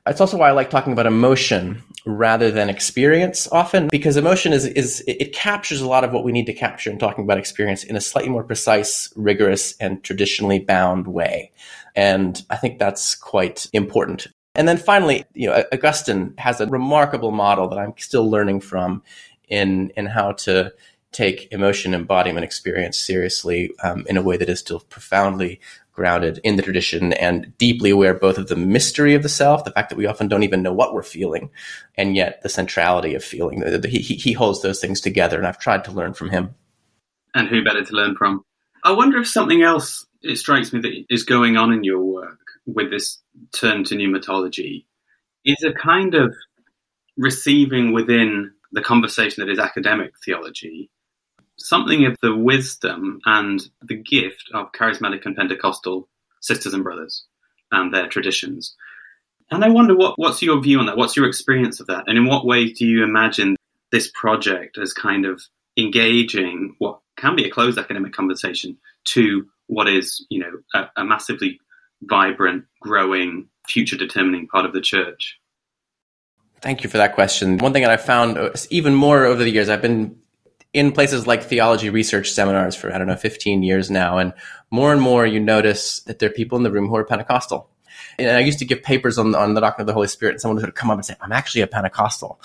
It's 0.06 0.20
also 0.20 0.36
why 0.36 0.50
I 0.50 0.52
like 0.52 0.68
talking 0.68 0.92
about 0.92 1.06
emotion 1.06 1.82
rather 2.06 2.52
than 2.52 2.70
experience 2.70 3.48
often 3.50 3.88
because 3.88 4.16
emotion 4.16 4.52
is, 4.52 4.64
is 4.64 5.02
it 5.08 5.32
captures 5.32 5.80
a 5.80 5.88
lot 5.88 6.04
of 6.04 6.12
what 6.12 6.22
we 6.22 6.30
need 6.30 6.46
to 6.46 6.52
capture 6.52 6.88
in 6.88 6.98
talking 6.98 7.24
about 7.24 7.36
experience 7.36 7.82
in 7.82 7.96
a 7.96 8.00
slightly 8.00 8.30
more 8.30 8.44
precise, 8.44 9.12
rigorous, 9.16 9.76
and 9.78 10.02
traditionally 10.04 10.60
bound 10.60 11.08
way. 11.08 11.50
And 11.96 12.40
I 12.48 12.56
think 12.56 12.78
that's 12.78 13.16
quite 13.16 13.66
important. 13.72 14.28
And 14.54 14.68
then 14.68 14.76
finally, 14.76 15.24
you 15.34 15.48
know, 15.48 15.64
Augustine 15.72 16.34
has 16.38 16.60
a 16.60 16.66
remarkable 16.66 17.32
model 17.32 17.68
that 17.68 17.78
I'm 17.78 17.94
still 17.98 18.30
learning 18.30 18.60
from 18.60 19.02
in 19.48 19.90
in 19.96 20.06
how 20.06 20.32
to 20.32 20.72
take 21.12 21.50
emotion, 21.50 21.94
embodiment, 21.94 22.44
experience 22.44 22.98
seriously 22.98 23.70
um, 23.82 24.04
in 24.08 24.16
a 24.16 24.22
way 24.22 24.36
that 24.36 24.48
is 24.48 24.60
still 24.60 24.80
profoundly 24.80 25.60
grounded 25.96 26.38
in 26.44 26.56
the 26.56 26.62
tradition 26.62 27.12
and 27.14 27.56
deeply 27.58 27.90
aware 27.90 28.14
both 28.14 28.38
of 28.38 28.48
the 28.48 28.56
mystery 28.56 29.14
of 29.14 29.22
the 29.22 29.28
self, 29.28 29.64
the 29.64 29.70
fact 29.72 29.88
that 29.88 29.98
we 29.98 30.06
often 30.06 30.28
don't 30.28 30.44
even 30.44 30.62
know 30.62 30.72
what 30.72 30.94
we're 30.94 31.02
feeling, 31.02 31.50
and 31.96 32.14
yet 32.14 32.42
the 32.42 32.48
centrality 32.48 33.14
of 33.14 33.24
feeling. 33.24 33.62
He, 33.84 33.98
he 33.98 34.32
holds 34.32 34.62
those 34.62 34.80
things 34.80 35.00
together, 35.00 35.38
and 35.38 35.46
I've 35.46 35.58
tried 35.58 35.84
to 35.84 35.92
learn 35.92 36.14
from 36.14 36.30
him. 36.30 36.54
And 37.34 37.48
who 37.48 37.64
better 37.64 37.84
to 37.84 37.92
learn 37.94 38.14
from? 38.14 38.42
I 38.84 38.92
wonder 38.92 39.18
if 39.18 39.26
something 39.26 39.62
else 39.62 40.06
it 40.22 40.36
strikes 40.36 40.72
me 40.72 40.80
that 40.80 41.04
is 41.08 41.24
going 41.24 41.56
on 41.56 41.72
in 41.72 41.84
your 41.84 42.00
work 42.00 42.38
with 42.66 42.90
this 42.90 43.18
turn 43.52 43.84
to 43.84 43.94
pneumatology 43.94 44.84
is 45.44 45.62
a 45.64 45.72
kind 45.72 46.14
of 46.14 46.34
receiving 47.16 47.92
within 47.92 48.52
the 48.72 48.82
conversation 48.82 49.44
that 49.44 49.52
is 49.52 49.58
academic 49.58 50.12
theology 50.24 50.90
something 51.58 52.04
of 52.04 52.16
the 52.22 52.34
wisdom 52.34 53.20
and 53.24 53.62
the 53.82 53.96
gift 53.96 54.50
of 54.54 54.72
charismatic 54.72 55.24
and 55.24 55.36
Pentecostal 55.36 56.08
sisters 56.40 56.74
and 56.74 56.84
brothers 56.84 57.24
and 57.72 57.92
their 57.92 58.08
traditions. 58.08 58.74
And 59.50 59.64
I 59.64 59.68
wonder 59.68 59.96
what, 59.96 60.18
what's 60.18 60.42
your 60.42 60.60
view 60.60 60.80
on 60.80 60.86
that? 60.86 60.96
What's 60.96 61.16
your 61.16 61.26
experience 61.26 61.80
of 61.80 61.86
that? 61.86 62.04
And 62.06 62.18
in 62.18 62.26
what 62.26 62.44
way 62.44 62.72
do 62.72 62.84
you 62.84 63.04
imagine 63.04 63.56
this 63.92 64.10
project 64.14 64.78
as 64.78 64.92
kind 64.92 65.24
of 65.24 65.42
engaging 65.76 66.74
what 66.78 67.00
can 67.16 67.36
be 67.36 67.44
a 67.44 67.50
closed 67.50 67.78
academic 67.78 68.12
conversation 68.12 68.76
to 69.04 69.46
what 69.68 69.88
is, 69.88 70.24
you 70.30 70.40
know, 70.40 70.50
a, 70.74 71.00
a 71.00 71.04
massively 71.04 71.60
vibrant, 72.02 72.64
growing, 72.80 73.48
future 73.68 73.96
determining 73.96 74.46
part 74.48 74.64
of 74.64 74.72
the 74.72 74.80
church? 74.80 75.38
Thank 76.60 76.82
you 76.82 76.90
for 76.90 76.98
that 76.98 77.14
question. 77.14 77.58
One 77.58 77.72
thing 77.72 77.82
that 77.82 77.90
I 77.90 77.96
found 77.96 78.38
uh, 78.38 78.50
even 78.70 78.94
more 78.94 79.24
over 79.24 79.42
the 79.42 79.50
years, 79.50 79.68
I've 79.68 79.82
been 79.82 80.18
in 80.76 80.92
places 80.92 81.26
like 81.26 81.42
theology 81.42 81.88
research 81.88 82.30
seminars 82.30 82.76
for, 82.76 82.92
I 82.92 82.98
don't 82.98 83.06
know, 83.06 83.16
15 83.16 83.62
years 83.62 83.90
now. 83.90 84.18
And 84.18 84.34
more 84.70 84.92
and 84.92 85.00
more 85.00 85.24
you 85.26 85.40
notice 85.40 86.00
that 86.00 86.18
there 86.18 86.28
are 86.28 86.32
people 86.32 86.58
in 86.58 86.64
the 86.64 86.70
room 86.70 86.88
who 86.88 86.96
are 86.96 87.04
Pentecostal. 87.04 87.70
And 88.18 88.28
I 88.28 88.40
used 88.40 88.58
to 88.58 88.66
give 88.66 88.82
papers 88.82 89.16
on, 89.16 89.34
on 89.34 89.54
the 89.54 89.62
doctrine 89.62 89.84
of 89.84 89.86
the 89.86 89.94
Holy 89.94 90.06
Spirit, 90.06 90.32
and 90.32 90.40
someone 90.40 90.60
would 90.60 90.74
come 90.74 90.90
up 90.90 90.98
and 90.98 91.04
say, 91.04 91.16
I'm 91.22 91.32
actually 91.32 91.62
a 91.62 91.66
Pentecostal. 91.66 92.38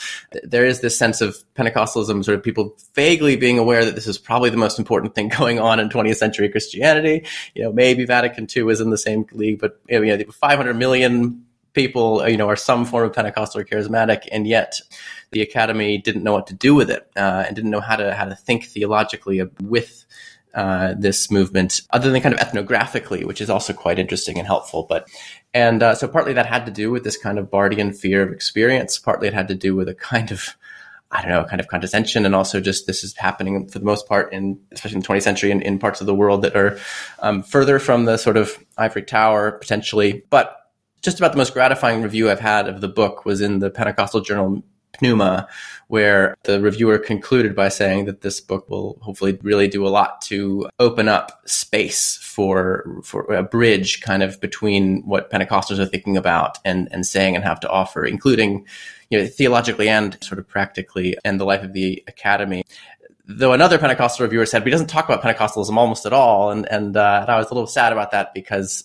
There 0.43 0.65
is 0.65 0.79
this 0.79 0.97
sense 0.97 1.19
of 1.19 1.35
Pentecostalism, 1.55 2.23
sort 2.23 2.37
of 2.37 2.43
people 2.43 2.77
vaguely 2.95 3.35
being 3.35 3.59
aware 3.59 3.83
that 3.83 3.95
this 3.95 4.07
is 4.07 4.17
probably 4.17 4.49
the 4.49 4.55
most 4.55 4.79
important 4.79 5.13
thing 5.13 5.27
going 5.37 5.59
on 5.59 5.81
in 5.81 5.89
20th 5.89 6.15
century 6.15 6.47
Christianity. 6.47 7.25
You 7.53 7.63
know, 7.63 7.73
maybe 7.73 8.05
Vatican 8.05 8.47
II 8.55 8.71
is 8.71 8.79
in 8.79 8.91
the 8.91 8.97
same 8.97 9.25
league, 9.33 9.59
but 9.59 9.77
you 9.89 9.99
know, 10.05 10.23
500 10.31 10.73
million 10.73 11.45
people, 11.73 12.27
you 12.27 12.37
know, 12.37 12.47
are 12.47 12.55
some 12.55 12.85
form 12.85 13.05
of 13.05 13.13
Pentecostal 13.13 13.61
or 13.61 13.65
charismatic, 13.65 14.27
and 14.31 14.47
yet 14.47 14.79
the 15.31 15.41
academy 15.41 15.97
didn't 15.97 16.23
know 16.23 16.33
what 16.33 16.47
to 16.47 16.53
do 16.53 16.75
with 16.75 16.89
it 16.89 17.09
uh, 17.15 17.45
and 17.47 17.55
didn't 17.55 17.71
know 17.71 17.79
how 17.79 17.95
to 17.95 18.13
how 18.13 18.25
to 18.25 18.35
think 18.35 18.65
theologically 18.65 19.41
with 19.61 20.05
uh, 20.53 20.93
this 20.97 21.31
movement, 21.31 21.81
other 21.91 22.11
than 22.11 22.21
kind 22.21 22.35
of 22.35 22.41
ethnographically, 22.41 23.25
which 23.25 23.39
is 23.39 23.49
also 23.49 23.73
quite 23.73 23.99
interesting 23.99 24.37
and 24.37 24.47
helpful. 24.47 24.85
But 24.87 25.07
and 25.53 25.81
uh, 25.81 25.95
so 25.95 26.07
partly 26.07 26.33
that 26.33 26.45
had 26.45 26.65
to 26.65 26.71
do 26.71 26.91
with 26.91 27.03
this 27.03 27.17
kind 27.17 27.39
of 27.39 27.49
Barthian 27.49 27.95
fear 27.95 28.21
of 28.21 28.31
experience. 28.31 28.99
Partly 28.99 29.27
it 29.27 29.33
had 29.33 29.47
to 29.47 29.55
do 29.55 29.75
with 29.75 29.87
a 29.87 29.95
kind 29.95 30.31
of 30.31 30.57
I 31.13 31.21
don't 31.21 31.31
know, 31.31 31.41
a 31.41 31.47
kind 31.47 31.59
of 31.59 31.67
condescension, 31.67 32.25
and 32.25 32.33
also 32.33 32.61
just 32.61 32.87
this 32.87 33.03
is 33.03 33.15
happening 33.17 33.67
for 33.67 33.79
the 33.79 33.85
most 33.85 34.07
part 34.07 34.31
in, 34.31 34.59
especially 34.71 34.95
in 34.95 35.01
the 35.01 35.07
20th 35.07 35.23
century, 35.23 35.51
in, 35.51 35.61
in 35.61 35.77
parts 35.77 35.99
of 35.99 36.07
the 36.07 36.15
world 36.15 36.41
that 36.43 36.55
are 36.55 36.79
um, 37.19 37.43
further 37.43 37.79
from 37.79 38.05
the 38.05 38.15
sort 38.15 38.37
of 38.37 38.57
ivory 38.77 39.03
tower 39.03 39.51
potentially. 39.51 40.23
But 40.29 40.60
just 41.01 41.19
about 41.19 41.31
the 41.31 41.37
most 41.37 41.53
gratifying 41.53 42.01
review 42.01 42.29
I've 42.29 42.39
had 42.39 42.67
of 42.67 42.81
the 42.81 42.87
book 42.87 43.25
was 43.25 43.41
in 43.41 43.59
the 43.59 43.69
Pentecostal 43.69 44.21
journal 44.21 44.63
Pneuma, 45.01 45.47
where 45.87 46.35
the 46.43 46.61
reviewer 46.61 46.97
concluded 46.97 47.55
by 47.55 47.69
saying 47.69 48.05
that 48.05 48.21
this 48.21 48.39
book 48.39 48.69
will 48.69 48.99
hopefully 49.01 49.37
really 49.41 49.67
do 49.67 49.85
a 49.85 49.89
lot 49.89 50.21
to 50.21 50.69
open 50.79 51.07
up 51.07 51.41
space 51.45 52.17
for 52.17 53.01
for 53.03 53.23
a 53.33 53.43
bridge 53.43 54.01
kind 54.01 54.21
of 54.21 54.39
between 54.41 55.01
what 55.05 55.31
Pentecostals 55.31 55.79
are 55.79 55.85
thinking 55.85 56.17
about 56.17 56.57
and 56.65 56.87
and 56.91 57.05
saying 57.05 57.35
and 57.35 57.43
have 57.43 57.59
to 57.61 57.69
offer, 57.69 58.05
including 58.05 58.65
you 59.09 59.19
know 59.19 59.27
theologically 59.27 59.89
and 59.89 60.17
sort 60.21 60.39
of 60.39 60.47
practically, 60.47 61.17
and 61.23 61.39
the 61.39 61.45
life 61.45 61.63
of 61.63 61.73
the 61.73 62.03
academy 62.07 62.63
though 63.25 63.53
another 63.53 63.77
Pentecostal 63.77 64.25
reviewer 64.25 64.45
said, 64.45 64.59
but 64.59 64.65
he 64.65 64.71
doesn't 64.71 64.87
talk 64.87 65.07
about 65.07 65.21
Pentecostalism 65.21 65.77
almost 65.77 66.05
at 66.05 66.11
all. 66.11 66.51
And, 66.51 66.69
and, 66.69 66.97
uh, 66.97 67.19
and 67.21 67.29
I 67.29 67.37
was 67.37 67.49
a 67.49 67.53
little 67.53 67.67
sad 67.67 67.93
about 67.93 68.11
that 68.11 68.33
because 68.33 68.83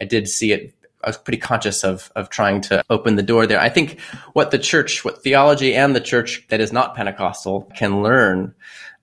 I 0.00 0.04
did 0.04 0.28
see 0.28 0.52
it 0.52 0.74
I 1.06 1.08
was 1.08 1.16
pretty 1.16 1.38
conscious 1.38 1.84
of 1.84 2.10
of 2.16 2.28
trying 2.28 2.60
to 2.62 2.82
open 2.90 3.16
the 3.16 3.22
door 3.22 3.46
there. 3.46 3.60
I 3.60 3.68
think 3.68 4.00
what 4.34 4.50
the 4.50 4.58
church, 4.58 5.04
what 5.04 5.22
theology 5.22 5.74
and 5.74 5.94
the 5.94 6.00
church 6.00 6.44
that 6.48 6.60
is 6.60 6.72
not 6.72 6.96
Pentecostal 6.96 7.70
can 7.76 8.02
learn 8.02 8.54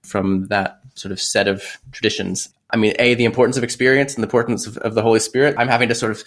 from 0.04 0.48
that 0.48 0.82
sort 0.96 1.13
of 1.13 1.20
set 1.22 1.48
of 1.48 1.63
traditions. 1.92 2.50
I 2.70 2.78
mean, 2.78 2.94
a 3.00 3.13
the 3.13 3.26
importance 3.26 3.56
of 3.56 3.63
experience 3.63 4.16
and 4.16 4.24
the 4.24 4.28
importance 4.28 4.68
of, 4.68 4.78
of 4.80 4.96
the 4.96 5.02
Holy 5.02 5.20
Spirit. 5.20 5.56
I'm 5.58 5.70
having 5.70 5.89
to 5.89 5.96
sort 5.96 6.12
of 6.12 6.24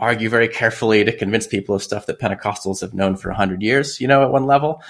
argue 0.00 0.28
very 0.28 0.48
carefully 0.48 1.04
to 1.04 1.16
convince 1.16 1.46
people 1.46 1.76
of 1.76 1.82
stuff 1.82 2.06
that 2.06 2.18
Pentecostals 2.18 2.80
have 2.80 2.92
known 2.92 3.16
for 3.16 3.30
a 3.30 3.34
hundred 3.36 3.62
years. 3.62 4.00
You 4.00 4.08
know, 4.08 4.22
at 4.24 4.32
one 4.32 4.46
level, 4.46 4.82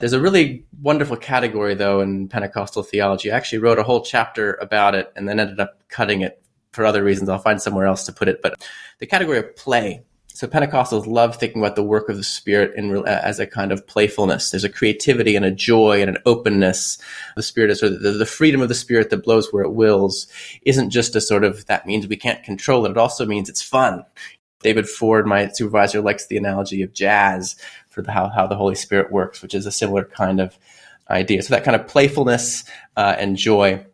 There's 0.00 0.14
a 0.14 0.20
really 0.20 0.64
wonderful 0.80 1.16
category, 1.18 1.74
though, 1.74 2.00
in 2.00 2.26
Pentecostal 2.28 2.82
theology. 2.82 3.30
I 3.30 3.36
actually 3.36 3.58
wrote 3.58 3.78
a 3.78 3.82
whole 3.82 4.00
chapter 4.00 4.54
about 4.54 4.94
it 4.94 5.12
and 5.14 5.28
then 5.28 5.38
ended 5.38 5.60
up 5.60 5.78
cutting 5.88 6.22
it 6.22 6.39
for 6.72 6.84
other 6.84 7.02
reasons. 7.02 7.28
I'll 7.28 7.38
find 7.38 7.60
somewhere 7.60 7.86
else 7.86 8.04
to 8.06 8.12
put 8.12 8.28
it. 8.28 8.42
But 8.42 8.66
the 8.98 9.06
category 9.06 9.38
of 9.38 9.56
play. 9.56 10.02
So 10.28 10.46
Pentecostals 10.46 11.06
love 11.06 11.36
thinking 11.36 11.60
about 11.60 11.76
the 11.76 11.82
work 11.82 12.08
of 12.08 12.16
the 12.16 12.22
Spirit 12.22 12.74
in, 12.74 12.96
as 13.06 13.38
a 13.38 13.46
kind 13.46 13.72
of 13.72 13.86
playfulness. 13.86 14.50
There's 14.50 14.64
a 14.64 14.70
creativity 14.70 15.36
and 15.36 15.44
a 15.44 15.50
joy 15.50 16.00
and 16.00 16.08
an 16.08 16.22
openness. 16.24 16.96
Of 17.30 17.36
the 17.36 17.42
Spirit 17.42 17.70
is 17.70 17.80
sort 17.80 17.92
of 17.92 18.02
the, 18.02 18.12
the 18.12 18.24
freedom 18.24 18.62
of 18.62 18.68
the 18.68 18.74
Spirit 18.74 19.10
that 19.10 19.24
blows 19.24 19.52
where 19.52 19.64
it 19.64 19.72
wills. 19.72 20.28
Isn't 20.62 20.90
just 20.90 21.14
a 21.14 21.20
sort 21.20 21.44
of 21.44 21.66
that 21.66 21.86
means 21.86 22.06
we 22.06 22.16
can't 22.16 22.42
control 22.42 22.86
it. 22.86 22.92
It 22.92 22.96
also 22.96 23.26
means 23.26 23.50
it's 23.50 23.62
fun. 23.62 24.04
David 24.62 24.88
Ford, 24.88 25.26
my 25.26 25.48
supervisor, 25.48 26.00
likes 26.00 26.26
the 26.26 26.36
analogy 26.36 26.82
of 26.82 26.92
jazz 26.92 27.56
for 27.88 28.00
the, 28.00 28.12
how, 28.12 28.28
how 28.28 28.46
the 28.46 28.56
Holy 28.56 28.74
Spirit 28.74 29.10
works, 29.10 29.42
which 29.42 29.54
is 29.54 29.66
a 29.66 29.72
similar 29.72 30.04
kind 30.04 30.40
of 30.40 30.58
idea. 31.10 31.42
So 31.42 31.54
that 31.54 31.64
kind 31.64 31.74
of 31.74 31.86
playfulness 31.86 32.64
uh, 32.96 33.16
and 33.18 33.36
joy, 33.36 33.84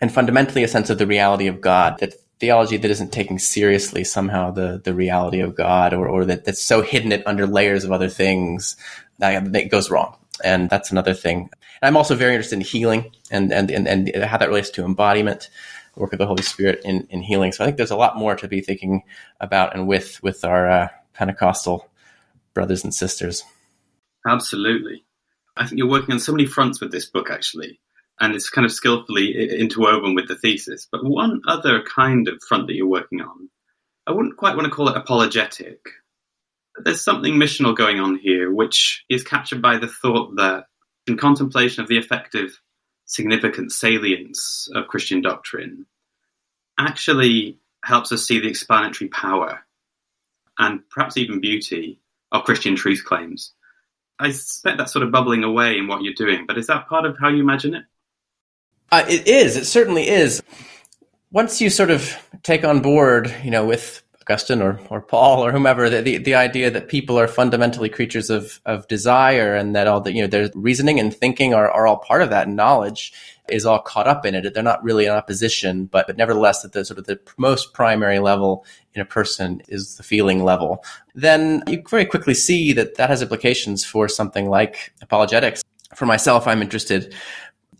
and 0.00 0.12
fundamentally 0.12 0.62
a 0.62 0.68
sense 0.68 0.90
of 0.90 0.98
the 0.98 1.06
reality 1.06 1.46
of 1.46 1.60
God, 1.60 1.98
that 2.00 2.14
theology 2.38 2.76
that 2.76 2.90
isn't 2.90 3.12
taking 3.12 3.38
seriously 3.38 4.04
somehow 4.04 4.50
the, 4.50 4.80
the 4.84 4.94
reality 4.94 5.40
of 5.40 5.54
God 5.54 5.94
or, 5.94 6.06
or 6.08 6.24
that, 6.26 6.44
that's 6.44 6.62
so 6.62 6.82
hidden 6.82 7.12
it 7.12 7.26
under 7.26 7.46
layers 7.46 7.84
of 7.84 7.92
other 7.92 8.08
things 8.08 8.76
that, 9.18 9.70
goes 9.70 9.90
wrong. 9.90 10.16
And 10.44 10.68
that's 10.68 10.90
another 10.90 11.14
thing. 11.14 11.50
And 11.80 11.88
I'm 11.88 11.96
also 11.96 12.14
very 12.14 12.34
interested 12.34 12.56
in 12.56 12.60
healing 12.60 13.12
and, 13.30 13.52
and, 13.52 13.70
and, 13.70 13.88
and 13.88 14.24
how 14.24 14.36
that 14.36 14.48
relates 14.48 14.70
to 14.70 14.84
embodiment 14.84 15.48
work 15.96 16.12
of 16.12 16.18
the 16.18 16.26
Holy 16.26 16.42
Spirit 16.42 16.82
in, 16.84 17.06
in 17.10 17.22
healing. 17.22 17.52
So 17.52 17.64
I 17.64 17.66
think 17.66 17.78
there's 17.78 17.90
a 17.90 17.96
lot 17.96 18.18
more 18.18 18.36
to 18.36 18.48
be 18.48 18.60
thinking 18.60 19.02
about 19.40 19.74
and 19.74 19.88
with 19.88 20.22
with 20.22 20.44
our 20.44 20.68
uh, 20.68 20.88
Pentecostal 21.14 21.88
brothers 22.54 22.84
and 22.84 22.94
sisters. 22.94 23.42
Absolutely. 24.26 25.04
I 25.56 25.66
think 25.66 25.78
you're 25.78 25.88
working 25.88 26.12
on 26.12 26.20
so 26.20 26.32
many 26.32 26.46
fronts 26.46 26.80
with 26.80 26.92
this 26.92 27.06
book, 27.06 27.30
actually, 27.30 27.80
and 28.20 28.34
it's 28.34 28.50
kind 28.50 28.64
of 28.64 28.72
skillfully 28.72 29.50
interwoven 29.58 30.14
with 30.14 30.28
the 30.28 30.36
thesis. 30.36 30.88
But 30.90 31.04
one 31.04 31.42
other 31.46 31.82
kind 31.82 32.28
of 32.28 32.42
front 32.48 32.66
that 32.66 32.74
you're 32.74 32.86
working 32.86 33.20
on, 33.20 33.50
I 34.06 34.12
wouldn't 34.12 34.36
quite 34.36 34.56
want 34.56 34.66
to 34.66 34.72
call 34.72 34.88
it 34.88 34.96
apologetic. 34.96 35.80
But 36.74 36.84
there's 36.84 37.02
something 37.02 37.34
missional 37.34 37.76
going 37.76 38.00
on 38.00 38.16
here, 38.16 38.52
which 38.52 39.04
is 39.08 39.22
captured 39.22 39.60
by 39.60 39.78
the 39.78 39.88
thought 39.88 40.36
that 40.36 40.66
in 41.06 41.16
contemplation 41.16 41.82
of 41.82 41.88
the 41.88 41.98
affective 41.98 42.60
significant 43.04 43.72
salience 43.72 44.68
of 44.74 44.88
Christian 44.88 45.20
doctrine 45.20 45.86
actually 46.78 47.58
helps 47.84 48.12
us 48.12 48.26
see 48.26 48.40
the 48.40 48.48
explanatory 48.48 49.08
power 49.08 49.60
and 50.58 50.80
perhaps 50.90 51.16
even 51.16 51.40
beauty 51.40 52.00
of 52.32 52.44
Christian 52.44 52.76
truth 52.76 53.04
claims. 53.04 53.52
I 54.18 54.30
suspect 54.30 54.78
that's 54.78 54.92
sort 54.92 55.04
of 55.04 55.12
bubbling 55.12 55.44
away 55.44 55.78
in 55.78 55.86
what 55.86 56.02
you're 56.02 56.14
doing, 56.14 56.46
but 56.46 56.58
is 56.58 56.66
that 56.66 56.88
part 56.88 57.04
of 57.04 57.16
how 57.20 57.28
you 57.28 57.40
imagine 57.40 57.74
it? 57.74 57.84
Uh, 58.92 59.04
it 59.08 59.26
is. 59.26 59.56
It 59.56 59.64
certainly 59.64 60.08
is. 60.08 60.42
Once 61.30 61.60
you 61.60 61.70
sort 61.70 61.90
of 61.90 62.16
take 62.42 62.64
on 62.64 62.80
board, 62.80 63.34
you 63.42 63.50
know, 63.50 63.64
with 63.64 64.02
Augustine 64.22 64.62
or, 64.62 64.80
or 64.90 65.00
Paul 65.00 65.44
or 65.44 65.52
whomever, 65.52 65.90
the, 65.90 66.02
the, 66.02 66.18
the, 66.18 66.34
idea 66.34 66.70
that 66.70 66.88
people 66.88 67.18
are 67.18 67.28
fundamentally 67.28 67.88
creatures 67.88 68.30
of, 68.30 68.60
of 68.64 68.86
desire 68.88 69.54
and 69.54 69.74
that 69.76 69.86
all 69.86 70.00
the, 70.00 70.12
you 70.12 70.22
know, 70.22 70.28
their 70.28 70.50
reasoning 70.54 70.98
and 70.98 71.14
thinking 71.14 71.54
are, 71.54 71.70
are 71.70 71.86
all 71.86 71.98
part 71.98 72.22
of 72.22 72.30
that 72.30 72.48
knowledge 72.48 73.12
is 73.50 73.64
all 73.64 73.78
caught 73.78 74.08
up 74.08 74.26
in 74.26 74.34
it. 74.34 74.52
They're 74.52 74.62
not 74.62 74.82
really 74.82 75.06
in 75.06 75.12
opposition, 75.12 75.86
but, 75.86 76.06
but 76.06 76.16
nevertheless, 76.16 76.62
that 76.62 76.72
the 76.72 76.84
sort 76.84 76.98
of 76.98 77.06
the 77.06 77.20
most 77.36 77.72
primary 77.72 78.18
level 78.18 78.64
in 78.94 79.00
a 79.00 79.04
person 79.04 79.62
is 79.68 79.96
the 79.96 80.02
feeling 80.02 80.42
level. 80.42 80.84
Then 81.14 81.62
you 81.66 81.82
very 81.88 82.06
quickly 82.06 82.34
see 82.34 82.72
that 82.72 82.96
that 82.96 83.10
has 83.10 83.22
implications 83.22 83.84
for 83.84 84.08
something 84.08 84.48
like 84.48 84.92
apologetics. 85.02 85.62
For 85.94 86.06
myself, 86.06 86.48
I'm 86.48 86.62
interested 86.62 87.14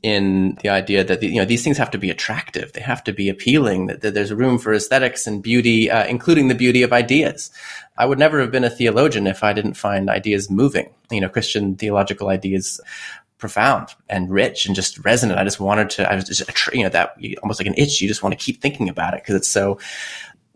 in 0.06 0.56
the 0.62 0.68
idea 0.68 1.02
that 1.02 1.20
the, 1.20 1.26
you 1.26 1.40
know 1.40 1.44
these 1.44 1.64
things 1.64 1.76
have 1.76 1.90
to 1.90 1.98
be 1.98 2.10
attractive, 2.10 2.72
they 2.72 2.80
have 2.80 3.02
to 3.02 3.12
be 3.12 3.28
appealing. 3.28 3.86
That, 3.86 4.02
that 4.02 4.14
there's 4.14 4.32
room 4.32 4.56
for 4.56 4.72
aesthetics 4.72 5.26
and 5.26 5.42
beauty, 5.42 5.90
uh, 5.90 6.06
including 6.06 6.46
the 6.46 6.54
beauty 6.54 6.84
of 6.84 6.92
ideas. 6.92 7.50
I 7.98 8.06
would 8.06 8.18
never 8.18 8.40
have 8.40 8.52
been 8.52 8.62
a 8.62 8.70
theologian 8.70 9.26
if 9.26 9.42
I 9.42 9.52
didn't 9.52 9.74
find 9.74 10.08
ideas 10.08 10.48
moving. 10.48 10.90
You 11.10 11.20
know, 11.22 11.28
Christian 11.28 11.74
theological 11.74 12.28
ideas 12.28 12.80
profound 13.38 13.88
and 14.08 14.30
rich 14.30 14.64
and 14.64 14.76
just 14.76 15.04
resonant. 15.04 15.40
I 15.40 15.44
just 15.44 15.58
wanted 15.58 15.90
to, 15.90 16.10
I 16.10 16.14
was 16.14 16.24
just, 16.24 16.42
you 16.72 16.84
know, 16.84 16.88
that 16.90 17.16
almost 17.42 17.58
like 17.58 17.66
an 17.66 17.74
itch. 17.76 18.00
You 18.00 18.06
just 18.06 18.22
want 18.22 18.32
to 18.32 18.42
keep 18.42 18.62
thinking 18.62 18.88
about 18.88 19.14
it 19.14 19.22
because 19.22 19.34
it's 19.34 19.48
so 19.48 19.78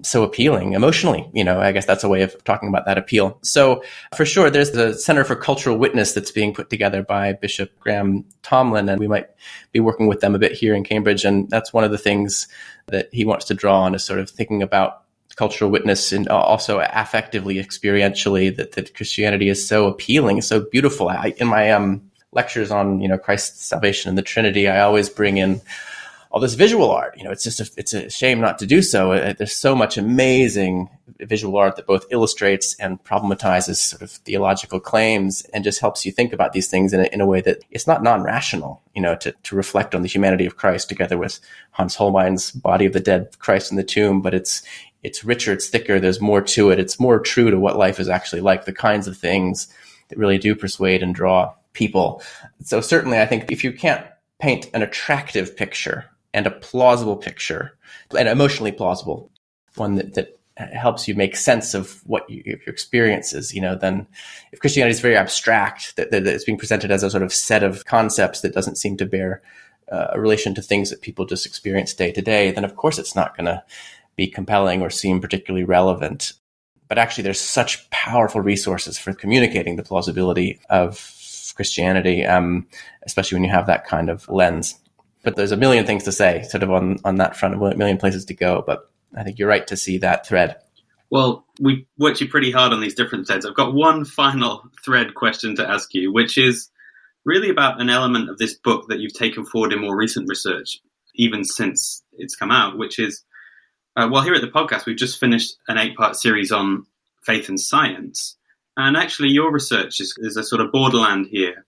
so 0.03 0.23
appealing 0.23 0.73
emotionally. 0.73 1.29
You 1.33 1.45
know, 1.45 1.61
I 1.61 1.73
guess 1.73 1.87
that's 1.87 2.05
a 2.05 2.09
way 2.09 2.23
of 2.23 2.43
talking 2.45 2.69
about 2.69 2.87
that 2.87 2.99
appeal. 2.99 3.39
So 3.43 3.83
for 4.15 4.25
sure, 4.25 4.51
there's 4.51 4.73
the 4.73 4.95
Center 4.95 5.25
for 5.25 5.37
Cultural 5.37 5.77
Witness 5.77 6.13
that's 6.13 6.31
being 6.31 6.55
put 6.55 6.71
together 6.71 7.03
by 7.03 7.33
Bishop 7.33 7.79
Graham 7.81 8.25
Tomlin, 8.43 8.89
and 8.89 8.99
we 8.99 9.09
might 9.09 9.29
be 9.73 9.81
working 9.81 10.07
with 10.07 10.21
them 10.21 10.35
a 10.35 10.39
bit 10.39 10.53
here 10.53 10.75
in 10.75 10.85
Cambridge. 10.85 11.25
And 11.25 11.49
that's 11.51 11.73
one 11.73 11.85
of 11.85 11.91
the 11.91 11.99
things 11.99 12.49
that 12.87 13.09
he 13.13 13.25
wants 13.25 13.45
to 13.47 13.55
draw 13.55 13.83
on 13.83 13.95
is 13.95 14.05
sort 14.05 14.19
of 14.19 14.31
thinking 14.31 14.63
about 14.63 15.03
cultural 15.37 15.71
witness 15.71 16.13
and 16.13 16.29
also 16.29 16.81
affectively, 16.81 17.65
experientially, 17.65 18.55
that, 18.57 18.73
that 18.73 18.95
Christianity 18.95 19.49
is 19.49 19.67
so 19.67 19.87
appealing, 19.87 20.43
so 20.43 20.61
beautiful. 20.61 21.09
I, 21.09 21.35
in 21.39 21.47
my 21.47 21.71
um, 21.71 22.11
lectures 22.33 22.71
on, 22.71 23.01
you 23.01 23.09
know, 23.09 23.17
Christ's 23.17 23.65
salvation 23.65 24.09
and 24.09 24.19
the 24.19 24.23
Trinity, 24.23 24.69
I 24.69 24.81
always 24.81 25.09
bring 25.09 25.39
in 25.39 25.61
all 26.31 26.41
this 26.41 26.55
visual 26.55 26.91
art. 26.91 27.17
You 27.17 27.25
know, 27.25 27.33
it's 27.33 27.43
just 27.43 27.61
a, 27.61 27.71
it's 27.77 27.93
a 27.93 28.09
shame 28.09 28.41
not 28.41 28.59
to 28.61 28.67
do 28.67 28.83
so. 28.83 29.13
It, 29.13 29.39
there's 29.39 29.53
so 29.53 29.75
much 29.75 29.99
amazing 29.99 30.89
visual 31.19 31.57
art 31.59 31.77
that 31.77 31.87
both 31.87 32.07
illustrates 32.11 32.75
and 32.77 33.03
problematizes 33.03 33.77
sort 33.77 34.01
of 34.01 34.11
theological 34.11 34.81
claims 34.81 35.43
and 35.53 35.65
just 35.65 35.81
helps 35.81 36.07
you 36.07 36.13
think 36.13 36.33
about 36.33 36.53
these 36.53 36.69
things 36.69 36.93
in 36.93 37.01
a, 37.01 37.05
in 37.13 37.21
a 37.21 37.27
way 37.27 37.41
that 37.41 37.59
it's 37.71 37.87
not 37.87 38.03
non-rational. 38.03 38.81
You 38.95 39.03
know, 39.03 39.17
to 39.17 39.33
to 39.33 39.57
reflect 39.57 39.95
on 39.95 40.03
the 40.03 40.09
humanity 40.09 40.47
of 40.47 40.57
Christ 40.57 40.89
together 40.89 41.19
with 41.19 41.41
Hans 41.73 41.97
Holbein's 41.97 42.53
Body 42.53 42.87
of 42.87 42.93
the 42.93 43.01
Dead, 43.01 43.37
Christ 43.39 43.71
in 43.71 43.77
the 43.77 43.85
Tomb, 43.85 44.23
but 44.23 44.35
it's 44.35 44.63
it's 45.03 45.25
richer, 45.25 45.53
it's 45.53 45.69
thicker, 45.69 45.99
there's 45.99 46.21
more 46.21 46.43
to 46.43 46.71
it. 46.71 46.79
It's 46.79 47.01
more 47.01 47.19
true 47.19 47.51
to 47.51 47.59
what 47.59 47.77
life 47.77 47.99
is 47.99 48.09
actually 48.09 48.43
like, 48.43 48.67
the 48.67 48.73
kinds 48.73 49.09
of 49.09 49.17
things 49.17 49.67
that 50.09 50.19
really 50.19 50.39
do 50.39 50.55
persuade 50.55 51.03
and 51.03 51.15
draw 51.15 51.55
people. 51.73 52.23
So 52.63 52.81
certainly 52.81 53.19
I 53.19 53.27
think 53.27 53.51
if 53.51 53.65
you 53.65 53.73
can't 53.73 54.07
paint 54.41 54.69
an 54.75 54.83
attractive 54.83 55.57
picture 55.57 56.05
and 56.33 56.47
a 56.47 56.51
plausible 56.51 57.17
picture, 57.17 57.77
an 58.17 58.27
emotionally 58.27 58.73
plausible 58.73 59.31
one 59.77 59.97
that, 59.97 60.15
that 60.15 60.41
helps 60.57 61.09
you 61.09 61.15
make 61.15 61.37
sense 61.37 61.75
of 61.75 62.01
what 62.07 62.29
you, 62.29 62.43
your 62.45 62.59
experience 62.67 63.33
is, 63.33 63.55
you 63.55 63.61
know, 63.61 63.77
then 63.77 64.07
if 64.53 64.61
Christianity 64.61 64.91
is 64.91 65.01
very 65.01 65.17
abstract, 65.17 65.97
that, 65.97 66.11
that 66.11 66.27
it's 66.27 66.45
being 66.45 66.59
presented 66.59 66.91
as 66.91 67.03
a 67.03 67.11
sort 67.11 67.23
of 67.23 67.33
set 67.33 67.63
of 67.63 67.87
concepts 67.87 68.41
that 68.41 68.55
doesn't 68.55 68.77
seem 68.77 68.97
to 68.99 69.07
bear 69.07 69.43
uh, 69.91 70.09
a 70.13 70.21
relation 70.21 70.55
to 70.55 70.63
things 70.63 70.91
that 70.91 71.03
people 71.03 71.25
just 71.25 71.47
experience 71.47 71.95
day 71.95 72.13
to 72.13 72.23
day, 72.23 72.51
then 72.51 72.65
of 72.65 72.77
course 72.77 72.99
it's 72.99 73.17
not 73.17 73.37
going 73.37 73.47
to 73.47 73.63
be 74.17 74.27
compelling 74.27 74.83
or 74.83 74.91
seem 74.91 75.21
particularly 75.21 75.65
relevant. 75.65 76.33
But 76.89 76.99
actually, 76.99 77.23
there's 77.23 77.41
such 77.41 77.89
powerful 77.91 78.41
resources 78.41 78.99
for 78.99 79.15
communicating 79.15 79.77
the 79.77 79.85
plausibility 79.85 80.61
of 80.69 80.95
Christianity, 81.55 82.27
um, 82.27 82.67
especially 83.05 83.37
when 83.37 83.45
you 83.45 83.51
have 83.51 83.67
that 83.69 83.87
kind 83.87 84.11
of 84.11 84.29
lens. 84.29 84.75
But 85.23 85.37
there's 85.37 85.53
a 85.53 85.57
million 85.57 85.87
things 85.87 86.05
to 86.05 86.13
say, 86.13 86.43
sort 86.43 86.63
of 86.63 86.71
on, 86.71 86.99
on 87.05 87.17
that 87.17 87.37
front, 87.37 87.55
a 87.55 87.77
million 87.77 87.99
places 87.99 88.25
to 88.27 88.35
go. 88.35 88.63
But 88.67 88.91
I 89.17 89.23
think 89.23 89.39
you're 89.39 89.49
right 89.49 89.67
to 89.67 89.77
see 89.77 89.99
that 89.99 90.27
thread. 90.27 90.57
Well, 91.11 91.45
we 91.61 91.87
worked 91.99 92.21
you 92.21 92.29
pretty 92.29 92.53
hard 92.53 92.73
on 92.73 92.81
these 92.81 92.95
different 92.95 93.27
threads. 93.27 93.45
I've 93.45 93.55
got 93.55 93.75
one 93.75 94.05
final 94.05 94.63
thread 94.85 95.15
question 95.15 95.57
to 95.57 95.69
ask 95.69 95.93
you, 95.93 96.13
which 96.13 96.39
is 96.39 96.71
really 97.25 97.51
about 97.51 97.81
an 97.81 97.91
element 97.91 98.31
of 98.31 98.39
this 98.39 98.55
book 98.55 98.87
that 98.89 99.01
you've 99.01 99.13
taken 99.13 99.45
forward 99.45 99.73
in 99.73 99.81
more 99.81 99.97
recent 99.97 100.29
research, 100.29 100.79
even 101.17 101.45
since 101.45 102.03
it's 102.13 102.37
come 102.37 102.51
out, 102.51 102.79
which 102.79 102.99
is 102.99 103.25
uh, 103.97 104.09
well, 104.11 104.23
here 104.23 104.35
at 104.35 104.41
the 104.41 104.49
podcast, 104.49 104.87
we've 104.87 104.97
just 104.97 105.19
finished 105.19 105.57
an 105.69 105.77
eight 105.77 105.97
part 105.97 106.17
series 106.17 106.53
on 106.53 106.87
faith 107.25 107.49
and 107.49 107.61
science. 107.61 108.37
And 108.77 108.97
actually, 108.97 109.31
your 109.31 109.53
research 109.53 110.01
is, 110.01 110.15
is 110.19 110.37
a 110.37 110.45
sort 110.45 110.61
of 110.61 110.73
borderland 110.73 111.27
here 111.27 111.67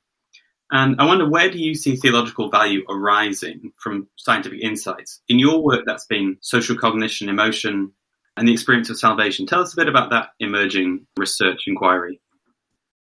and 0.73 1.01
I 1.01 1.05
wonder, 1.05 1.29
where 1.29 1.51
do 1.51 1.59
you 1.59 1.75
see 1.75 1.97
theological 1.97 2.49
value 2.49 2.83
arising 2.89 3.73
from 3.77 4.09
scientific 4.17 4.61
insights? 4.61 5.21
In 5.29 5.39
your 5.39 5.63
work, 5.63 5.83
that's 5.87 6.07
been 6.07 6.39
social 6.41 6.77
cognition, 6.77 7.29
emotion, 7.29 7.93
and 8.37 8.49
the 8.49 8.53
experience 8.53 8.89
of 8.89 8.99
salvation. 8.99 9.47
Tell 9.47 9.61
us 9.61 9.75
a 9.75 9.77
bit 9.77 9.89
about 9.89 10.11
that 10.11 10.31
emerging 10.41 11.07
research 11.17 11.65
inquiry. 11.67 12.21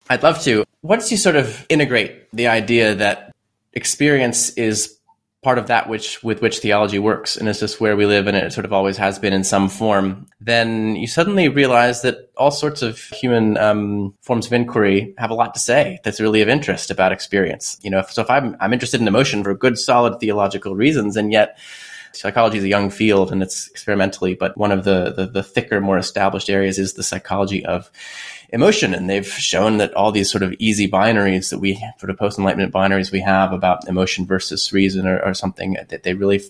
I'd 0.09 0.23
love 0.23 0.41
to. 0.45 0.65
Once 0.83 1.11
you 1.11 1.17
sort 1.17 1.37
of 1.37 1.67
integrate 1.69 2.31
the 2.33 2.47
idea 2.47 2.95
that 2.95 3.35
experience 3.73 4.51
is 4.51 4.98
part 5.43 5.59
of 5.59 5.69
that 5.69 5.89
which 5.89 6.23
with 6.25 6.43
which 6.43 6.59
theology 6.59 6.99
works 6.99 7.37
and 7.37 7.49
it's 7.49 7.61
just 7.61 7.81
where 7.81 7.97
we 7.97 8.07
live 8.07 8.27
and 8.27 8.37
it 8.37 8.53
sort 8.53 8.65
of 8.65 8.73
always 8.73 8.97
has 8.97 9.19
been 9.19 9.33
in 9.33 9.45
some 9.45 9.69
form. 9.69 10.27
Then 10.41 10.97
you 10.97 11.07
suddenly 11.07 11.49
realize 11.49 12.03
that 12.03 12.31
all 12.37 12.51
sorts 12.51 12.83
of 12.83 12.99
human 12.99 13.57
um, 13.57 14.15
forms 14.23 14.47
of 14.47 14.53
inquiry 14.53 15.15
have 15.17 15.31
a 15.31 15.35
lot 15.35 15.55
to 15.55 15.61
say 15.61 16.01
that's 16.03 16.21
really 16.21 16.43
of 16.43 16.49
interest 16.49 16.91
about 16.91 17.13
experience. 17.13 17.79
You 17.83 17.91
know 17.91 18.03
so 18.09 18.23
if 18.23 18.31
i'm 18.31 18.57
i'm 18.61 18.73
interested 18.73 19.01
in 19.01 19.09
emotion 19.09 19.45
for 19.45 19.55
good 19.55 19.79
solid 19.79 20.19
theological 20.21 20.75
reasons 20.75 21.17
and 21.17 21.33
yet 21.33 21.59
psychology 22.13 22.59
is 22.59 22.65
a 22.65 22.69
young 22.69 22.91
field 22.91 23.31
and 23.31 23.43
it's 23.43 23.69
experimentally 23.69 24.35
but 24.35 24.57
one 24.57 24.73
of 24.73 24.85
the, 24.85 25.13
the, 25.13 25.27
the 25.27 25.43
thicker 25.43 25.81
more 25.81 25.99
established 25.99 26.51
areas 26.51 26.79
is 26.79 26.95
the 26.95 27.03
psychology 27.03 27.65
of 27.65 27.91
emotion. 28.51 28.95
And 28.95 29.09
they've 29.09 29.27
shown 29.27 29.79
that 29.79 29.95
all 29.95 30.13
these 30.13 30.31
sort 30.31 30.43
of 30.43 30.55
easy 30.59 30.91
binaries 30.91 31.51
that 31.51 31.59
we, 31.59 31.75
sort 31.99 32.11
of 32.11 32.19
post 32.19 32.39
enlightenment 32.39 32.73
binaries 32.73 33.13
we 33.13 33.21
have 33.21 33.53
about 33.53 33.89
emotion 33.89 34.27
versus 34.27 34.73
reason 34.73 35.07
or, 35.07 35.21
or 35.25 35.35
something 35.35 35.77
that 35.89 36.03
they 36.03 36.15
really 36.15 36.43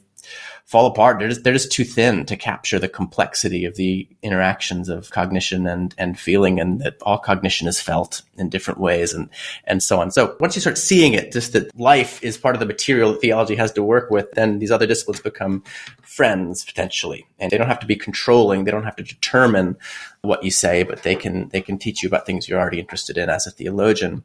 fall 0.69 0.85
apart. 0.85 1.19
They're 1.19 1.31
just, 1.31 1.45
they're 1.45 1.55
just 1.55 1.73
too 1.73 1.85
thin 1.85 2.27
to 2.27 2.37
capture 2.37 2.79
the 2.79 2.91
complexity 2.91 3.65
of 3.65 3.77
the 3.77 4.07
interactions 4.23 4.91
of 4.91 5.09
cognition 5.09 5.67
and, 5.67 5.95
and 5.97 6.21
feeling 6.21 6.61
and 6.61 6.83
that 6.83 6.99
all 7.01 7.17
cognition 7.17 7.67
is 7.67 7.81
felt 7.81 8.21
in 8.37 8.51
different 8.51 8.79
ways 8.79 9.15
and, 9.15 9.31
and 9.65 9.83
so 9.83 9.99
on. 9.99 10.11
So 10.11 10.37
once 10.41 10.55
you 10.55 10.61
start 10.61 10.77
seeing 10.77 11.15
it, 11.15 11.33
just 11.33 11.55
that 11.55 11.75
life 11.81 12.23
is 12.23 12.37
part 12.37 12.55
of 12.55 12.61
the 12.61 12.67
material 12.67 13.13
that 13.13 13.23
theology 13.23 13.57
has 13.57 13.73
to 13.73 13.83
work 13.83 14.11
with, 14.11 14.31
then 14.33 14.59
these 14.59 14.71
other 14.71 14.87
disciplines 14.87 15.21
become 15.21 15.65
friends 16.03 16.67
potentially. 16.67 17.27
And 17.39 17.51
they 17.51 17.57
don't 17.57 17.69
have 17.69 17.81
to 17.81 17.87
be 17.87 17.97
controlling. 17.97 18.65
They 18.65 18.71
don't 18.71 18.85
have 18.85 18.97
to 18.97 19.03
determine 19.03 19.79
what 20.23 20.43
you 20.43 20.51
say, 20.51 20.83
but 20.83 21.03
they 21.05 21.15
can 21.15 21.49
they 21.51 21.61
can 21.61 21.79
teach 21.79 22.03
you 22.03 22.09
about 22.09 22.27
things 22.27 22.49
you're 22.49 22.59
already 22.59 22.81
interested 22.81 23.17
in 23.17 23.31
as 23.31 23.47
a 23.47 23.51
theologian. 23.51 24.25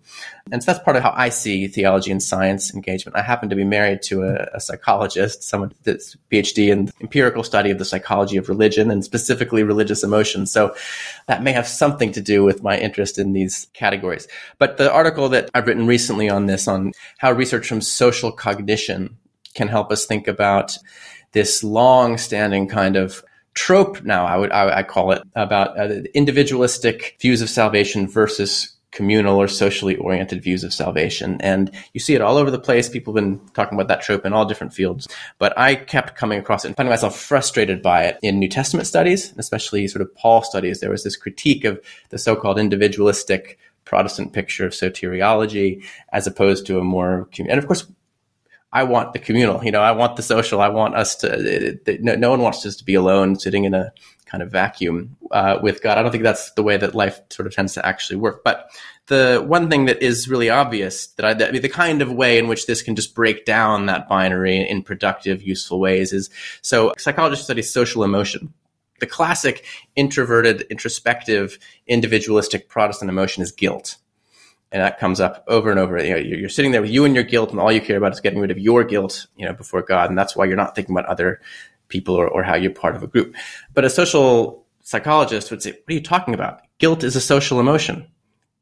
And 0.51 0.63
so 0.63 0.71
that's 0.71 0.83
part 0.83 0.97
of 0.97 1.03
how 1.03 1.13
I 1.15 1.29
see 1.29 1.67
theology 1.67 2.11
and 2.11 2.21
science 2.21 2.73
engagement. 2.73 3.15
I 3.15 3.21
happen 3.21 3.49
to 3.49 3.55
be 3.55 3.63
married 3.63 4.01
to 4.03 4.23
a, 4.23 4.47
a 4.55 4.59
psychologist, 4.59 5.43
someone 5.43 5.73
that's 5.83 6.17
PhD 6.31 6.71
in 6.71 6.91
empirical 6.99 7.43
study 7.43 7.69
of 7.69 7.77
the 7.77 7.85
psychology 7.85 8.37
of 8.37 8.49
religion 8.49 8.89
and 8.89 9.05
specifically 9.05 9.63
religious 9.63 10.03
emotions. 10.03 10.51
So 10.51 10.75
that 11.27 11.43
may 11.43 11.51
have 11.51 11.67
something 11.67 12.11
to 12.13 12.21
do 12.21 12.43
with 12.43 12.63
my 12.63 12.77
interest 12.77 13.19
in 13.19 13.33
these 13.33 13.67
categories. 13.73 14.27
But 14.57 14.77
the 14.77 14.91
article 14.91 15.29
that 15.29 15.49
I've 15.53 15.67
written 15.67 15.85
recently 15.85 16.29
on 16.29 16.47
this, 16.47 16.67
on 16.67 16.93
how 17.19 17.31
research 17.31 17.67
from 17.67 17.81
social 17.81 18.31
cognition 18.31 19.17
can 19.53 19.67
help 19.67 19.91
us 19.91 20.05
think 20.05 20.27
about 20.27 20.77
this 21.33 21.63
long 21.63 22.17
standing 22.17 22.67
kind 22.67 22.95
of 22.95 23.23
trope 23.53 24.03
now 24.03 24.25
I 24.25 24.37
would 24.37 24.51
I, 24.51 24.79
I 24.79 24.83
call 24.83 25.11
it 25.11 25.21
about 25.35 25.79
uh, 25.79 26.01
individualistic 26.13 27.17
views 27.19 27.41
of 27.41 27.49
salvation 27.49 28.07
versus 28.07 28.73
communal 28.93 29.41
or 29.41 29.47
socially 29.47 29.95
oriented 29.97 30.41
views 30.41 30.63
of 30.63 30.73
salvation. 30.73 31.41
And 31.41 31.71
you 31.93 31.99
see 31.99 32.13
it 32.13 32.21
all 32.21 32.37
over 32.37 32.51
the 32.51 32.59
place. 32.59 32.87
People 32.89 33.13
have 33.13 33.23
been 33.23 33.39
talking 33.49 33.75
about 33.75 33.87
that 33.87 34.01
trope 34.01 34.25
in 34.25 34.33
all 34.33 34.45
different 34.45 34.73
fields. 34.73 35.07
But 35.39 35.57
I 35.57 35.75
kept 35.75 36.15
coming 36.15 36.39
across 36.39 36.63
it 36.63 36.69
and 36.69 36.77
finding 36.77 36.91
myself 36.91 37.19
frustrated 37.19 37.81
by 37.81 38.03
it 38.03 38.19
in 38.21 38.39
New 38.39 38.47
Testament 38.47 38.87
studies, 38.87 39.33
especially 39.37 39.87
sort 39.87 40.03
of 40.03 40.15
Paul 40.15 40.43
studies. 40.43 40.79
There 40.79 40.91
was 40.91 41.03
this 41.03 41.15
critique 41.15 41.65
of 41.65 41.83
the 42.09 42.17
so-called 42.17 42.59
individualistic 42.59 43.57
Protestant 43.85 44.31
picture 44.31 44.65
of 44.65 44.71
soteriology 44.71 45.83
as 46.13 46.25
opposed 46.25 46.65
to 46.67 46.79
a 46.79 46.83
more, 46.83 47.27
and 47.37 47.51
of 47.51 47.67
course, 47.67 47.85
I 48.73 48.83
want 48.83 49.13
the 49.13 49.19
communal. 49.19 49.63
You 49.63 49.71
know, 49.71 49.81
I 49.81 49.91
want 49.91 50.15
the 50.15 50.23
social. 50.23 50.59
I 50.59 50.69
want 50.69 50.95
us 50.95 51.15
to. 51.17 51.31
It, 51.31 51.87
it, 51.87 52.03
no, 52.03 52.15
no, 52.15 52.31
one 52.31 52.41
wants 52.41 52.65
us 52.65 52.75
to 52.77 52.83
be 52.83 52.95
alone, 52.95 53.37
sitting 53.37 53.65
in 53.65 53.75
a 53.75 53.93
kind 54.25 54.41
of 54.41 54.51
vacuum 54.51 55.15
uh, 55.29 55.59
with 55.61 55.83
God. 55.83 55.99
I 55.99 56.01
don't 56.01 56.11
think 56.11 56.23
that's 56.23 56.51
the 56.53 56.63
way 56.63 56.75
that 56.77 56.95
life 56.95 57.21
sort 57.29 57.45
of 57.45 57.53
tends 57.53 57.75
to 57.75 57.85
actually 57.85 58.15
work. 58.15 58.43
But 58.43 58.67
the 59.05 59.43
one 59.45 59.69
thing 59.69 59.85
that 59.85 60.01
is 60.01 60.27
really 60.27 60.49
obvious 60.49 61.07
that 61.17 61.25
I, 61.25 61.33
that, 61.35 61.53
the 61.61 61.69
kind 61.69 62.01
of 62.01 62.11
way 62.11 62.39
in 62.39 62.47
which 62.47 62.65
this 62.65 62.81
can 62.81 62.95
just 62.95 63.13
break 63.13 63.45
down 63.45 63.85
that 63.85 64.09
binary 64.09 64.67
in 64.67 64.81
productive, 64.81 65.43
useful 65.43 65.79
ways 65.79 66.11
is 66.11 66.31
so 66.63 66.93
psychologists 66.97 67.45
study 67.45 67.61
social 67.61 68.03
emotion. 68.03 68.51
The 68.99 69.05
classic 69.05 69.65
introverted, 69.95 70.61
introspective, 70.71 71.59
individualistic 71.85 72.69
Protestant 72.69 73.09
emotion 73.09 73.43
is 73.43 73.51
guilt 73.51 73.97
and 74.73 74.81
that 74.81 74.99
comes 74.99 75.21
up 75.21 75.43
over 75.47 75.71
and 75.71 75.79
over. 75.79 76.03
You 76.03 76.09
know, 76.11 76.17
you're, 76.17 76.49
sitting 76.49 76.71
there 76.71 76.81
with 76.81 76.91
you 76.91 77.05
and 77.05 77.15
your 77.15 77.23
guilt, 77.23 77.51
and 77.51 77.59
all 77.59 77.71
you 77.71 77.79
care 77.79 77.97
about 77.97 78.11
is 78.11 78.19
getting 78.19 78.39
rid 78.39 78.51
of 78.51 78.59
your 78.59 78.83
guilt, 78.83 79.27
you 79.37 79.45
know, 79.45 79.53
before 79.53 79.83
God, 79.83 80.09
and 80.09 80.17
that's 80.17 80.35
why 80.35 80.45
you're 80.45 80.57
not 80.57 80.75
thinking 80.75 80.93
about 80.93 81.09
other 81.09 81.39
people 81.87 82.15
or, 82.15 82.27
or 82.27 82.43
how 82.43 82.55
you're 82.55 82.71
part 82.71 82.95
of 82.95 83.03
a 83.03 83.07
group. 83.07 83.35
But 83.73 83.85
a 83.85 83.89
social 83.89 84.65
psychologist 84.81 85.51
would 85.51 85.63
say, 85.63 85.71
"What 85.71 85.91
are 85.91 85.93
you 85.93 86.01
talking 86.01 86.33
about? 86.33 86.61
Guilt 86.79 87.03
is 87.03 87.15
a 87.15 87.21
social 87.21 87.59
emotion 87.59 88.07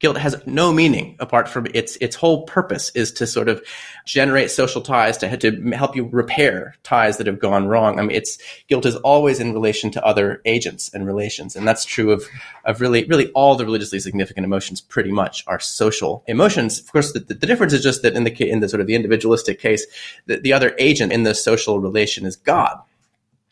guilt 0.02 0.18
has 0.18 0.36
no 0.46 0.74
meaning 0.74 1.16
apart 1.20 1.48
from 1.48 1.68
its 1.74 1.96
its 1.98 2.16
whole 2.16 2.44
purpose 2.44 2.90
is 2.96 3.12
to 3.12 3.28
sort 3.28 3.48
of 3.48 3.64
generate 4.06 4.52
social 4.52 4.82
ties 4.82 5.18
to 5.18 5.38
to 5.38 5.52
help 5.72 5.96
you 5.96 6.06
repair 6.12 6.76
ties 6.84 7.18
that 7.18 7.28
have 7.28 7.40
gone 7.40 7.68
wrong. 7.68 8.00
I 8.00 8.02
mean, 8.02 8.12
it's 8.12 8.38
guilt 8.68 8.86
is 8.86 8.96
always 8.98 9.40
in 9.40 9.54
relation 9.54 9.92
to 9.92 10.06
other 10.06 10.42
agents 10.46 10.94
and 10.94 11.06
relations, 11.06 11.56
and 11.56 11.68
that's 11.68 11.86
true 11.86 12.12
of 12.12 12.26
of 12.66 12.82
really 12.82 13.06
really 13.06 13.32
all 13.32 13.56
the 13.56 13.66
religiously 13.66 14.00
significant 14.00 14.44
emotions. 14.44 14.82
Pretty 14.82 15.12
much 15.12 15.44
are 15.48 15.60
social 15.60 16.24
emotions. 16.28 16.80
Of 16.80 16.92
course, 16.92 17.14
the, 17.14 17.20
the 17.20 17.36
difference 17.36 17.74
is 17.74 17.84
just 17.84 18.02
that 18.02 18.14
in 18.14 18.24
the 18.24 18.50
in 18.50 18.60
the 18.60 18.70
sort 18.70 18.82
of 18.82 18.88
the 18.88 18.96
individualistic 18.96 19.60
case, 19.60 19.86
the, 20.26 20.38
the 20.38 20.54
other 20.54 20.76
agent 20.80 21.14
in 21.14 21.24
the 21.24 21.36
social 21.36 21.80
relation 21.80 22.26
is 22.26 22.36
God 22.36 22.80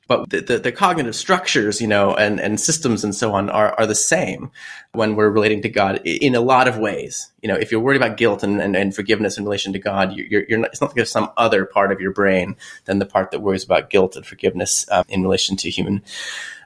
but 0.09 0.27
the, 0.31 0.41
the, 0.41 0.57
the, 0.57 0.71
cognitive 0.71 1.15
structures, 1.15 1.79
you 1.79 1.87
know, 1.87 2.15
and, 2.15 2.41
and 2.41 2.59
systems 2.59 3.03
and 3.03 3.13
so 3.13 3.31
on 3.31 3.47
are, 3.51 3.75
are 3.77 3.85
the 3.85 3.93
same 3.93 4.49
when 4.93 5.15
we're 5.15 5.29
relating 5.29 5.61
to 5.61 5.69
God 5.69 6.01
in 6.03 6.33
a 6.33 6.41
lot 6.41 6.67
of 6.67 6.79
ways. 6.79 7.31
You 7.43 7.47
know, 7.47 7.55
if 7.55 7.71
you're 7.71 7.79
worried 7.79 8.01
about 8.01 8.17
guilt 8.17 8.41
and, 8.41 8.59
and, 8.59 8.75
and 8.75 8.93
forgiveness 8.93 9.37
in 9.37 9.43
relation 9.43 9.71
to 9.73 9.79
God, 9.79 10.13
you're, 10.13 10.45
you're 10.49 10.57
not, 10.57 10.71
it's 10.71 10.81
not 10.81 10.87
like 10.87 10.95
there's 10.95 11.11
some 11.11 11.31
other 11.37 11.63
part 11.63 11.91
of 11.91 12.01
your 12.01 12.11
brain 12.11 12.55
than 12.85 12.97
the 12.97 13.05
part 13.05 13.29
that 13.29 13.41
worries 13.41 13.63
about 13.63 13.91
guilt 13.91 14.15
and 14.15 14.25
forgiveness 14.25 14.83
um, 14.89 15.05
in 15.09 15.21
relation 15.21 15.55
to 15.57 15.69
human 15.69 16.01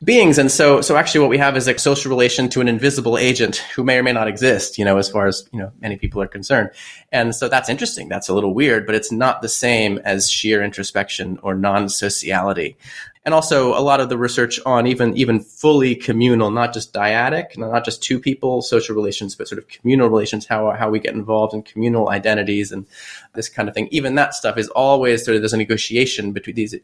beings. 0.06 0.38
And 0.38 0.50
so, 0.50 0.80
so 0.80 0.96
actually 0.96 1.22
what 1.22 1.30
we 1.30 1.38
have 1.38 1.58
is 1.58 1.68
a 1.68 1.78
social 1.78 2.10
relation 2.10 2.48
to 2.50 2.62
an 2.62 2.70
invisible 2.70 3.18
agent 3.18 3.58
who 3.76 3.84
may 3.84 3.98
or 3.98 4.04
may 4.04 4.14
not 4.14 4.30
exist, 4.30 4.78
you 4.78 4.86
know, 4.86 4.98
as 4.98 5.10
far 5.10 5.28
as, 5.28 5.48
you 5.52 5.60
know, 5.60 5.74
many 5.82 5.98
people 5.98 6.22
are 6.22 6.28
concerned. 6.28 6.70
And 7.12 7.36
so 7.36 7.50
that's 7.50 7.68
interesting. 7.68 8.08
That's 8.08 8.30
a 8.30 8.34
little 8.34 8.54
weird, 8.54 8.86
but 8.86 8.96
it's 8.96 9.12
not 9.12 9.42
the 9.42 9.50
same 9.50 10.00
as 10.06 10.30
sheer 10.30 10.64
introspection 10.64 11.40
or 11.44 11.56
non-sociality 11.56 12.78
and 13.26 13.34
also 13.34 13.78
a 13.78 13.80
lot 13.80 14.02
of 14.02 14.10
the 14.10 14.18
research 14.18 14.60
on 14.66 14.86
even 14.86 15.16
even 15.16 15.40
fully 15.40 15.96
communal, 15.96 16.52
not 16.52 16.74
just 16.74 16.94
dyadic, 16.94 17.58
not 17.58 17.86
just 17.86 18.04
two 18.04 18.20
people 18.20 18.62
social 18.62 18.96
relations, 18.96 19.36
but 19.36 19.48
sort 19.48 19.60
of 19.60 19.68
communal 19.68 20.10
relations, 20.10 20.46
how 20.46 20.72
how 20.72 20.90
we 20.90 21.00
get 21.00 21.14
involved 21.14 21.54
in 21.54 21.64
communal 21.64 22.10
identities 22.10 22.72
and 22.72 22.86
this 23.34 23.50
kind 23.50 23.70
of 23.70 23.76
thing. 23.76 23.88
Even 23.92 24.16
that 24.16 24.34
stuff 24.34 24.58
is 24.58 24.68
always 24.70 25.24
sort 25.24 25.36
of 25.36 25.42
there's 25.42 25.54
a 25.54 25.58
negotiation 25.58 26.32
between 26.32 26.56
these. 26.56 26.76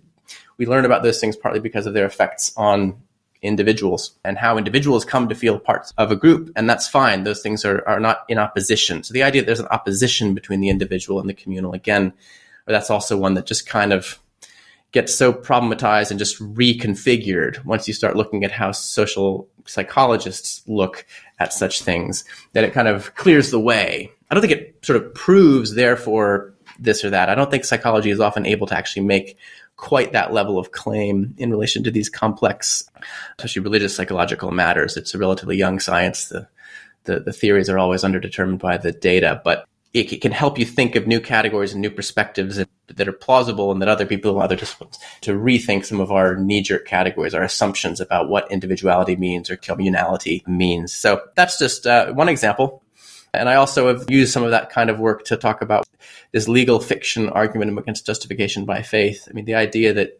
We 0.57 0.65
learn 0.65 0.85
about 0.85 1.03
those 1.03 1.19
things 1.19 1.35
partly 1.35 1.59
because 1.59 1.85
of 1.85 1.93
their 1.93 2.05
effects 2.05 2.53
on 2.55 3.01
individuals 3.41 4.11
and 4.25 4.37
how 4.37 4.57
individuals 4.57 5.05
come 5.05 5.29
to 5.29 5.35
feel 5.35 5.59
parts 5.59 5.93
of 5.97 6.11
a 6.11 6.15
group. 6.15 6.51
And 6.55 6.69
that's 6.69 6.87
fine. 6.87 7.23
Those 7.23 7.41
things 7.41 7.63
are, 7.63 7.87
are 7.87 7.99
not 7.99 8.25
in 8.27 8.37
opposition. 8.37 9.03
So 9.03 9.13
the 9.13 9.23
idea 9.23 9.41
that 9.41 9.45
there's 9.45 9.61
an 9.61 9.67
opposition 9.67 10.33
between 10.33 10.59
the 10.59 10.67
individual 10.69 11.21
and 11.21 11.29
the 11.29 11.33
communal, 11.33 11.73
again, 11.73 12.11
that's 12.65 12.89
also 12.89 13.17
one 13.17 13.35
that 13.35 13.45
just 13.45 13.65
kind 13.65 13.93
of 13.93 14.19
gets 14.91 15.13
so 15.13 15.31
problematized 15.31 16.09
and 16.09 16.19
just 16.19 16.39
reconfigured 16.39 17.63
once 17.63 17.87
you 17.87 17.93
start 17.93 18.15
looking 18.15 18.43
at 18.43 18.51
how 18.51 18.71
social 18.71 19.47
psychologists 19.65 20.63
look 20.67 21.05
at 21.39 21.53
such 21.53 21.81
things 21.81 22.25
that 22.53 22.63
it 22.63 22.73
kind 22.73 22.87
of 22.87 23.13
clears 23.15 23.51
the 23.51 23.59
way. 23.59 24.11
I 24.29 24.35
don't 24.35 24.41
think 24.41 24.53
it 24.53 24.79
sort 24.83 25.01
of 25.01 25.13
proves, 25.13 25.75
therefore, 25.75 26.53
this 26.79 27.03
or 27.03 27.09
that. 27.11 27.29
I 27.29 27.35
don't 27.35 27.51
think 27.51 27.65
psychology 27.65 28.09
is 28.09 28.19
often 28.19 28.45
able 28.45 28.67
to 28.67 28.77
actually 28.77 29.03
make 29.03 29.37
quite 29.75 30.11
that 30.11 30.33
level 30.33 30.59
of 30.59 30.71
claim 30.71 31.33
in 31.37 31.51
relation 31.51 31.83
to 31.83 31.91
these 31.91 32.09
complex, 32.09 32.89
especially 33.37 33.61
religious 33.61 33.95
psychological 33.95 34.51
matters. 34.51 34.97
It's 34.97 35.13
a 35.13 35.17
relatively 35.17 35.55
young 35.55 35.79
science. 35.79 36.29
The, 36.29 36.47
the, 37.05 37.21
the 37.21 37.33
theories 37.33 37.69
are 37.69 37.79
always 37.79 38.03
underdetermined 38.03 38.59
by 38.59 38.77
the 38.77 38.91
data, 38.91 39.41
but 39.43 39.65
it, 39.93 40.13
it, 40.13 40.21
can 40.21 40.31
help 40.31 40.59
you 40.59 40.65
think 40.65 40.95
of 40.95 41.07
new 41.07 41.19
categories 41.19 41.73
and 41.73 41.81
new 41.81 41.89
perspectives 41.89 42.63
that 42.87 43.07
are 43.07 43.13
plausible 43.13 43.71
and 43.71 43.81
that 43.81 43.89
other 43.89 44.05
people 44.05 44.35
in 44.35 44.41
other 44.41 44.55
disciplines 44.55 44.99
to 45.21 45.33
rethink 45.33 45.85
some 45.85 45.99
of 45.99 46.11
our 46.11 46.35
knee-jerk 46.35 46.85
categories, 46.85 47.33
our 47.33 47.43
assumptions 47.43 47.99
about 47.99 48.29
what 48.29 48.51
individuality 48.51 49.15
means 49.15 49.49
or 49.49 49.57
communality 49.57 50.45
means. 50.47 50.93
So 50.93 51.21
that's 51.35 51.57
just 51.57 51.87
uh, 51.87 52.11
one 52.13 52.29
example. 52.29 52.83
And 53.33 53.47
I 53.47 53.55
also 53.55 53.87
have 53.87 54.09
used 54.09 54.33
some 54.33 54.43
of 54.43 54.51
that 54.51 54.69
kind 54.69 54.89
of 54.89 54.99
work 54.99 55.25
to 55.25 55.37
talk 55.37 55.61
about 55.61 55.87
this 56.31 56.47
legal 56.47 56.79
fiction 56.79 57.29
argument 57.29 57.77
against 57.77 58.05
justification 58.05 58.65
by 58.65 58.81
faith. 58.81 59.27
I 59.29 59.33
mean, 59.33 59.45
the 59.45 59.55
idea 59.55 59.93
that 59.93 60.19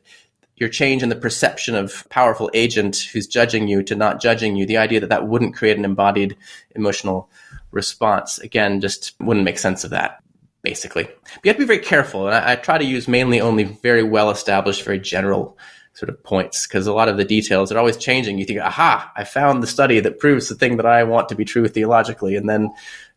your 0.60 0.70
change 0.70 1.02
in 1.02 1.10
the 1.10 1.16
perception 1.16 1.74
of 1.74 2.08
powerful 2.10 2.52
agent 2.54 2.98
who's 3.14 3.28
judging 3.28 3.68
you 3.68 3.82
to 3.84 3.96
not 3.96 4.22
judging 4.22 4.56
you, 4.58 4.66
the 4.66 4.78
idea 4.78 5.00
that 5.00 5.10
that 5.10 5.28
wouldn't 5.28 5.56
create 5.56 5.78
an 5.78 5.86
embodied 5.86 6.36
emotional 6.76 7.30
response, 7.72 8.40
again, 8.40 8.82
just 8.82 9.16
wouldn't 9.20 9.46
make 9.46 9.60
sense 9.60 9.84
of 9.84 9.92
that, 9.92 10.24
basically. 10.64 11.04
But 11.04 11.40
you 11.44 11.50
have 11.50 11.58
to 11.58 11.64
be 11.64 11.66
very 11.66 11.80
careful. 11.80 12.28
And 12.28 12.36
I, 12.36 12.54
I 12.54 12.56
try 12.56 12.78
to 12.78 12.86
use 12.86 13.08
mainly 13.08 13.42
only 13.42 13.64
very 13.64 14.04
well 14.04 14.30
established, 14.30 14.84
very 14.84 15.00
general 15.00 15.58
sort 15.94 16.10
of 16.10 16.24
points 16.24 16.66
because 16.66 16.88
a 16.88 16.94
lot 16.94 17.10
of 17.10 17.18
the 17.18 17.26
details 17.26 17.72
are 17.72 17.78
always 17.78 17.98
changing. 17.98 18.38
You 18.38 18.46
think, 18.46 18.60
aha, 18.60 19.12
I 19.16 19.24
found 19.24 19.62
the 19.62 19.68
study 19.68 20.00
that 20.00 20.20
proves 20.20 20.48
the 20.48 20.56
thing 20.56 20.78
that 20.78 20.86
I 20.86 21.04
want 21.04 21.30
to 21.30 21.36
be 21.36 21.46
true 21.46 21.68
theologically. 21.68 22.36
And 22.36 22.48
then 22.50 22.70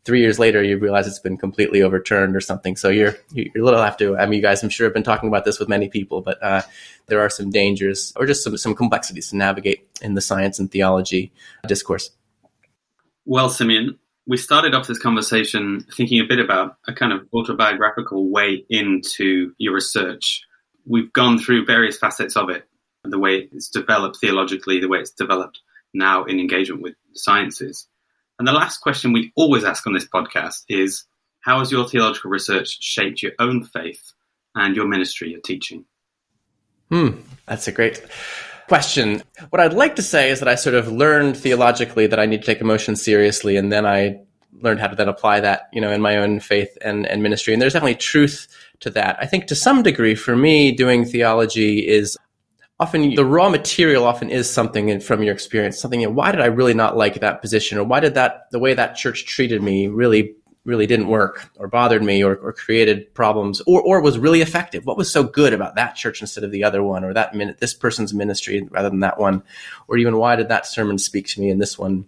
three 0.04 0.20
years 0.20 0.40
later, 0.40 0.62
you 0.62 0.78
realize 0.78 1.06
it's 1.06 1.20
been 1.20 1.36
completely 1.36 1.80
overturned 1.82 2.34
or 2.34 2.40
something. 2.40 2.74
So 2.74 2.88
you're, 2.88 3.14
you're 3.32 3.50
a 3.56 3.64
little 3.64 3.80
have 3.80 3.96
to, 3.98 4.16
I 4.16 4.26
mean, 4.26 4.38
you 4.38 4.42
guys, 4.42 4.62
I'm 4.62 4.68
sure 4.68 4.86
have 4.86 4.94
been 4.94 5.04
talking 5.04 5.28
about 5.28 5.44
this 5.44 5.60
with 5.60 5.68
many 5.68 5.88
people, 5.88 6.22
but, 6.22 6.42
uh, 6.42 6.62
there 7.06 7.20
are 7.20 7.30
some 7.30 7.50
dangers 7.50 8.12
or 8.16 8.26
just 8.26 8.42
some, 8.42 8.56
some 8.56 8.74
complexities 8.74 9.30
to 9.30 9.36
navigate 9.36 9.86
in 10.00 10.14
the 10.14 10.20
science 10.20 10.58
and 10.58 10.70
theology 10.70 11.30
discourse. 11.68 12.10
Well, 13.24 13.48
Simeon, 13.48 13.98
we 14.26 14.36
started 14.36 14.74
off 14.74 14.86
this 14.86 14.98
conversation 14.98 15.84
thinking 15.94 16.20
a 16.20 16.26
bit 16.26 16.38
about 16.38 16.76
a 16.86 16.92
kind 16.92 17.12
of 17.12 17.26
autobiographical 17.34 18.30
way 18.30 18.64
into 18.70 19.52
your 19.58 19.74
research. 19.74 20.42
We've 20.86 21.12
gone 21.12 21.38
through 21.38 21.66
various 21.66 21.98
facets 21.98 22.36
of 22.36 22.48
it, 22.48 22.64
the 23.04 23.18
way 23.18 23.48
it's 23.52 23.68
developed 23.68 24.18
theologically, 24.20 24.80
the 24.80 24.88
way 24.88 24.98
it's 24.98 25.10
developed 25.10 25.60
now 25.92 26.24
in 26.24 26.38
engagement 26.38 26.82
with 26.82 26.94
sciences. 27.14 27.88
And 28.38 28.46
the 28.46 28.52
last 28.52 28.78
question 28.78 29.12
we 29.12 29.32
always 29.36 29.64
ask 29.64 29.86
on 29.86 29.92
this 29.92 30.08
podcast 30.08 30.64
is 30.68 31.04
how 31.40 31.58
has 31.58 31.72
your 31.72 31.88
theological 31.88 32.30
research 32.30 32.82
shaped 32.82 33.22
your 33.22 33.32
own 33.38 33.64
faith 33.64 34.12
and 34.54 34.76
your 34.76 34.86
ministry, 34.86 35.30
your 35.30 35.40
teaching? 35.40 35.84
Hmm, 36.90 37.20
that's 37.46 37.68
a 37.68 37.72
great 37.72 38.02
question. 38.72 39.22
What 39.50 39.60
I'd 39.60 39.74
like 39.74 39.96
to 39.96 40.02
say 40.02 40.30
is 40.30 40.38
that 40.38 40.48
I 40.48 40.54
sort 40.54 40.74
of 40.74 40.90
learned 40.90 41.36
theologically 41.36 42.06
that 42.06 42.18
I 42.18 42.24
need 42.24 42.40
to 42.40 42.46
take 42.46 42.62
emotion 42.62 42.96
seriously, 42.96 43.58
and 43.58 43.70
then 43.70 43.84
I 43.84 44.20
learned 44.62 44.80
how 44.80 44.86
to 44.86 44.96
then 44.96 45.10
apply 45.10 45.40
that, 45.40 45.68
you 45.74 45.80
know, 45.82 45.92
in 45.92 46.00
my 46.00 46.16
own 46.16 46.40
faith 46.40 46.78
and, 46.80 47.06
and 47.06 47.22
ministry. 47.22 47.52
And 47.52 47.60
there's 47.60 47.74
definitely 47.74 47.96
truth 47.96 48.48
to 48.80 48.88
that. 48.88 49.18
I 49.20 49.26
think 49.26 49.46
to 49.48 49.54
some 49.54 49.82
degree, 49.82 50.14
for 50.14 50.34
me, 50.34 50.72
doing 50.72 51.04
theology 51.04 51.86
is 51.86 52.16
often 52.80 53.14
the 53.14 53.26
raw 53.26 53.50
material 53.50 54.06
often 54.06 54.30
is 54.30 54.48
something 54.48 54.88
in, 54.88 55.00
from 55.00 55.22
your 55.22 55.34
experience, 55.34 55.78
something, 55.78 56.00
you 56.00 56.06
know, 56.06 56.14
why 56.14 56.32
did 56.32 56.40
I 56.40 56.46
really 56.46 56.72
not 56.72 56.96
like 56.96 57.20
that 57.20 57.42
position? 57.42 57.76
Or 57.76 57.84
why 57.84 58.00
did 58.00 58.14
that, 58.14 58.50
the 58.52 58.58
way 58.58 58.72
that 58.72 58.96
church 58.96 59.26
treated 59.26 59.62
me 59.62 59.86
really 59.88 60.34
really 60.64 60.86
didn't 60.86 61.08
work 61.08 61.50
or 61.56 61.66
bothered 61.66 62.02
me 62.02 62.22
or, 62.22 62.36
or 62.36 62.52
created 62.52 63.12
problems 63.14 63.60
or, 63.66 63.82
or 63.82 64.00
was 64.00 64.18
really 64.18 64.42
effective. 64.42 64.86
What 64.86 64.96
was 64.96 65.10
so 65.10 65.24
good 65.24 65.52
about 65.52 65.74
that 65.74 65.96
church 65.96 66.20
instead 66.20 66.44
of 66.44 66.52
the 66.52 66.64
other 66.64 66.82
one 66.82 67.04
or 67.04 67.12
that 67.14 67.34
minute 67.34 67.58
this 67.58 67.74
person's 67.74 68.14
ministry 68.14 68.66
rather 68.70 68.88
than 68.88 69.00
that 69.00 69.18
one? 69.18 69.42
Or 69.88 69.96
even 69.96 70.16
why 70.16 70.36
did 70.36 70.48
that 70.48 70.66
sermon 70.66 70.98
speak 70.98 71.26
to 71.28 71.40
me 71.40 71.50
and 71.50 71.60
this 71.60 71.78
one 71.78 72.06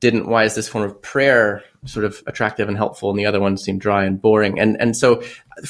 didn't? 0.00 0.26
Why 0.26 0.44
is 0.44 0.54
this 0.54 0.68
form 0.68 0.84
of 0.84 1.02
prayer 1.02 1.62
sort 1.84 2.06
of 2.06 2.22
attractive 2.26 2.68
and 2.68 2.76
helpful 2.78 3.10
and 3.10 3.18
the 3.18 3.26
other 3.26 3.40
one 3.40 3.58
seemed 3.58 3.82
dry 3.82 4.04
and 4.04 4.20
boring? 4.20 4.58
And 4.58 4.80
and 4.80 4.96
so 4.96 5.22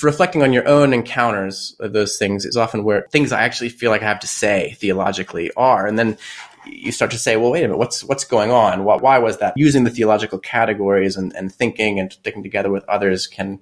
reflecting 0.03 0.45
on 0.45 0.53
your 0.53 0.69
own 0.69 0.93
encounters 0.93 1.75
of 1.81 1.93
those 1.93 2.19
things 2.19 2.45
is 2.45 2.57
often 2.57 2.83
where 2.83 3.07
things 3.13 3.31
i 3.31 3.43
actually 3.43 3.69
feel 3.69 3.93
like 3.93 4.03
i 4.03 4.09
have 4.09 4.21
to 4.21 4.27
say 4.29 4.77
theologically 4.79 5.51
are. 5.57 5.87
And 5.87 5.99
then 5.99 6.19
you 6.67 6.93
start 6.93 7.11
to 7.13 7.19
say, 7.19 7.37
well, 7.37 7.51
wait 7.51 7.61
a 7.65 7.69
minute, 7.69 7.79
what's 7.79 8.05
what's 8.05 8.25
going 8.25 8.51
on? 8.51 8.85
Why, 8.85 8.97
why 8.97 9.19
was 9.19 9.39
that? 9.39 9.55
Using 9.57 9.85
the 9.85 9.91
theological 9.91 10.39
categories 10.39 11.17
and, 11.17 11.35
and 11.35 11.53
thinking 11.53 11.99
and 12.01 12.13
sticking 12.13 12.43
together 12.43 12.71
with 12.71 12.85
others 12.89 13.27
can 13.27 13.61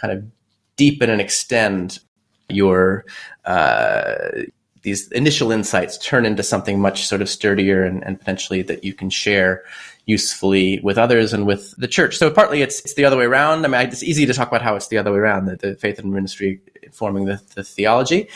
kind 0.00 0.12
of 0.12 0.24
deepen 0.76 1.10
and 1.10 1.20
extend 1.20 1.98
your 2.48 3.04
uh, 3.44 4.14
these 4.82 5.10
initial 5.12 5.52
insights 5.52 5.96
turn 5.98 6.26
into 6.26 6.42
something 6.42 6.80
much 6.80 7.06
sort 7.06 7.22
of 7.22 7.28
sturdier 7.28 7.84
and, 7.84 8.04
and, 8.04 8.18
potentially 8.18 8.62
that 8.62 8.82
you 8.82 8.92
can 8.92 9.08
share 9.08 9.62
usefully 10.06 10.80
with 10.82 10.98
others 10.98 11.32
and 11.32 11.46
with 11.46 11.72
the 11.78 11.86
church. 11.86 12.16
So 12.16 12.30
partly 12.30 12.62
it's 12.62 12.80
it's 12.80 12.94
the 12.94 13.04
other 13.04 13.16
way 13.16 13.24
around. 13.24 13.64
I 13.64 13.68
mean, 13.68 13.80
it's 13.80 14.02
easy 14.02 14.26
to 14.26 14.34
talk 14.34 14.48
about 14.48 14.62
how 14.62 14.74
it's 14.74 14.88
the 14.88 14.98
other 14.98 15.12
way 15.12 15.18
around, 15.18 15.46
the, 15.46 15.56
the 15.56 15.74
faith 15.76 15.98
and 15.98 16.12
ministry 16.12 16.60
informing 16.82 17.26
the, 17.26 17.40
the 17.54 17.62
theology 17.62 18.28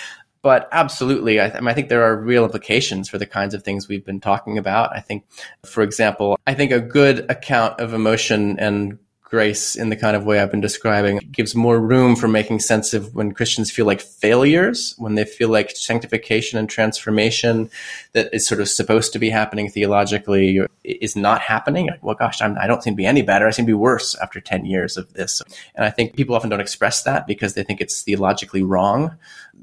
but 0.46 0.68
absolutely, 0.70 1.40
I, 1.40 1.50
th- 1.50 1.60
I, 1.60 1.74
think 1.74 1.88
there 1.88 2.04
are 2.04 2.16
real 2.16 2.44
implications 2.44 3.08
for 3.08 3.18
the 3.18 3.26
kinds 3.26 3.52
of 3.52 3.64
things 3.64 3.88
we've 3.88 4.04
been 4.04 4.20
talking 4.20 4.58
about. 4.58 4.94
I 4.94 5.00
think, 5.00 5.24
for 5.64 5.82
example, 5.82 6.38
I 6.46 6.54
think 6.54 6.70
a 6.70 6.78
good 6.78 7.28
account 7.28 7.80
of 7.80 7.92
emotion 7.92 8.56
and 8.60 8.96
grace 9.24 9.74
in 9.74 9.88
the 9.88 9.96
kind 9.96 10.16
of 10.16 10.24
way 10.24 10.38
I've 10.38 10.52
been 10.52 10.60
describing 10.60 11.18
gives 11.32 11.56
more 11.56 11.80
room 11.80 12.14
for 12.14 12.28
making 12.28 12.60
sense 12.60 12.94
of 12.94 13.12
when 13.12 13.34
Christians 13.34 13.72
feel 13.72 13.84
like 13.84 14.00
failures, 14.00 14.94
when 14.98 15.16
they 15.16 15.24
feel 15.24 15.48
like 15.48 15.72
sanctification 15.72 16.60
and 16.60 16.70
transformation 16.70 17.68
that 18.12 18.32
is 18.32 18.46
sort 18.46 18.60
of 18.60 18.68
supposed 18.68 19.12
to 19.14 19.18
be 19.18 19.28
happening 19.28 19.68
theologically 19.68 20.60
is 20.84 21.16
not 21.16 21.40
happening. 21.40 21.88
Like, 21.88 22.04
well, 22.04 22.14
gosh, 22.14 22.40
I'm, 22.40 22.56
I 22.56 22.62
do 22.62 22.68
not 22.68 22.84
seem 22.84 22.92
to 22.92 22.96
be 22.96 23.04
any 23.04 23.22
better. 23.22 23.48
I 23.48 23.50
seem 23.50 23.66
to 23.66 23.70
be 23.70 23.74
worse 23.74 24.14
after 24.14 24.40
10 24.40 24.64
years 24.64 24.96
of 24.96 25.12
this. 25.14 25.42
And 25.74 25.84
I 25.84 25.90
think 25.90 26.14
people 26.14 26.36
often 26.36 26.48
don't 26.48 26.60
express 26.60 27.02
that 27.02 27.26
because 27.26 27.54
they 27.54 27.64
think 27.64 27.80
it's 27.80 28.02
theologically 28.02 28.62
wrong. 28.62 29.16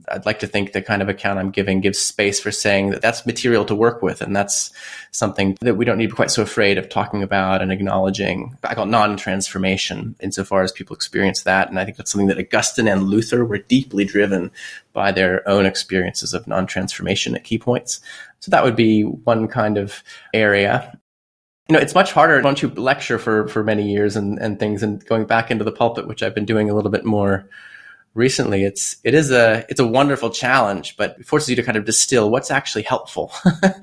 I'd 0.10 0.26
like 0.26 0.40
to 0.40 0.48
think 0.48 0.72
the 0.72 0.82
kind 0.82 1.02
of 1.02 1.10
account 1.10 1.40
I'm 1.40 1.52
giving 1.52 1.82
gives 1.82 2.00
space 2.00 2.40
for 2.40 2.52
saying 2.52 2.90
that 2.90 3.02
that's 3.02 3.26
material 3.26 3.66
to 3.66 3.76
work 3.76 4.02
with. 4.02 4.22
And 4.22 4.36
that's 4.36 4.72
something 5.12 5.58
that 5.62 5.76
we 5.76 5.86
don't 5.86 5.98
need 5.98 6.08
to 6.08 6.14
be 6.14 6.16
quite 6.16 6.32
so 6.32 6.44
afraid 6.44 6.78
of 6.78 6.90
talking 6.90 7.24
about 7.24 7.62
and 7.62 7.72
acknowledging. 7.72 8.58
I 8.64 8.76
call 8.76 8.86
non-transformation 8.86 10.16
insofar 10.20 10.64
as 10.64 10.72
people 10.72 10.96
experience 10.96 11.44
that. 11.44 11.70
And 11.70 11.80
I 11.80 11.86
think 11.86 11.98
that's 11.98 12.12
something 12.12 12.28
that 12.28 12.40
Augustine 12.40 12.88
and 12.88 13.04
Luther 13.04 13.46
were 13.46 13.60
deeply 13.60 14.06
driven 14.06 14.52
by 14.92 15.12
their 15.12 15.48
own 15.48 15.66
experiences 15.66 16.34
of 16.34 16.48
non-transformation 16.48 17.36
at 17.36 17.44
key 17.44 17.58
points. 17.58 18.02
So 18.40 18.52
that 18.52 18.64
would 18.64 18.76
be 18.76 19.04
one 19.04 19.48
kind 19.48 19.78
of 19.78 20.04
area 20.34 21.00
you 21.70 21.74
know, 21.74 21.80
it's 21.80 21.96
much 21.96 22.12
harder 22.12 22.42
once 22.42 22.62
you 22.62 22.68
lecture 22.70 23.18
for, 23.18 23.48
for 23.48 23.64
many 23.64 23.90
years 23.90 24.18
and, 24.18 24.38
and 24.40 24.60
things 24.60 24.84
and 24.84 25.04
going 25.06 25.26
back 25.26 25.50
into 25.50 25.64
the 25.64 25.72
pulpit, 25.72 26.08
which 26.08 26.22
I've 26.22 26.36
been 26.36 26.46
doing 26.46 26.70
a 26.70 26.74
little 26.74 26.92
bit 26.92 27.06
more 27.06 27.48
recently 28.14 28.64
it's 28.64 28.98
it 29.04 29.14
is 29.14 29.32
a 29.32 29.66
it's 29.70 29.80
a 29.80 29.88
wonderful 29.88 30.30
challenge 30.30 30.96
but 30.98 31.16
it 31.20 31.26
forces 31.26 31.50
you 31.50 31.56
to 31.56 31.64
kind 31.64 31.78
of 31.78 31.86
distill 31.86 32.30
what's 32.30 32.52
actually 32.52 32.84
helpful 32.84 33.32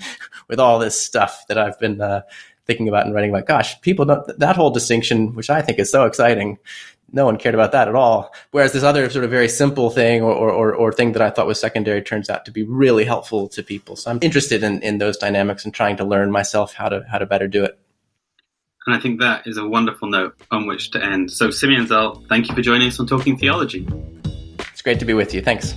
with 0.49 0.61
all 0.61 0.79
this 0.79 1.01
stuff 1.01 1.45
that 1.49 1.59
i've 1.59 1.79
been 1.79 2.01
uh, 2.01 2.23
thinking 2.65 2.89
about 2.89 3.07
and 3.07 3.15
writing 3.15 3.31
about 3.31 3.47
gosh 3.47 3.81
people 3.81 4.05
don't 4.05 4.39
that 4.39 4.57
whole 4.57 4.71
distinction 4.71 5.35
which 5.35 5.51
i 5.51 5.61
think 5.61 5.79
is 5.79 5.91
so 5.91 6.05
exciting 6.05 6.59
no 7.13 7.25
one 7.25 7.37
cared 7.37 7.57
about 7.57 7.73
that 7.73 7.89
at 7.89 7.97
all 7.97 8.33
whereas 8.53 8.73
this 8.73 8.85
other 8.85 9.11
sort 9.11 9.25
of 9.25 9.31
very 9.33 9.49
simple 9.49 9.91
thing 9.91 10.23
or, 10.23 10.33
or, 10.33 10.73
or 10.73 10.93
thing 10.93 11.11
that 11.11 11.23
i 11.23 11.29
thought 11.29 11.47
was 11.47 11.59
secondary 11.59 12.01
turns 12.01 12.31
out 12.31 12.45
to 12.45 12.53
be 12.53 12.63
really 12.63 13.05
helpful 13.05 13.49
to 13.49 13.65
people 13.65 13.97
so 13.97 14.11
i'm 14.11 14.21
interested 14.23 14.63
in, 14.63 14.81
in 14.83 14.99
those 14.99 15.17
dynamics 15.17 15.65
and 15.65 15.75
trying 15.75 15.97
to 15.97 16.05
learn 16.05 16.31
myself 16.31 16.73
how 16.73 16.89
to 16.89 17.05
how 17.11 17.19
to 17.19 17.27
better 17.27 17.49
do 17.49 17.65
it 17.65 17.79
and 18.87 18.97
I 18.97 18.99
think 18.99 19.21
that 19.21 19.47
is 19.47 19.59
a 19.59 19.69
wonderful 19.69 20.09
note 20.09 20.41
on 20.51 20.67
which 20.67 20.91
to 20.93 21.05
end. 21.05 21.31
So, 21.31 21.51
Simeon 21.51 21.87
Zahl, 21.87 22.25
thank 22.31 22.49
you 22.49 22.55
for 22.55 22.63
joining 22.63 22.89
us 22.89 22.99
on 22.99 23.07
Talking 23.07 23.37
Theology. 23.37 23.87
It's 24.81 24.83
great 24.83 24.99
to 25.01 25.05
be 25.05 25.13
with 25.13 25.35
you. 25.35 25.43
Thanks. 25.43 25.75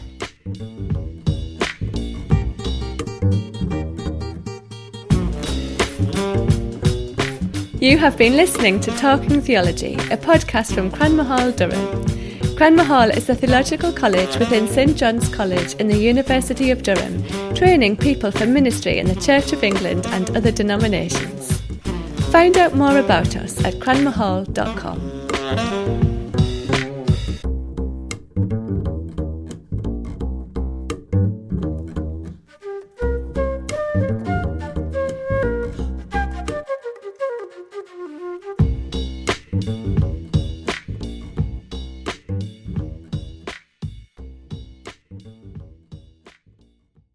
You 7.81 7.97
have 7.97 8.17
been 8.17 8.37
listening 8.37 8.79
to 8.79 8.91
Talking 8.91 9.41
Theology, 9.41 9.95
a 9.95 10.15
podcast 10.15 10.73
from 10.73 10.89
Cranmer 10.89 11.25
Hall, 11.25 11.51
Durham. 11.51 12.05
Cranmer 12.55 12.85
Hall 12.85 13.09
is 13.09 13.29
a 13.29 13.35
theological 13.35 13.91
college 13.91 14.39
within 14.39 14.69
St 14.69 14.95
John's 14.95 15.27
College 15.27 15.73
in 15.81 15.89
the 15.89 15.97
University 15.97 16.71
of 16.71 16.81
Durham, 16.81 17.25
training 17.55 17.97
people 17.97 18.31
for 18.31 18.45
ministry 18.45 18.99
in 18.99 19.07
the 19.07 19.19
Church 19.19 19.51
of 19.51 19.65
England 19.65 20.05
and 20.11 20.29
other 20.37 20.49
denominations. 20.49 21.59
Find 22.31 22.55
out 22.55 22.73
more 22.73 22.99
about 22.99 23.35
us 23.35 23.61
at 23.65 23.73
cranmerhall.com. 23.73 25.82